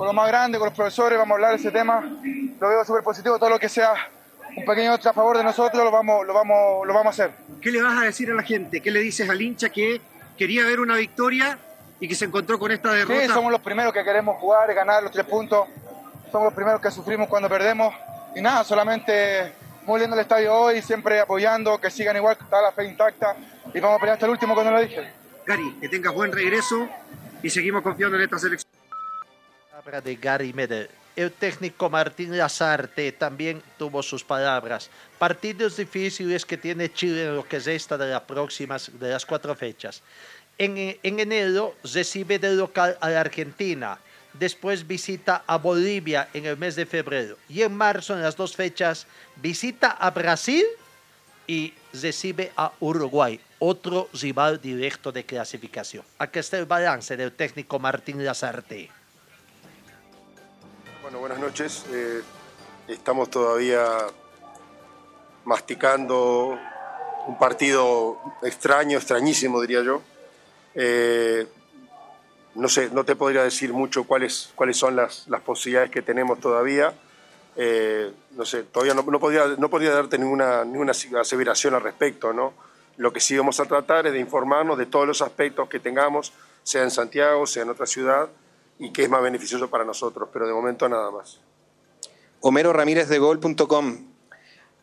con 0.00 0.06
los 0.06 0.16
más 0.16 0.28
grandes, 0.28 0.58
con 0.58 0.68
los 0.68 0.74
profesores, 0.74 1.18
vamos 1.18 1.32
a 1.32 1.34
hablar 1.34 1.50
de 1.50 1.56
ese 1.58 1.70
tema. 1.70 2.00
Lo 2.58 2.68
veo 2.70 2.82
súper 2.86 3.02
positivo, 3.02 3.38
todo 3.38 3.50
lo 3.50 3.58
que 3.58 3.68
sea 3.68 3.92
un 4.56 4.64
pequeño 4.64 4.94
a 4.94 5.12
favor 5.12 5.36
de 5.36 5.44
nosotros 5.44 5.84
lo 5.84 5.90
vamos, 5.90 6.26
lo, 6.26 6.32
vamos, 6.32 6.86
lo 6.86 6.94
vamos 6.94 7.08
a 7.08 7.10
hacer. 7.10 7.36
¿Qué 7.60 7.70
le 7.70 7.82
vas 7.82 7.98
a 7.98 8.06
decir 8.06 8.30
a 8.30 8.34
la 8.34 8.42
gente? 8.42 8.80
¿Qué 8.80 8.90
le 8.90 9.00
dices 9.00 9.28
al 9.28 9.42
hincha 9.42 9.68
que 9.68 10.00
quería 10.38 10.64
ver 10.64 10.80
una 10.80 10.96
victoria 10.96 11.58
y 12.00 12.08
que 12.08 12.14
se 12.14 12.24
encontró 12.24 12.58
con 12.58 12.72
esta 12.72 12.90
derrota? 12.94 13.20
Sí, 13.20 13.28
somos 13.28 13.52
los 13.52 13.60
primeros 13.60 13.92
que 13.92 14.02
queremos 14.02 14.38
jugar 14.38 14.70
y 14.70 14.74
ganar 14.74 15.02
los 15.02 15.12
tres 15.12 15.26
puntos. 15.26 15.68
Somos 16.32 16.46
los 16.46 16.54
primeros 16.54 16.80
que 16.80 16.90
sufrimos 16.90 17.28
cuando 17.28 17.50
perdemos. 17.50 17.94
Y 18.34 18.40
nada, 18.40 18.64
solamente 18.64 19.52
muy 19.84 20.00
lindo 20.00 20.16
el 20.16 20.22
estadio 20.22 20.54
hoy, 20.54 20.80
siempre 20.80 21.20
apoyando, 21.20 21.78
que 21.78 21.90
sigan 21.90 22.16
igual, 22.16 22.38
que 22.38 22.44
está 22.44 22.62
la 22.62 22.72
fe 22.72 22.86
intacta. 22.86 23.36
Y 23.74 23.78
vamos 23.80 23.98
a 23.98 24.00
pelear 24.00 24.14
hasta 24.14 24.24
el 24.24 24.32
último 24.32 24.54
cuando 24.54 24.72
lo 24.72 24.80
dije. 24.80 25.12
Gary, 25.44 25.76
que 25.78 25.90
tengas 25.90 26.14
buen 26.14 26.32
regreso 26.32 26.88
y 27.42 27.50
seguimos 27.50 27.82
confiando 27.82 28.16
en 28.16 28.22
esta 28.22 28.38
selección. 28.38 28.79
Palabra 29.80 30.02
de 30.02 30.16
Gary 30.16 30.52
Medel. 30.52 30.90
El 31.16 31.32
técnico 31.32 31.88
Martín 31.88 32.36
Lazarte 32.36 33.12
también 33.12 33.62
tuvo 33.78 34.02
sus 34.02 34.22
palabras. 34.22 34.90
Partidos 35.18 35.78
difíciles 35.78 36.44
que 36.44 36.58
tiene 36.58 36.92
Chile 36.92 37.24
en 37.24 37.36
lo 37.36 37.48
que 37.48 37.58
resta 37.58 37.96
de 37.96 38.10
las 38.10 38.20
próximas, 38.20 38.90
de 39.00 39.08
las 39.08 39.24
cuatro 39.24 39.54
fechas. 39.54 40.02
En, 40.58 40.76
en 41.02 41.18
enero 41.18 41.76
recibe 41.94 42.38
de 42.38 42.54
local 42.56 42.98
a 43.00 43.08
la 43.08 43.22
Argentina. 43.22 43.98
Después 44.34 44.86
visita 44.86 45.44
a 45.46 45.56
Bolivia 45.56 46.28
en 46.34 46.44
el 46.44 46.58
mes 46.58 46.76
de 46.76 46.84
febrero. 46.84 47.38
Y 47.48 47.62
en 47.62 47.74
marzo, 47.74 48.12
en 48.12 48.20
las 48.20 48.36
dos 48.36 48.54
fechas, 48.54 49.06
visita 49.36 49.92
a 49.92 50.10
Brasil 50.10 50.66
y 51.46 51.72
recibe 51.94 52.52
a 52.54 52.70
Uruguay, 52.80 53.40
otro 53.58 54.10
rival 54.12 54.60
directo 54.60 55.10
de 55.10 55.24
clasificación. 55.24 56.04
Aquí 56.18 56.38
está 56.38 56.58
el 56.58 56.66
balance 56.66 57.16
del 57.16 57.32
técnico 57.32 57.78
Martín 57.78 58.22
Lazarte. 58.22 58.99
Buenas 61.18 61.40
noches. 61.40 61.84
Eh, 61.92 62.22
estamos 62.86 63.30
todavía 63.30 63.84
masticando 65.44 66.56
un 67.26 67.36
partido 67.36 68.18
extraño, 68.42 68.96
extrañísimo 68.96 69.60
diría 69.60 69.82
yo. 69.82 70.02
Eh, 70.74 71.48
no 72.54 72.68
sé, 72.68 72.90
no 72.90 73.04
te 73.04 73.16
podría 73.16 73.42
decir 73.42 73.72
mucho 73.72 74.04
cuáles, 74.04 74.52
cuáles 74.54 74.76
son 74.76 74.94
las, 74.94 75.26
las 75.26 75.40
posibilidades 75.40 75.90
que 75.90 76.00
tenemos 76.00 76.38
todavía. 76.38 76.94
Eh, 77.56 78.12
no 78.36 78.44
sé, 78.44 78.62
todavía 78.62 78.94
no, 78.94 79.02
no, 79.02 79.18
podría, 79.18 79.46
no 79.58 79.68
podría 79.68 79.90
darte 79.90 80.16
ninguna, 80.16 80.64
ninguna 80.64 80.92
aseveración 80.92 81.74
al 81.74 81.82
respecto, 81.82 82.32
¿no? 82.32 82.54
Lo 82.98 83.12
que 83.12 83.18
sí 83.18 83.36
vamos 83.36 83.58
a 83.58 83.64
tratar 83.64 84.06
es 84.06 84.12
de 84.12 84.20
informarnos 84.20 84.78
de 84.78 84.86
todos 84.86 85.08
los 85.08 85.22
aspectos 85.22 85.68
que 85.68 85.80
tengamos, 85.80 86.32
sea 86.62 86.84
en 86.84 86.90
Santiago, 86.90 87.46
sea 87.46 87.64
en 87.64 87.70
otra 87.70 87.86
ciudad, 87.86 88.28
y 88.80 88.90
que 88.90 89.04
es 89.04 89.10
más 89.10 89.22
beneficioso 89.22 89.68
para 89.68 89.84
nosotros, 89.84 90.30
pero 90.32 90.46
de 90.46 90.54
momento 90.54 90.88
nada 90.88 91.10
más. 91.10 91.38
Homero 92.40 92.72
Ramírez 92.72 93.08
de 93.08 93.18
Gol.com. 93.18 94.06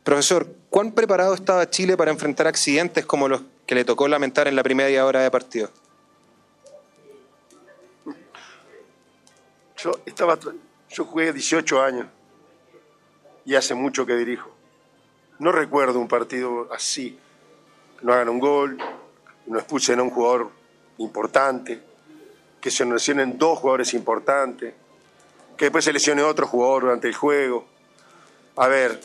Profesor, 0.04 0.48
¿cuán 0.70 0.92
preparado 0.92 1.34
estaba 1.34 1.68
Chile 1.70 1.98
para 1.98 2.12
enfrentar 2.12 2.46
accidentes 2.46 3.06
como 3.08 3.28
los 3.28 3.42
que 3.66 3.74
le 3.74 3.84
tocó 3.84 4.08
lamentar 4.08 4.48
en 4.48 4.56
la 4.56 4.62
primera 4.62 5.04
hora 5.04 5.22
de 5.22 5.32
partido? 5.32 5.72
Yo, 9.78 9.92
estaba, 10.06 10.38
yo 10.90 11.06
jugué 11.06 11.34
18 11.34 11.82
años 11.82 12.08
y 13.46 13.56
hace 13.56 13.74
mucho 13.74 14.06
que 14.06 14.16
dirijo. 14.16 14.52
No 15.40 15.52
recuerdo 15.52 16.00
un 16.00 16.08
partido 16.08 16.72
así, 16.72 17.18
que 18.00 18.06
no 18.06 18.14
hagan 18.14 18.30
un 18.30 18.40
gol, 18.40 18.78
que 18.78 19.52
no 19.52 19.58
expulsen 19.58 20.00
a 20.00 20.04
un 20.04 20.12
jugador 20.12 20.52
importante, 21.00 21.87
que 22.62 22.72
se 22.72 22.86
lesionen 22.86 23.38
dos 23.38 23.60
jugadores 23.60 23.94
importantes, 23.94 24.74
que 25.56 25.66
después 25.66 25.86
se 25.86 25.94
lesione 25.94 26.24
otro 26.24 26.48
jugador 26.48 26.84
durante 26.84 27.08
el 27.08 27.16
juego. 27.16 27.66
A 28.56 28.68
ver, 28.68 29.00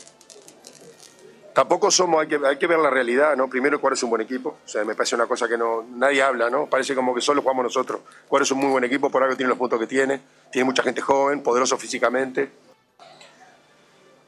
tampoco 1.53 1.91
somos, 1.91 2.21
hay 2.21 2.27
que, 2.27 2.39
hay 2.45 2.57
que 2.57 2.67
ver 2.67 2.79
la 2.79 2.89
realidad, 2.89 3.35
¿no? 3.35 3.47
Primero, 3.47 3.79
cuál 3.79 3.93
es 3.93 4.03
un 4.03 4.09
buen 4.09 4.21
equipo. 4.21 4.57
O 4.65 4.67
sea, 4.67 4.83
me 4.83 4.95
parece 4.95 5.15
una 5.15 5.27
cosa 5.27 5.47
que 5.47 5.57
no 5.57 5.85
nadie 5.95 6.21
habla, 6.21 6.49
¿no? 6.49 6.67
Parece 6.67 6.95
como 6.95 7.13
que 7.13 7.21
solo 7.21 7.41
jugamos 7.41 7.63
nosotros. 7.63 8.01
Cuál 8.27 8.43
es 8.43 8.51
un 8.51 8.59
muy 8.59 8.69
buen 8.69 8.83
equipo, 8.83 9.09
por 9.09 9.23
algo 9.23 9.35
tiene 9.35 9.49
los 9.49 9.57
puntos 9.57 9.79
que 9.79 9.87
tiene. 9.87 10.21
Tiene 10.51 10.65
mucha 10.65 10.83
gente 10.83 11.01
joven, 11.01 11.41
poderoso 11.41 11.77
físicamente. 11.77 12.51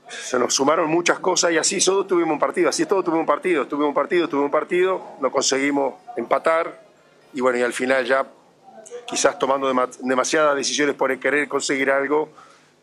Se 0.08 0.38
nos 0.38 0.54
sumaron 0.54 0.90
muchas 0.90 1.20
cosas 1.20 1.52
y 1.52 1.58
así 1.58 1.84
todos 1.84 2.08
tuvimos 2.08 2.34
un 2.34 2.40
partido. 2.40 2.70
Así 2.70 2.86
todos 2.86 3.04
tuvimos 3.04 3.22
un 3.22 3.28
partido. 3.28 3.68
Tuvimos 3.68 3.90
un 3.90 3.96
partido, 3.96 4.30
tuvimos 4.30 4.46
un 4.46 4.52
partido, 4.52 5.02
no 5.20 5.32
conseguimos 5.32 5.96
empatar. 6.16 6.86
Y 7.34 7.42
bueno, 7.42 7.58
y 7.58 7.64
al 7.64 7.74
final 7.74 8.06
ya 8.06 8.26
quizás 9.08 9.38
tomando 9.40 9.68
demasiadas 10.02 10.56
decisiones 10.56 10.96
por 10.96 11.18
querer 11.20 11.48
conseguir 11.48 11.92
algo, 11.92 12.30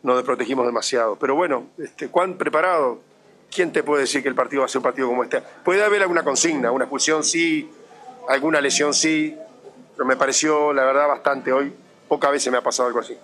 nos 0.03 0.17
desprotegimos 0.17 0.65
demasiado. 0.65 1.15
Pero 1.15 1.35
bueno, 1.35 1.67
este, 1.77 2.09
¿cuán 2.09 2.37
preparado? 2.37 3.01
¿Quién 3.49 3.71
te 3.71 3.83
puede 3.83 4.01
decir 4.01 4.21
que 4.21 4.29
el 4.29 4.35
partido 4.35 4.61
va 4.61 4.65
a 4.65 4.69
ser 4.69 4.79
un 4.79 4.83
partido 4.83 5.07
como 5.07 5.23
este? 5.23 5.41
Puede 5.63 5.83
haber 5.83 6.01
alguna 6.01 6.23
consigna, 6.23 6.71
una 6.71 6.85
expulsión 6.85 7.23
sí, 7.23 7.69
alguna 8.27 8.59
lesión 8.59 8.93
sí, 8.93 9.37
pero 9.95 10.05
me 10.05 10.15
pareció, 10.15 10.73
la 10.73 10.83
verdad, 10.83 11.07
bastante 11.07 11.53
hoy. 11.53 11.73
Pocas 12.07 12.31
veces 12.31 12.51
me 12.51 12.57
ha 12.57 12.61
pasado 12.61 12.87
algo 12.87 12.99
así. 12.99 13.17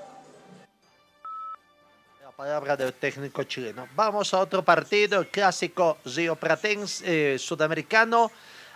La 2.24 2.32
palabra 2.32 2.78
del 2.78 2.94
técnico 2.94 3.44
chileno. 3.44 3.88
Vamos 3.96 4.34
a 4.34 4.40
otro 4.40 4.64
partido, 4.64 5.20
el 5.20 5.28
clásico 5.28 5.98
Río 6.06 6.36
Pratense 6.36 7.34
eh, 7.34 7.40
sudamericano. 7.40 8.32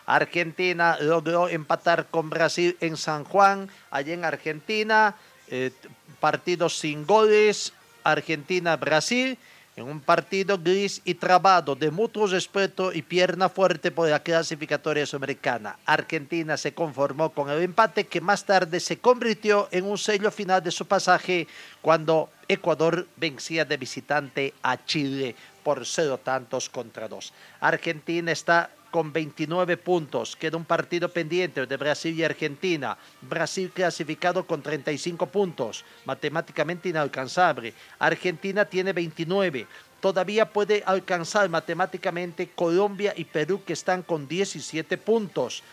Argentina 0.06 0.97
logró 0.99 1.49
empatar 1.49 2.08
con 2.08 2.30
Brasil 2.30 2.78
en 2.82 2.97
San 2.97 3.24
Juan, 3.24 3.70
allí 3.91 4.12
en 4.12 4.26
Argentina. 4.26 5.16
Eh, 5.49 5.72
partido 6.20 6.70
sin 6.70 7.06
goles, 7.06 7.74
Argentina-Brasil, 8.04 9.38
en 9.76 9.84
un 9.86 9.99
partido 9.99 10.58
gris 10.58 11.01
y 11.04 11.16
trabado 11.16 11.76
de 11.76 11.91
mutuo 11.91 12.28
respeto 12.28 12.93
y 12.93 13.01
pierna 13.01 13.49
fuerte 13.49 13.91
por 13.91 14.08
la 14.08 14.22
clasificatoria 14.22 15.06
sudamericana. 15.06 15.78
Argentina 15.86 16.56
se 16.56 16.74
conformó 16.74 17.32
con 17.32 17.49
el 17.49 17.62
empate 17.62 18.06
que 18.06 18.22
más 18.22 18.45
tarde 18.45 18.80
se 18.80 18.99
convirtió 18.99 19.68
en 19.72 19.86
un 19.86 19.97
sello 19.97 20.32
final 20.32 20.64
de 20.64 20.72
su 20.72 20.86
pasaje 20.86 21.47
cuando 21.82 22.30
Ecuador 22.47 23.06
vencía 23.18 23.66
de 23.66 23.78
visitante 23.78 24.54
a 24.64 24.86
Chile 24.86 25.36
por 25.64 25.86
cero 25.86 26.20
tantos 26.24 26.70
contra 26.70 27.08
dos. 27.08 27.34
Argentina 27.60 28.32
está 28.32 28.70
con 28.94 29.12
29 29.12 29.78
puntos. 29.78 30.36
Queda 30.36 30.56
un 30.56 30.66
partido 30.66 31.10
pendiente 31.10 31.66
de 31.66 31.78
Brasil 31.78 32.14
y 32.14 32.24
Argentina. 32.24 32.96
Brasil 33.22 33.72
clasificado 33.74 34.46
con 34.46 34.62
35 34.62 35.26
puntos, 35.26 35.84
matemáticamente 36.06 36.89
inalcanzable. 36.89 37.74
Argentina 37.98 38.66
tiene 38.66 38.94
29. 38.94 39.66
Todavía 40.00 40.48
puede 40.48 40.84
alcanzar 40.86 41.50
matemáticamente 41.50 42.52
Colombia 42.54 43.16
y 43.18 43.24
Perú 43.24 43.64
que 43.66 43.74
están 43.74 44.04
con 44.04 44.28
17 44.28 45.00
puntos 45.00 45.64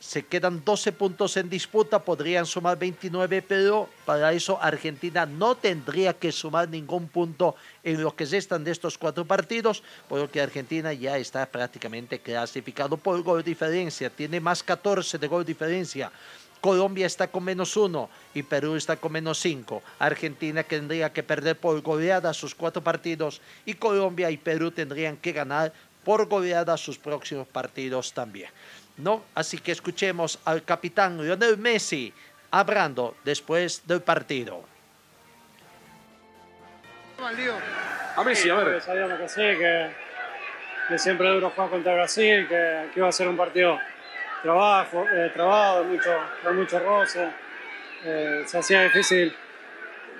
se 0.00 0.24
quedan 0.24 0.64
12 0.64 0.92
puntos 0.92 1.36
en 1.36 1.50
disputa, 1.50 2.02
podrían 2.02 2.46
sumar 2.46 2.78
29, 2.78 3.42
pero 3.42 3.86
para 4.06 4.32
eso 4.32 4.58
Argentina 4.60 5.26
no 5.26 5.54
tendría 5.54 6.14
que 6.14 6.32
sumar 6.32 6.70
ningún 6.70 7.06
punto 7.06 7.54
en 7.84 8.02
lo 8.02 8.16
que 8.16 8.24
restan 8.24 8.64
de 8.64 8.72
estos 8.72 8.96
cuatro 8.96 9.26
partidos, 9.26 9.82
por 10.08 10.18
lo 10.18 10.30
que 10.30 10.40
Argentina 10.40 10.94
ya 10.94 11.18
está 11.18 11.44
prácticamente 11.44 12.18
clasificado 12.18 12.96
por 12.96 13.22
gol 13.22 13.44
diferencia, 13.44 14.08
tiene 14.08 14.40
más 14.40 14.62
14 14.62 15.18
de 15.18 15.28
gol 15.28 15.44
diferencia. 15.44 16.10
Colombia 16.62 17.06
está 17.06 17.28
con 17.28 17.44
menos 17.44 17.76
uno 17.76 18.08
y 18.34 18.42
Perú 18.42 18.76
está 18.76 18.96
con 18.96 19.12
menos 19.12 19.38
cinco. 19.38 19.82
Argentina 19.98 20.62
tendría 20.62 21.12
que 21.12 21.22
perder 21.22 21.58
por 21.58 21.80
goleada 21.82 22.32
sus 22.32 22.54
cuatro 22.54 22.82
partidos 22.82 23.40
y 23.66 23.74
Colombia 23.74 24.30
y 24.30 24.38
Perú 24.38 24.70
tendrían 24.70 25.18
que 25.18 25.32
ganar 25.32 25.72
por 26.04 26.26
goleada 26.26 26.76
sus 26.76 26.98
próximos 26.98 27.46
partidos 27.46 28.12
también. 28.12 28.50
¿No? 29.02 29.24
Así 29.34 29.58
que 29.58 29.72
escuchemos 29.72 30.38
al 30.44 30.64
capitán 30.64 31.22
Lionel 31.22 31.58
Messi 31.58 32.12
hablando 32.50 33.16
después 33.24 33.86
del 33.86 34.02
partido. 34.02 34.62
A 38.16 38.24
Messi, 38.24 38.50
a 38.50 38.54
ver. 38.54 38.80
Sabíamos 38.80 39.18
que 39.18 39.28
sí, 39.28 39.40
que, 39.40 39.90
que 40.88 40.98
siempre 40.98 41.28
duro 41.28 41.50
jugar 41.50 41.70
contra 41.70 41.94
Brasil, 41.94 42.46
que, 42.48 42.90
que 42.92 43.00
iba 43.00 43.08
a 43.08 43.12
ser 43.12 43.28
un 43.28 43.36
partido 43.36 43.78
trabajo, 44.42 45.04
eh, 45.12 45.30
trabajo, 45.34 45.84
mucho, 45.84 46.10
con 46.42 46.56
mucho 46.56 46.78
roce. 46.78 47.28
Eh, 48.04 48.42
se 48.46 48.58
hacía 48.58 48.82
difícil 48.82 49.34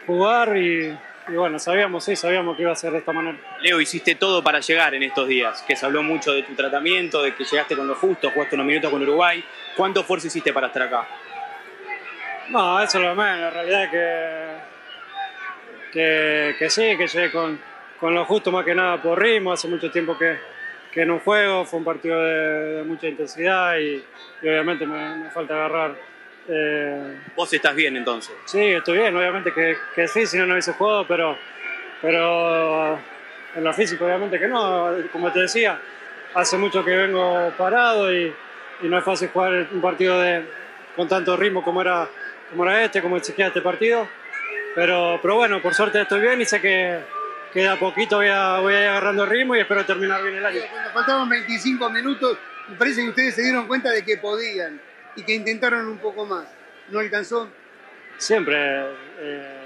jugar 0.07 0.57
y, 0.57 0.97
y 1.31 1.37
bueno, 1.37 1.59
sabíamos, 1.59 2.05
sí, 2.05 2.17
sabíamos 2.17 2.57
que 2.57 2.63
iba 2.63 2.73
a 2.73 2.77
ser 2.77 2.93
de 2.93 2.99
esta 2.99 3.13
manera. 3.13 3.39
Leo, 3.61 3.81
hiciste 3.81 4.15
todo 4.15 4.43
para 4.43 4.61
llegar 4.61 4.95
en 4.95 5.03
estos 5.03 5.29
días, 5.29 5.63
que 5.63 5.77
se 5.77 5.87
habló 5.87 6.03
mucho 6.03 6.33
de 6.33 6.43
tu 6.43 6.55
tratamiento, 6.55 7.23
de 7.23 7.35
que 7.35 7.45
llegaste 7.45 7.77
con 7.77 7.87
lo 7.87 7.95
justo, 7.95 8.31
jugaste 8.31 8.57
unos 8.57 8.67
minutos 8.67 8.91
con 8.91 9.03
Uruguay. 9.03 9.45
¿Cuánto 9.77 10.01
esfuerzo 10.01 10.27
hiciste 10.27 10.53
para 10.53 10.69
estar 10.69 10.83
acá? 10.83 11.07
No, 12.49 12.81
eso 12.81 12.99
es 12.99 13.05
lo 13.05 13.15
menos, 13.15 13.41
la 13.41 13.51
realidad 13.51 13.85
es 13.85 13.91
que, 13.91 14.47
que, 15.93 16.57
que 16.59 16.71
sí, 16.71 16.97
que 16.97 17.07
llegué 17.07 17.31
con, 17.31 17.61
con 18.01 18.13
lo 18.13 18.25
justo 18.25 18.51
más 18.51 18.65
que 18.65 18.75
nada 18.75 19.01
por 19.01 19.23
ritmo, 19.23 19.53
hace 19.53 19.69
mucho 19.69 19.91
tiempo 19.91 20.19
que, 20.19 20.37
que 20.91 21.07
no 21.07 21.21
juego, 21.21 21.65
fue 21.65 21.79
un 21.79 21.85
partido 21.85 22.21
de, 22.21 22.77
de 22.77 22.83
mucha 22.83 23.07
intensidad 23.07 23.79
y, 23.79 24.05
y 24.43 24.49
obviamente 24.49 24.87
me, 24.87 25.17
me, 25.17 25.31
falta 25.31 25.55
agarrar. 25.55 25.95
Eh, 26.49 27.21
¿Vos 27.37 27.53
estás 27.53 27.75
bien 27.75 27.97
entonces? 27.97 28.35
Sí, 28.45 28.61
estoy 28.61 28.99
bien, 28.99 29.17
obviamente 29.17 29.53
que, 29.53 29.77
que 29.95 30.09
sí, 30.09 30.27
si 30.27 30.37
no, 30.37 30.47
no 30.47 30.55
hubiese 30.55 30.73
jugado, 30.73 31.07
pero, 31.07 31.37
pero 32.01 32.99
en 33.55 33.65
lo 33.65 33.73
físico 33.73 34.05
obviamente 34.05 34.39
que 34.39 34.49
no, 34.49 34.91
como 35.13 35.33
te 35.33 35.41
decía, 35.41 35.81
hace 36.35 36.57
mucho 36.57 36.85
que 36.85 36.97
vengo 36.97 37.53
parado 37.57 38.13
y, 38.13 38.33
y 38.83 38.89
no 38.89 38.99
es 38.99 39.05
fácil 39.05 39.29
jugar 39.29 39.69
un 39.71 39.81
partido 39.81 40.21
de, 40.21 40.45
con 40.97 41.09
tanto 41.09 41.37
ritmo 41.37 41.63
como 41.63 41.81
era, 41.83 42.09
como 42.51 42.65
era 42.65 42.85
este, 42.85 43.03
como 43.03 43.17
exigía 43.17 43.49
este 43.49 43.61
partido, 43.61 44.09
pero, 44.75 45.19
pero 45.23 45.37
bueno, 45.37 45.61
por 45.61 45.75
suerte 45.75 46.01
estoy 46.01 46.21
bien 46.21 46.41
y 46.41 46.47
sé 46.47 46.61
que, 46.61 47.01
que 47.53 47.61
de 47.61 47.69
a 47.69 47.77
poquito 47.77 48.17
voy 48.17 48.29
a, 48.29 48.59
voy 48.59 48.75
a 48.75 48.83
ir 48.83 48.89
agarrando 48.89 49.25
el 49.25 49.31
ritmo 49.31 49.57
y 49.57 49.61
espero 49.61 49.85
terminar 49.85 50.23
bien 50.23 50.37
el 50.37 50.47
año. 50.47 50.61
Cuando 50.71 50.91
faltaban 50.91 51.29
25 51.29 51.91
minutos, 51.91 52.39
me 52.69 52.77
parece 52.77 53.03
que 53.03 53.09
ustedes 53.09 53.35
se 53.35 53.43
dieron 53.43 53.67
cuenta 53.67 53.91
de 53.91 54.05
que 54.05 54.17
podían 54.17 54.81
y 55.17 55.23
que 55.23 55.35
intentaron 55.35 55.87
un 55.87 55.99
poco 55.99 56.27
más. 56.27 56.47
¿No 56.91 56.99
alcanzó? 56.99 57.49
Siempre 58.17 58.57
eh, 59.21 59.61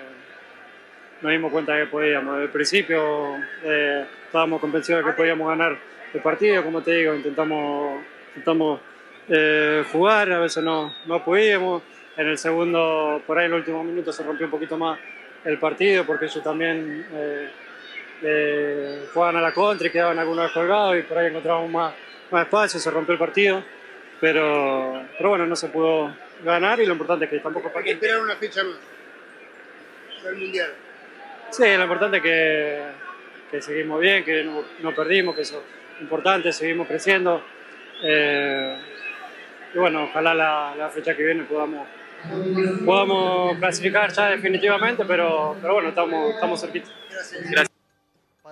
nos 1.21 1.33
dimos 1.33 1.51
cuenta 1.51 1.77
que 1.79 1.87
podíamos. 1.87 2.41
El 2.41 2.51
principio 2.51 3.37
eh, 3.63 4.07
estábamos 4.27 4.61
convencidos 4.61 5.05
de 5.05 5.11
que 5.11 5.17
podíamos 5.17 5.49
ganar 5.49 5.77
el 6.13 6.21
partido, 6.21 6.63
como 6.63 6.83
te 6.83 6.93
digo, 6.93 7.15
intentamos, 7.15 8.01
intentamos 8.29 8.81
eh, 9.29 9.85
jugar, 9.91 10.31
a 10.33 10.39
veces 10.39 10.63
no, 10.63 10.95
no 11.07 11.25
pudimos. 11.25 11.83
En 12.17 12.29
el 12.29 12.39
segundo, 12.39 13.23
por 13.27 13.39
ahí 13.39 13.47
en 13.47 13.53
el 13.53 13.59
último 13.59 13.83
minuto 13.83 14.13
se 14.13 14.23
rompió 14.23 14.47
un 14.47 14.53
poquito 14.53 14.79
más 14.79 14.99
el 15.45 15.59
partido 15.59 16.07
porque 16.07 16.27
ellos 16.27 16.45
también 16.45 17.05
jugaban 19.13 19.37
a 19.37 19.41
la 19.41 19.53
contra 19.53 19.89
y 19.89 19.91
quedaban 19.91 20.19
algunos 20.19 20.53
colgados 20.53 20.97
y 20.97 21.03
por 21.03 21.19
ahí 21.19 21.27
encontramos 21.27 21.69
más, 21.71 21.93
más 22.31 22.45
espacio, 22.45 22.79
se 22.79 22.91
rompió 22.91 23.15
el 23.15 23.19
partido. 23.19 23.65
Pero, 24.25 25.03
pero 25.19 25.29
bueno, 25.29 25.45
no 25.45 25.55
se 25.55 25.69
pudo 25.69 26.17
ganar 26.43 26.81
y 26.81 26.87
lo 26.87 26.95
importante 26.95 27.27
es 27.27 27.31
que 27.31 27.41
tampoco... 27.41 27.71
Hay 27.77 27.85
que 27.85 27.91
esperar 27.91 28.23
una 28.23 28.35
fecha 28.37 28.65
más 28.65 28.79
del 30.25 30.37
Mundial. 30.37 30.71
Sí, 31.51 31.65
lo 31.77 31.83
importante 31.83 32.17
es 32.17 32.23
que, 32.23 32.83
que 33.51 33.61
seguimos 33.61 34.01
bien, 34.01 34.25
que 34.25 34.43
no, 34.43 34.65
no, 34.81 34.95
perdimos, 34.95 35.35
que 35.35 35.43
eso 35.43 35.63
es 35.97 36.01
importante, 36.01 36.55
seguimos 36.55 36.89
creciendo. 36.89 37.45
Eh, 38.03 38.79
y 39.75 39.79
bueno, 39.79 40.05
ojalá 40.05 40.33
la, 40.33 40.75
la 40.75 40.89
fecha 40.89 41.15
que 41.15 41.23
viene 41.23 41.45
podamos 41.45 41.87
podamos 42.87 43.59
clasificar 43.59 44.11
ya 44.11 44.31
definitivamente, 44.31 45.05
pero, 45.05 45.55
pero 45.61 45.75
bueno, 45.75 45.91
estamos, 45.91 46.35
estamos 46.35 46.59
cerquita. 46.63 46.89
Gracias. 47.11 47.74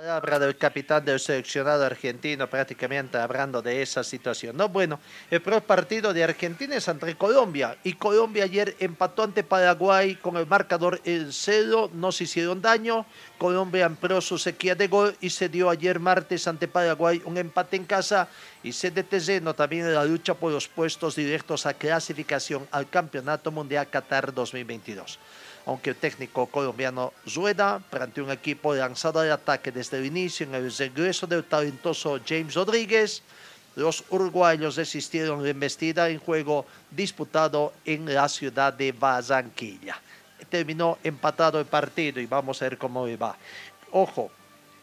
Palabra 0.02 0.40
del 0.40 0.56
capitán 0.56 1.04
del 1.04 1.20
seleccionado 1.20 1.84
argentino, 1.84 2.50
prácticamente 2.50 3.18
hablando 3.18 3.62
de 3.62 3.82
esa 3.82 4.02
situación. 4.02 4.56
No, 4.56 4.68
bueno, 4.68 4.98
el 5.30 5.40
primer 5.40 5.62
partido 5.62 6.12
de 6.12 6.24
Argentina 6.24 6.74
es 6.74 6.88
entre 6.88 7.14
Colombia 7.14 7.76
y 7.84 7.92
Colombia 7.92 8.42
ayer 8.42 8.74
empató 8.80 9.22
ante 9.22 9.44
Paraguay 9.44 10.16
con 10.16 10.36
el 10.38 10.46
marcador 10.48 11.00
el 11.04 11.32
cero, 11.32 11.88
no 11.94 12.10
se 12.10 12.24
hicieron 12.24 12.60
daño. 12.60 13.06
Colombia 13.38 13.86
amplió 13.86 14.20
su 14.20 14.38
sequía 14.38 14.74
de 14.74 14.88
gol 14.88 15.16
y 15.20 15.30
se 15.30 15.48
dio 15.48 15.70
ayer 15.70 16.00
martes 16.00 16.48
ante 16.48 16.66
Paraguay 16.66 17.22
un 17.24 17.38
empate 17.38 17.76
en 17.76 17.84
casa 17.84 18.26
y 18.64 18.72
se 18.72 18.90
detenó 18.90 19.54
también 19.54 19.86
en 19.86 19.94
la 19.94 20.04
lucha 20.04 20.34
por 20.34 20.50
los 20.50 20.66
puestos 20.66 21.14
directos 21.14 21.64
a 21.64 21.74
clasificación 21.74 22.66
al 22.72 22.90
Campeonato 22.90 23.52
Mundial 23.52 23.88
Qatar 23.88 24.34
2022 24.34 25.20
aunque 25.66 25.90
el 25.90 25.96
técnico 25.96 26.46
colombiano 26.46 27.12
Rueda 27.34 27.80
planteó 27.90 28.24
un 28.24 28.30
equipo 28.30 28.74
lanzado 28.74 29.20
al 29.20 29.30
ataque 29.30 29.70
desde 29.70 29.98
el 29.98 30.06
inicio 30.06 30.46
en 30.46 30.54
el 30.54 30.72
regreso 30.76 31.26
del 31.26 31.44
talentoso 31.44 32.18
James 32.26 32.54
Rodríguez. 32.54 33.22
Los 33.74 34.04
uruguayos 34.10 34.76
desistieron 34.76 35.42
de 35.42 35.50
embestida 35.50 36.08
en 36.08 36.18
juego 36.18 36.66
disputado 36.90 37.72
en 37.84 38.12
la 38.12 38.28
ciudad 38.28 38.72
de 38.72 38.92
Barranquilla. 38.92 39.98
Terminó 40.50 40.98
empatado 41.02 41.58
el 41.58 41.66
partido 41.66 42.20
y 42.20 42.26
vamos 42.26 42.60
a 42.60 42.66
ver 42.66 42.76
cómo 42.76 43.06
va. 43.16 43.36
Ojo, 43.92 44.30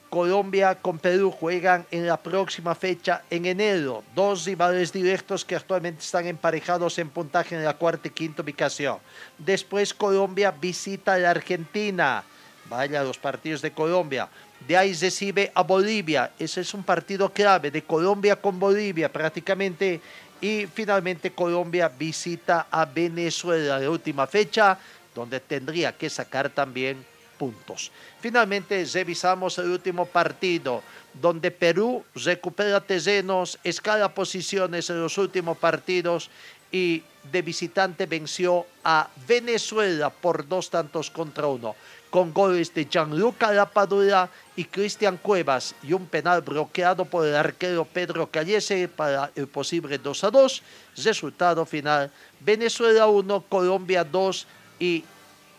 Colombia 0.10 0.76
con 0.76 0.98
Perú 0.98 1.32
juegan 1.32 1.86
en 1.92 2.08
la 2.08 2.18
próxima 2.18 2.74
fecha 2.74 3.24
en 3.30 3.46
enero. 3.46 4.04
Dos 4.16 4.46
rivales 4.46 4.92
directos 4.92 5.46
que 5.46 5.56
actualmente 5.56 6.02
están 6.02 6.26
emparejados 6.26 6.98
en 6.98 7.10
puntaje 7.10 7.56
en 7.56 7.64
la 7.64 7.76
cuarta 7.76 8.08
y 8.08 8.12
quinta 8.12 8.42
ubicación. 8.42 8.98
Después 9.38 9.94
Colombia 9.94 10.52
visita 10.52 11.14
a 11.14 11.20
la 11.20 11.30
Argentina. 11.30 12.24
Vaya 12.68 13.04
los 13.04 13.18
partidos 13.18 13.62
de 13.62 13.72
Colombia. 13.72 14.28
De 14.68 14.76
ahí 14.76 14.94
recibe 14.94 15.52
a 15.54 15.64
Bolivia. 15.64 16.32
Ese 16.38 16.62
es 16.62 16.74
un 16.74 16.84
partido 16.84 17.30
clave 17.32 17.72
de 17.72 17.84
Colombia 17.84 18.36
con 18.36 18.60
Bolivia 18.60 19.12
prácticamente. 19.12 20.02
Y 20.42 20.68
finalmente 20.74 21.32
Colombia 21.32 21.90
visita 21.90 22.68
a 22.72 22.86
Venezuela 22.86 23.80
la 23.80 23.90
última 23.90 24.26
fecha, 24.26 24.78
donde 25.14 25.40
tendría 25.40 25.92
que 25.92 26.10
sacar 26.10 26.50
también 26.50 27.06
puntos. 27.40 27.92
Finalmente 28.20 28.86
revisamos 28.94 29.58
el 29.58 29.72
último 29.72 30.06
partido, 30.06 30.84
donde 31.14 31.50
Perú 31.50 32.04
recupera 32.14 32.82
terrenos, 32.82 33.58
escala 33.64 34.14
posiciones 34.14 34.90
en 34.92 35.02
los 35.02 35.18
últimos 35.18 35.58
partidos 35.58 36.30
y 36.72 37.02
de 37.32 37.42
visitante 37.42 38.06
venció 38.06 38.66
a 38.84 39.10
Venezuela 39.28 40.10
por 40.10 40.48
dos 40.48 40.70
tantos 40.70 41.10
contra 41.10 41.48
uno, 41.48 41.76
con 42.10 42.34
goles 42.34 42.74
de 42.74 42.86
Gianluca 42.86 43.52
Lapadura 43.52 44.30
y 44.56 44.66
Cristian 44.66 45.18
Cuevas 45.18 45.76
y 45.84 45.94
un 45.94 46.08
penal 46.08 46.42
bloqueado 46.42 47.06
por 47.06 47.26
el 47.26 47.36
arquero 47.36 47.86
Pedro 47.86 48.28
Callese 48.28 48.88
para 48.88 49.32
el 49.36 49.48
posible 49.48 49.98
2 49.98 50.24
a 50.24 50.32
2. 50.32 50.64
Resultado 51.04 51.66
final, 51.66 52.12
Venezuela 52.40 53.08
1, 53.08 53.46
Colombia 53.50 54.04
2 54.04 54.48
y 54.80 55.04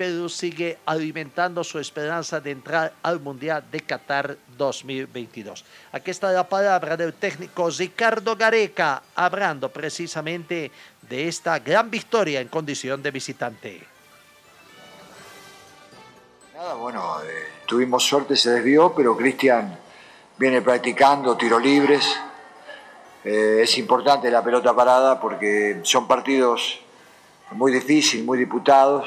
Perú 0.00 0.30
sigue 0.30 0.78
alimentando 0.86 1.62
su 1.62 1.78
esperanza 1.78 2.40
de 2.40 2.52
entrar 2.52 2.94
al 3.02 3.20
Mundial 3.20 3.62
de 3.70 3.80
Qatar 3.82 4.34
2022. 4.56 5.62
Aquí 5.92 6.10
está 6.10 6.32
la 6.32 6.48
palabra 6.48 6.96
del 6.96 7.12
técnico 7.12 7.68
Ricardo 7.68 8.34
Gareca, 8.34 9.02
hablando 9.14 9.68
precisamente 9.68 10.70
de 11.02 11.28
esta 11.28 11.58
gran 11.58 11.90
victoria 11.90 12.40
en 12.40 12.48
condición 12.48 13.02
de 13.02 13.10
visitante. 13.10 13.82
Nada, 16.54 16.72
bueno, 16.76 17.22
eh, 17.22 17.48
tuvimos 17.66 18.02
suerte, 18.02 18.36
se 18.36 18.52
desvió, 18.52 18.94
pero 18.96 19.14
Cristian 19.14 19.78
viene 20.38 20.62
practicando 20.62 21.36
tiros 21.36 21.62
libres. 21.62 22.06
Eh, 23.22 23.58
es 23.64 23.76
importante 23.76 24.30
la 24.30 24.42
pelota 24.42 24.74
parada 24.74 25.20
porque 25.20 25.80
son 25.82 26.08
partidos 26.08 26.80
muy 27.50 27.70
difíciles, 27.70 28.24
muy 28.24 28.38
disputados 28.38 29.04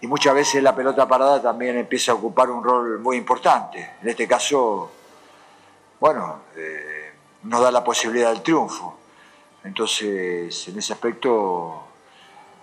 y 0.00 0.06
muchas 0.06 0.34
veces 0.34 0.62
la 0.62 0.74
pelota 0.74 1.08
parada 1.08 1.42
también 1.42 1.76
empieza 1.76 2.12
a 2.12 2.14
ocupar 2.14 2.50
un 2.50 2.62
rol 2.62 3.00
muy 3.00 3.16
importante. 3.16 3.94
En 4.00 4.08
este 4.08 4.28
caso, 4.28 4.90
bueno, 5.98 6.42
eh, 6.56 7.12
nos 7.42 7.60
da 7.60 7.70
la 7.70 7.82
posibilidad 7.82 8.30
del 8.32 8.42
triunfo. 8.42 8.96
Entonces, 9.64 10.68
en 10.68 10.78
ese 10.78 10.92
aspecto, 10.92 11.82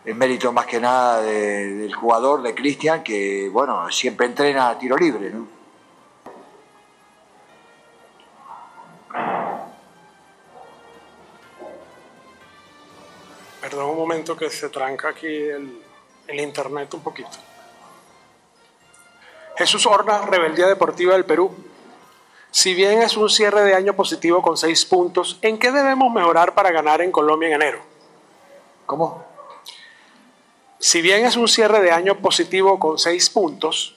es 0.05 0.15
mérito 0.15 0.53
más 0.53 0.65
que 0.65 0.79
nada 0.79 1.21
de, 1.21 1.75
del 1.75 1.93
jugador, 1.93 2.41
de 2.41 2.55
Cristian, 2.55 3.03
que, 3.03 3.49
bueno, 3.51 3.91
siempre 3.91 4.27
entrena 4.27 4.69
a 4.69 4.79
tiro 4.79 4.95
libre, 4.95 5.29
¿no? 5.29 5.55
Perdón 13.59 13.89
un 13.89 13.97
momento 13.97 14.37
que 14.37 14.49
se 14.49 14.69
tranca 14.69 15.09
aquí 15.09 15.25
el, 15.25 15.84
el 16.27 16.39
internet 16.39 16.93
un 16.93 17.01
poquito. 17.01 17.37
Jesús 19.57 19.85
Horna, 19.85 20.25
Rebeldía 20.25 20.67
Deportiva 20.67 21.13
del 21.13 21.25
Perú. 21.25 21.55
Si 22.51 22.73
bien 22.73 23.01
es 23.01 23.17
un 23.17 23.29
cierre 23.29 23.61
de 23.63 23.73
año 23.73 23.93
positivo 23.93 24.41
con 24.41 24.57
seis 24.57 24.85
puntos, 24.85 25.39
¿en 25.41 25.57
qué 25.57 25.71
debemos 25.71 26.11
mejorar 26.13 26.53
para 26.53 26.71
ganar 26.71 27.01
en 27.01 27.11
Colombia 27.11 27.47
en 27.47 27.53
enero? 27.55 27.79
¿Cómo? 28.85 29.25
Si 30.79 31.01
bien 31.01 31.25
es 31.25 31.35
un 31.35 31.47
cierre 31.47 31.81
de 31.81 31.91
año 31.91 32.15
positivo 32.17 32.79
con 32.79 32.99
seis 32.99 33.29
puntos, 33.29 33.95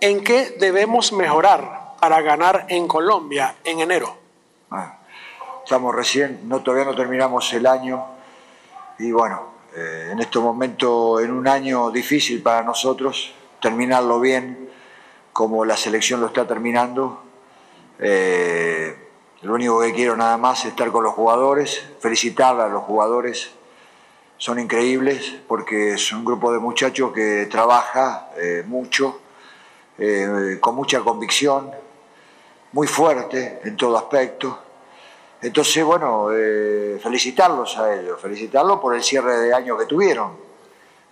¿en 0.00 0.24
qué 0.24 0.50
debemos 0.58 1.12
mejorar 1.12 1.94
para 2.00 2.20
ganar 2.20 2.66
en 2.68 2.88
Colombia 2.88 3.56
en 3.64 3.80
enero? 3.80 4.16
Ah, 4.70 4.98
estamos 5.62 5.94
recién, 5.94 6.48
no, 6.48 6.62
todavía 6.62 6.84
no 6.84 6.96
terminamos 6.96 7.52
el 7.52 7.66
año 7.66 8.04
y 8.98 9.12
bueno, 9.12 9.53
eh, 9.76 10.10
en 10.12 10.20
este 10.20 10.38
momento, 10.38 11.18
en 11.18 11.32
un 11.32 11.48
año 11.48 11.90
difícil 11.90 12.40
para 12.42 12.62
nosotros, 12.62 13.34
terminarlo 13.60 14.20
bien 14.20 14.70
como 15.32 15.64
la 15.64 15.76
selección 15.76 16.20
lo 16.20 16.28
está 16.28 16.46
terminando. 16.46 17.22
Eh, 17.98 18.96
lo 19.42 19.54
único 19.54 19.80
que 19.80 19.92
quiero 19.92 20.16
nada 20.16 20.36
más 20.36 20.60
es 20.60 20.66
estar 20.66 20.92
con 20.92 21.02
los 21.02 21.12
jugadores, 21.14 21.84
felicitar 21.98 22.60
a 22.60 22.68
los 22.68 22.84
jugadores. 22.84 23.50
Son 24.36 24.60
increíbles 24.60 25.34
porque 25.48 25.94
es 25.94 26.12
un 26.12 26.24
grupo 26.24 26.52
de 26.52 26.60
muchachos 26.60 27.12
que 27.12 27.46
trabaja 27.50 28.30
eh, 28.36 28.62
mucho, 28.66 29.20
con 30.60 30.74
mucha 30.74 31.00
convicción, 31.00 31.70
muy 32.72 32.86
fuerte 32.86 33.60
en 33.64 33.76
todo 33.76 33.96
aspecto. 33.96 34.63
Entonces, 35.40 35.84
bueno, 35.84 36.28
eh, 36.32 36.98
felicitarlos 37.02 37.76
a 37.78 37.94
ellos, 37.94 38.20
felicitarlos 38.20 38.80
por 38.80 38.94
el 38.94 39.02
cierre 39.02 39.38
de 39.38 39.52
año 39.52 39.76
que 39.76 39.84
tuvieron. 39.84 40.32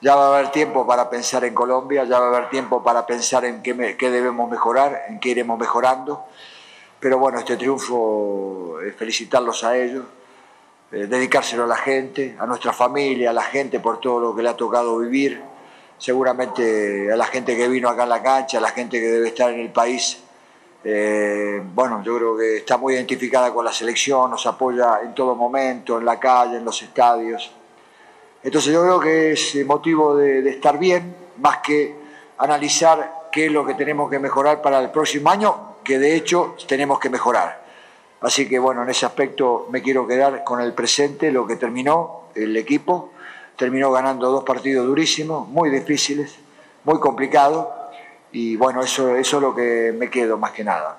Ya 0.01 0.17
va 0.17 0.27
a 0.27 0.39
haber 0.39 0.51
tiempo 0.51 0.87
para 0.87 1.09
pensar 1.09 1.45
en 1.45 1.55
Colombia, 1.55 2.05
ya 2.05 2.19
va 2.19 2.27
a 2.27 2.29
haber 2.37 2.51
tiempo 2.51 2.83
para 2.83 3.07
pensar 3.07 3.45
en 3.45 3.63
qué, 3.63 3.75
debemos 4.11 4.51
mejorar, 4.51 5.05
en 5.09 5.21
qué 5.21 5.29
iremos 5.29 5.59
mejorando. 5.59 6.25
Pero 6.99 7.19
bueno, 7.19 7.39
este 7.39 7.57
triunfo, 7.57 8.81
es 8.81 8.97
felicitarlos 8.97 9.63
a 9.65 9.77
ellos, 9.77 10.05
eh, 10.91 11.07
dedicárselo 11.07 11.65
a 11.65 11.67
la 11.67 11.77
gente, 11.77 12.37
a 12.39 12.47
nuestra 12.47 12.73
familia, 12.73 13.31
a 13.31 13.33
la 13.33 13.43
gente 13.43 13.81
por 13.81 14.01
todo 14.01 14.19
lo 14.19 14.35
que 14.35 14.43
le 14.43 14.49
ha 14.49 14.57
tocado 14.57 14.99
vivir. 14.99 15.41
Seguramente 15.99 17.13
a 17.13 17.17
la 17.17 17.27
gente 17.27 17.57
que 17.57 17.69
vino 17.69 17.89
acá 17.89 18.03
en 18.05 18.09
la 18.09 18.23
cancha, 18.23 18.59
a 18.59 18.61
la 18.61 18.71
gente 18.71 18.99
que 18.99 19.07
debe 19.07 19.29
estar 19.29 19.53
en 19.53 19.61
el 19.61 19.71
país 19.71 20.23
eh, 20.85 21.63
bueno, 21.75 22.03
yo 22.03 22.17
creo 22.17 22.37
que 22.37 22.57
está 22.59 22.77
muy 22.77 22.95
identificada 22.95 23.53
con 23.53 23.65
la 23.65 23.73
selección, 23.73 24.31
nos 24.31 24.47
apoya 24.47 25.01
en 25.03 25.15
todo 25.15 25.37
momento, 25.37 25.99
en 25.99 26.05
la 26.05 26.19
calle, 26.19 26.57
en 26.57 26.65
los 26.65 26.83
estadios. 26.83 27.53
Entonces 28.43 28.73
yo 28.73 28.83
creo 28.83 29.01
que 29.01 29.33
es 29.33 29.65
motivo 29.65 30.17
de, 30.17 30.49
estar 30.49 30.79
bien, 30.79 31.15
más 31.39 31.59
que 31.59 31.95
analizar 32.39 33.29
qué 33.31 33.47
es 33.47 33.53
lo 33.53 33.65
que 33.65 33.75
tenemos 33.75 34.11
que 34.11 34.19
mejorar 34.19 34.61
para 34.61 34.81
el 34.81 34.91
próximo 34.91 35.31
año, 35.31 35.77
que 35.85 35.99
de 35.99 36.17
hecho 36.17 36.57
tenemos 36.67 36.99
que 36.99 37.09
mejorar. 37.09 37.63
Así 38.21 38.49
que 38.49 38.59
bueno, 38.59 38.83
en 38.83 38.91
ese 38.91 39.07
aspecto 39.07 39.69
me 39.71 39.83
quiero 39.83 40.07
quedar 40.07 40.43
con 40.43 40.61
el 40.61 40.73
presente, 40.73 41.31
lo 41.31 41.47
que 41.47 41.57
terminó 41.57 42.23
el 42.35 42.57
equipo. 42.57 43.11
Terminó 43.57 43.93
ganando 43.93 44.31
dos 44.31 44.45
partidos 44.45 44.87
durísimos, 44.87 45.47
muy 45.47 45.71
difíciles, 45.71 46.37
muy 46.85 46.99
complicados 46.99 47.69
y 48.33 48.57
bueno, 48.57 48.83
eso, 48.83 49.15
eso 49.17 49.37
es 49.37 49.43
lo 49.43 49.55
que 49.55 49.95
me 49.97 50.11
quedo 50.11 50.39
más 50.39 50.53
que 50.53 50.65
nada. 50.65 50.99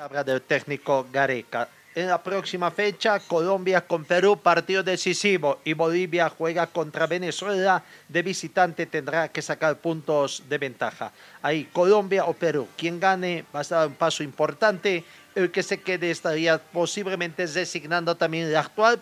Habla 0.00 0.24
del 0.24 0.42
técnico 0.42 1.06
Gareca. 1.10 1.68
En 1.94 2.06
la 2.06 2.22
próxima 2.22 2.70
fecha, 2.70 3.18
Colombia 3.18 3.80
con 3.80 4.04
Perú, 4.04 4.36
partido 4.36 4.84
decisivo, 4.84 5.58
y 5.64 5.72
Bolivia 5.72 6.28
juega 6.28 6.68
contra 6.68 7.08
Venezuela. 7.08 7.82
De 8.08 8.22
visitante 8.22 8.86
tendrá 8.86 9.28
que 9.28 9.42
sacar 9.42 9.76
puntos 9.78 10.44
de 10.48 10.58
ventaja. 10.58 11.10
Ahí, 11.42 11.64
Colombia 11.72 12.26
o 12.26 12.34
Perú. 12.34 12.68
Quien 12.76 13.00
gane 13.00 13.44
va 13.52 13.60
a 13.60 13.64
dar 13.64 13.88
un 13.88 13.94
paso 13.94 14.22
importante. 14.22 15.02
El 15.34 15.50
que 15.50 15.64
se 15.64 15.80
quede 15.80 16.10
estaría 16.12 16.58
posiblemente 16.58 17.46
designando 17.46 18.16
también 18.16 18.52
la 18.52 18.60
actual 18.60 19.00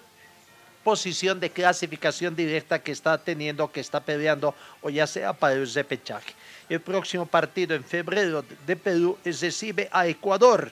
posición 0.86 1.40
de 1.40 1.50
clasificación 1.50 2.36
directa 2.36 2.78
que 2.78 2.92
está 2.92 3.18
teniendo, 3.18 3.72
que 3.72 3.80
está 3.80 3.98
peleando, 3.98 4.54
o 4.80 4.88
ya 4.88 5.04
sea 5.08 5.32
para 5.32 5.54
el 5.54 5.66
repechaje. 5.66 6.32
El 6.68 6.80
próximo 6.80 7.26
partido 7.26 7.74
en 7.74 7.82
febrero 7.82 8.44
de 8.64 8.76
Perú 8.76 9.18
recibe 9.24 9.88
a 9.90 10.06
Ecuador. 10.06 10.70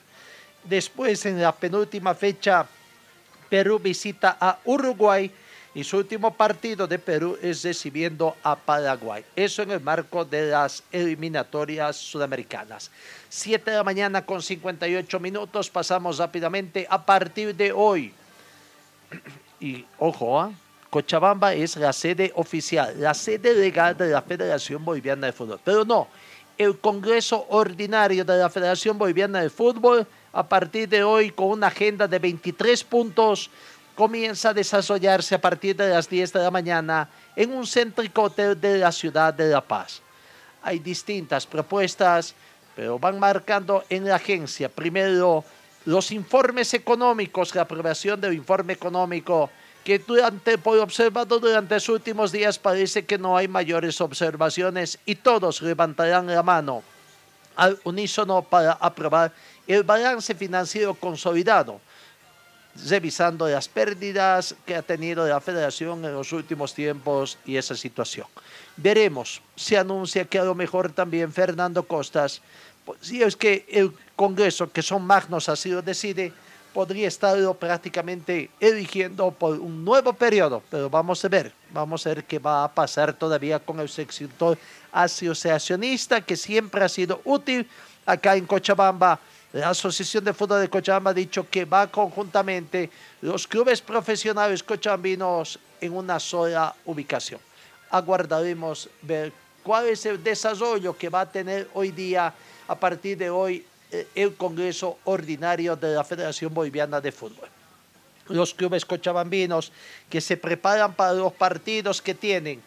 Después, 0.62 1.26
en 1.26 1.42
la 1.42 1.50
penúltima 1.50 2.14
fecha, 2.14 2.64
Perú 3.50 3.80
visita 3.80 4.36
a 4.40 4.60
Uruguay 4.64 5.28
y 5.74 5.82
su 5.82 5.96
último 5.96 6.32
partido 6.32 6.86
de 6.86 7.00
Perú 7.00 7.36
es 7.42 7.64
recibiendo 7.64 8.36
a 8.44 8.54
Paraguay. 8.54 9.24
Eso 9.34 9.62
en 9.62 9.72
el 9.72 9.80
marco 9.80 10.24
de 10.24 10.46
las 10.46 10.84
eliminatorias 10.92 11.96
sudamericanas. 11.96 12.92
Siete 13.28 13.72
de 13.72 13.78
la 13.78 13.82
mañana 13.82 14.24
con 14.24 14.40
58 14.40 15.18
minutos. 15.18 15.70
Pasamos 15.70 16.18
rápidamente 16.18 16.86
a 16.88 17.04
partir 17.04 17.52
de 17.56 17.72
hoy 17.72 18.14
y 19.60 19.84
ojo, 19.98 20.40
¿ah? 20.40 20.52
Cochabamba 20.90 21.54
es 21.54 21.76
la 21.76 21.92
sede 21.92 22.32
oficial, 22.36 22.94
la 23.00 23.14
sede 23.14 23.52
legal 23.52 23.96
de 23.96 24.10
la 24.10 24.22
Federación 24.22 24.84
Boliviana 24.84 25.26
de 25.26 25.32
Fútbol. 25.32 25.58
Pero 25.64 25.84
no, 25.84 26.06
el 26.56 26.78
Congreso 26.78 27.46
Ordinario 27.48 28.24
de 28.24 28.38
la 28.38 28.48
Federación 28.48 28.96
Boliviana 28.96 29.42
de 29.42 29.50
Fútbol, 29.50 30.06
a 30.32 30.46
partir 30.46 30.88
de 30.88 31.02
hoy, 31.02 31.30
con 31.30 31.48
una 31.48 31.66
agenda 31.66 32.06
de 32.06 32.18
23 32.20 32.84
puntos, 32.84 33.50
comienza 33.94 34.50
a 34.50 34.54
desarrollarse 34.54 35.34
a 35.34 35.40
partir 35.40 35.74
de 35.74 35.88
las 35.88 36.08
10 36.08 36.32
de 36.32 36.40
la 36.40 36.50
mañana 36.50 37.08
en 37.34 37.52
un 37.52 37.66
céntrico 37.66 38.22
hotel 38.22 38.60
de 38.60 38.78
la 38.78 38.92
ciudad 38.92 39.34
de 39.34 39.48
La 39.48 39.60
Paz. 39.60 40.00
Hay 40.62 40.78
distintas 40.78 41.46
propuestas, 41.46 42.34
pero 42.74 42.98
van 42.98 43.18
marcando 43.18 43.84
en 43.88 44.04
la 44.04 44.16
agencia 44.16 44.68
primero 44.68 45.44
los 45.84 46.10
informes 46.10 46.72
económicos, 46.74 47.54
la 47.54 47.62
aprobación 47.62 48.20
del 48.20 48.34
informe 48.34 48.72
económico, 48.72 49.50
que 49.84 49.98
durante, 49.98 50.56
por 50.56 50.78
observado 50.78 51.38
durante 51.38 51.74
los 51.74 51.88
últimos 51.90 52.32
días 52.32 52.58
parece 52.58 53.04
que 53.04 53.18
no 53.18 53.36
hay 53.36 53.48
mayores 53.48 54.00
observaciones 54.00 54.98
y 55.04 55.16
todos 55.16 55.60
levantarán 55.60 56.26
la 56.26 56.42
mano 56.42 56.82
al 57.54 57.78
unísono 57.84 58.42
para 58.42 58.72
aprobar 58.72 59.32
el 59.66 59.82
balance 59.82 60.34
financiero 60.34 60.94
consolidado, 60.94 61.80
revisando 62.88 63.46
las 63.46 63.68
pérdidas 63.68 64.56
que 64.66 64.74
ha 64.74 64.82
tenido 64.82 65.26
la 65.28 65.40
federación 65.40 66.04
en 66.04 66.12
los 66.14 66.32
últimos 66.32 66.74
tiempos 66.74 67.38
y 67.44 67.56
esa 67.56 67.76
situación. 67.76 68.26
Veremos, 68.76 69.40
se 69.54 69.78
anuncia 69.78 70.24
que 70.24 70.38
a 70.38 70.44
lo 70.44 70.54
mejor 70.54 70.90
también 70.92 71.32
Fernando 71.32 71.84
Costas 71.84 72.40
si 73.00 73.22
es 73.22 73.36
que 73.36 73.66
el 73.68 73.92
Congreso, 74.16 74.70
que 74.70 74.82
son 74.82 75.04
magnos, 75.04 75.48
así 75.48 75.70
lo 75.70 75.82
decide, 75.82 76.32
podría 76.72 77.06
estarlo 77.06 77.54
prácticamente 77.54 78.50
eligiendo 78.58 79.30
por 79.30 79.58
un 79.58 79.84
nuevo 79.84 80.12
periodo, 80.12 80.62
pero 80.68 80.90
vamos 80.90 81.24
a 81.24 81.28
ver, 81.28 81.52
vamos 81.70 82.04
a 82.04 82.10
ver 82.10 82.24
qué 82.24 82.38
va 82.38 82.64
a 82.64 82.72
pasar 82.72 83.12
todavía 83.12 83.60
con 83.60 83.78
el 83.78 83.88
sector 83.88 84.58
asociacionista, 84.92 86.20
que 86.20 86.36
siempre 86.36 86.84
ha 86.84 86.88
sido 86.88 87.20
útil 87.24 87.66
acá 88.04 88.36
en 88.36 88.46
Cochabamba. 88.46 89.20
La 89.52 89.68
Asociación 89.68 90.24
de 90.24 90.34
Fútbol 90.34 90.60
de 90.60 90.68
Cochabamba 90.68 91.12
ha 91.12 91.14
dicho 91.14 91.48
que 91.48 91.64
va 91.64 91.86
conjuntamente 91.86 92.90
los 93.20 93.46
clubes 93.46 93.80
profesionales 93.80 94.64
cochabambinos 94.64 95.60
en 95.80 95.92
una 95.92 96.18
sola 96.18 96.74
ubicación. 96.84 97.40
Aguardaremos 97.88 98.88
ver 99.02 99.32
cuál 99.62 99.86
es 99.86 100.04
el 100.06 100.22
desarrollo 100.24 100.96
que 100.98 101.08
va 101.08 101.20
a 101.20 101.30
tener 101.30 101.70
hoy 101.72 101.92
día 101.92 102.34
a 102.68 102.74
partir 102.74 103.18
de 103.18 103.30
hoy 103.30 103.64
eh, 103.90 104.06
el 104.14 104.34
Congreso 104.34 104.98
Ordinario 105.04 105.76
de 105.76 105.94
la 105.94 106.04
Federación 106.04 106.52
Boliviana 106.52 107.00
de 107.00 107.12
Fútbol. 107.12 107.48
Los 108.28 108.54
clubes 108.54 108.84
cochabambinos 108.84 109.70
que 110.08 110.20
se 110.20 110.36
preparan 110.36 110.94
para 110.94 111.12
los 111.12 111.32
partidos 111.32 112.00
que 112.00 112.14
tienen 112.14 112.62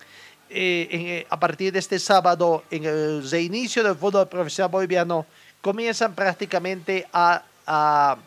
eh, 0.50 0.88
eh, 0.91 1.28
a 1.30 1.39
partir 1.39 1.74
de 1.74 1.80
este 1.80 2.00
sábado 2.00 2.64
en 2.72 2.86
el 2.86 3.30
reinicio 3.30 3.84
del 3.84 3.95
fútbol 3.95 4.30
profesional 4.30 4.72
boliviano 4.72 5.26
comienzan 5.60 6.16
prácticamente 6.16 7.06
a, 7.12 7.43
a, 7.66 8.18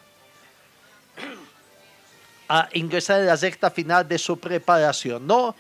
ingresar 2.75 3.21
en 3.21 3.27
la 3.27 3.37
recta 3.37 3.71
final 3.71 4.07
de 4.07 4.19
su 4.19 4.39
preparación. 4.39 5.27
¿no? 5.27 5.55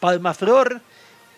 Palmaflor 0.00 0.82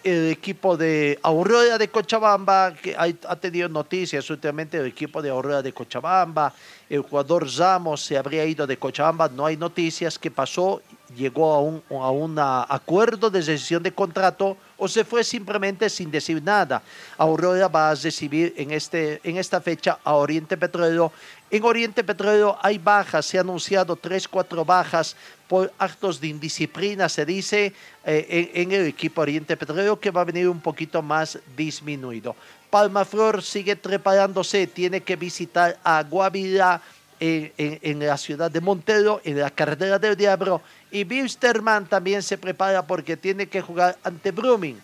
el 0.07 0.31
equipo 0.31 0.77
de 0.77 1.19
Aurora 1.21 1.79
de 1.79 1.89
Cochabamba, 1.89 2.73
que 2.75 2.95
ha, 2.97 3.37
tenido 3.37 3.69
noticias 3.69 4.31
últimamente 4.31 4.79
del 4.79 4.87
equipo 4.87 5.21
de 5.21 5.31
Aurora 5.31 5.63
de 5.63 5.73
Cochabamba, 5.73 6.55
el 6.89 7.01
jugador 7.01 7.45
Ramos 7.59 8.05
se 8.05 8.17
habría 8.17 8.45
ido 8.45 8.69
de 8.69 8.77
Cochabamba, 8.77 9.29
no 9.29 9.45
hay 9.45 9.57
noticias 9.57 10.17
qué 10.17 10.31
pasó, 10.31 10.81
llegó 11.17 11.53
a 11.55 11.61
un 11.61 11.83
a 11.91 12.11
una 12.11 12.63
acuerdo 12.69 13.31
de 13.31 13.41
decisión 13.41 13.83
de 13.83 13.93
contrato 13.93 14.57
o 14.77 14.87
se 14.87 15.05
fue 15.05 15.25
simplemente 15.25 15.91
sin 15.91 16.09
decir 16.11 16.41
nada. 16.41 16.83
Aurora 17.19 17.67
va 17.67 17.91
a 17.91 17.95
recibir 17.97 18.55
en, 18.57 18.71
este, 18.71 19.21
en 19.25 19.37
esta 19.39 19.61
fecha 19.61 19.99
a 20.05 20.15
Oriente 20.15 20.57
Petrolero. 20.57 21.13
En 21.51 21.65
Oriente 21.65 22.05
Petrolero 22.05 22.57
hay 22.63 22.79
bajas, 22.79 23.27
se 23.27 23.39
han 23.39 23.47
anunciado 23.47 23.97
tres, 23.97 24.29
cuatro 24.29 24.65
bajas 24.65 25.17
por 25.49 25.73
actos 25.79 26.21
de 26.21 26.29
indisciplina, 26.29 27.09
se 27.09 27.25
dice, 27.25 27.73
eh, 28.05 28.51
en, 28.55 28.73
el 28.73 28.87
equipo 28.87 29.21
Oriente 29.21 29.57
Petrolero 29.57 30.01
que 30.01 30.11
va 30.11 30.23
a 30.23 30.25
venir 30.25 30.49
un 30.49 30.61
poquito 30.61 31.03
más 31.03 31.39
disminuido. 31.57 32.35
Palma 32.71 33.05
Flor 33.05 33.43
sigue 33.43 33.77
preparándose, 33.77 34.67
tiene 34.67 35.01
que 35.01 35.17
visitar 35.17 35.79
a 35.85 36.03
Guavira 36.03 36.83
en, 37.19 37.99
la 38.01 38.17
ciudad 38.17 38.51
de 38.51 38.61
Montero, 38.61 39.21
en 39.25 39.39
la 39.39 39.51
carretera 39.51 39.99
del 39.99 40.17
Diablo. 40.17 40.61
Y 40.91 41.05
Wilstermann 41.05 41.87
también 41.87 42.23
se 42.23 42.37
prepara 42.37 42.87
porque 42.87 43.17
tiene 43.17 43.47
que 43.47 43.61
jugar 43.61 43.97
ante 44.03 44.33
Brumming. 44.33 44.81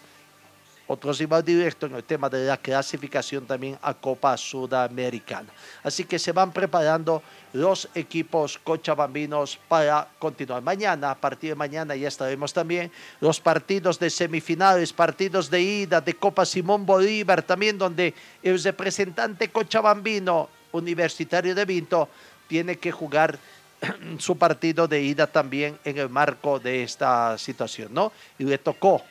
Otro 0.93 1.11
rival 1.11 1.43
directo 1.43 1.87
en 1.87 1.95
el 1.95 2.05
tema 2.05 2.29
de 2.29 2.45
la 2.45 2.59
clasificación 2.59 3.47
también 3.47 3.79
a 3.81 3.95
Copa 3.95 4.37
Sudamericana. 4.37 5.49
Así 5.83 6.05
que 6.05 6.19
se 6.19 6.33
van 6.33 6.53
preparando 6.53 7.23
los 7.55 7.89
equipos 7.95 8.59
cochabambinos 8.59 9.59
para 9.69 10.07
continuar. 10.19 10.61
Mañana, 10.61 11.13
a 11.13 11.15
partir 11.15 11.49
de 11.49 11.55
mañana, 11.55 11.97
ya 11.97 12.09
estaremos 12.09 12.53
también 12.53 12.93
los 13.21 13.41
partidos 13.41 13.99
de 13.99 14.11
semifinales, 14.11 14.93
partidos 14.93 15.49
de 15.49 15.63
ida 15.63 16.03
de 16.03 16.13
Copa 16.13 16.45
Simón 16.45 16.85
Bolívar, 16.85 17.43
también 17.43 17.79
donde 17.79 18.13
el 18.43 18.63
representante 18.63 19.49
cochabambino 19.49 20.51
universitario 20.73 21.55
de 21.55 21.65
Vinto 21.65 22.11
tiene 22.47 22.77
que 22.77 22.93
jugar 22.93 23.39
su 24.19 24.37
partido 24.37 24.87
de 24.87 25.01
ida 25.01 25.27
también 25.27 25.79
en 25.87 25.97
el 25.97 26.11
marco 26.11 26.59
de 26.59 26.83
esta 26.83 27.39
situación, 27.39 27.95
¿no? 27.95 28.13
Y 28.39 28.45
le 28.45 28.59
tocó 28.59 29.03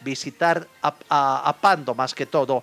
visitar 0.00 0.66
a, 0.82 0.94
a, 1.48 1.56
Pando 1.60 1.94
más 1.94 2.14
que 2.14 2.26
todo 2.26 2.62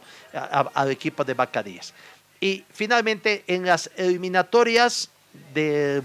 al 0.73 0.91
equipo 0.91 1.23
de 1.23 1.33
Bacadíes. 1.33 1.93
Y 2.39 2.63
finalmente 2.71 3.43
en 3.47 3.65
las 3.65 3.89
eliminatorias 3.95 5.09
del 5.53 6.03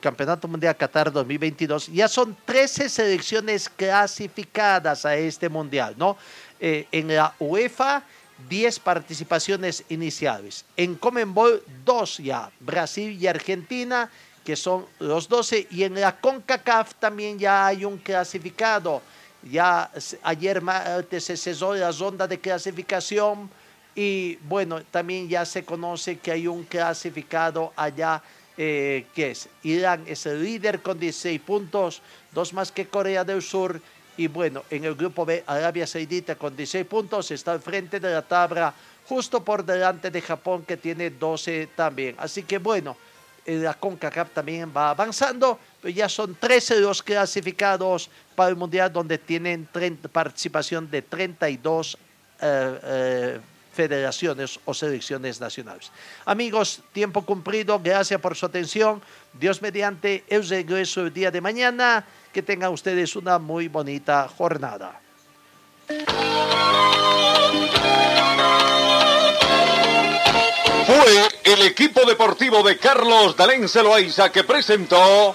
Campeonato 0.00 0.48
Mundial 0.48 0.76
Qatar 0.76 1.12
2022 1.12 1.88
ya 1.88 2.08
son 2.08 2.36
13 2.44 2.88
selecciones 2.88 3.68
clasificadas 3.68 5.04
a 5.04 5.16
este 5.16 5.48
mundial, 5.48 5.94
¿no? 5.98 6.16
Eh, 6.60 6.86
en 6.92 7.14
la 7.14 7.34
UEFA 7.38 8.04
10 8.48 8.78
participaciones 8.80 9.84
iniciales. 9.88 10.64
En 10.76 10.94
Comenbol, 10.96 11.62
2 11.84 12.18
ya, 12.18 12.50
Brasil 12.60 13.16
y 13.20 13.26
Argentina, 13.26 14.10
que 14.44 14.56
son 14.56 14.86
los 14.98 15.28
12. 15.28 15.68
Y 15.70 15.84
en 15.84 16.00
la 16.00 16.16
CONCACAF 16.20 16.94
también 16.94 17.38
ya 17.38 17.66
hay 17.66 17.84
un 17.84 17.98
clasificado. 17.98 19.02
Ya 19.50 19.90
ayer 20.22 20.62
se 21.18 21.36
cesó 21.36 21.74
la 21.74 21.90
ronda 21.92 22.26
de 22.26 22.40
clasificación 22.40 23.50
y 23.94 24.36
bueno, 24.36 24.82
también 24.84 25.28
ya 25.28 25.44
se 25.44 25.64
conoce 25.64 26.18
que 26.18 26.32
hay 26.32 26.46
un 26.46 26.64
clasificado 26.64 27.72
allá, 27.76 28.22
eh, 28.56 29.06
que 29.14 29.32
es 29.32 29.48
Irán, 29.62 30.04
es 30.06 30.26
el 30.26 30.42
líder 30.42 30.80
con 30.80 30.98
16 30.98 31.40
puntos, 31.40 32.02
dos 32.32 32.52
más 32.52 32.72
que 32.72 32.86
Corea 32.86 33.24
del 33.24 33.42
Sur 33.42 33.80
y 34.16 34.28
bueno, 34.28 34.62
en 34.70 34.84
el 34.84 34.94
grupo 34.94 35.24
B, 35.24 35.42
Arabia 35.46 35.86
Saudita 35.86 36.36
con 36.36 36.56
16 36.56 36.86
puntos 36.86 37.30
está 37.30 37.52
al 37.52 37.60
frente 37.60 38.00
de 38.00 38.12
la 38.12 38.22
tabla, 38.22 38.72
justo 39.06 39.44
por 39.44 39.64
delante 39.64 40.10
de 40.10 40.22
Japón 40.22 40.64
que 40.64 40.76
tiene 40.76 41.10
12 41.10 41.68
también. 41.76 42.14
Así 42.18 42.44
que 42.44 42.58
bueno, 42.58 42.96
la 43.46 43.74
CONCACAF 43.74 44.30
también 44.30 44.72
va 44.74 44.90
avanzando, 44.90 45.58
ya 45.92 46.08
son 46.08 46.34
13 46.34 46.80
los 46.80 47.02
clasificados 47.02 48.08
para 48.34 48.50
el 48.50 48.56
Mundial 48.56 48.92
donde 48.92 49.18
tienen 49.18 49.68
30, 49.70 50.08
participación 50.08 50.90
de 50.90 51.02
32 51.02 51.98
eh, 52.40 52.80
eh, 52.82 53.40
federaciones 53.72 54.60
o 54.64 54.72
selecciones 54.72 55.40
nacionales. 55.40 55.90
Amigos, 56.24 56.80
tiempo 56.92 57.22
cumplido, 57.22 57.80
gracias 57.80 58.20
por 58.20 58.36
su 58.36 58.46
atención. 58.46 59.02
Dios 59.32 59.60
mediante, 59.60 60.24
el 60.28 60.48
regreso 60.48 61.02
el 61.02 61.12
día 61.12 61.30
de 61.30 61.40
mañana. 61.40 62.04
Que 62.32 62.42
tengan 62.42 62.72
ustedes 62.72 63.14
una 63.14 63.38
muy 63.38 63.68
bonita 63.68 64.28
jornada. 64.28 65.00
Fue 70.86 71.28
el 71.44 71.62
equipo 71.62 72.04
deportivo 72.04 72.62
de 72.62 72.76
Carlos 72.76 73.36
Dalén 73.36 73.68
Celoaiza 73.68 74.30
que 74.30 74.44
presentó 74.44 75.34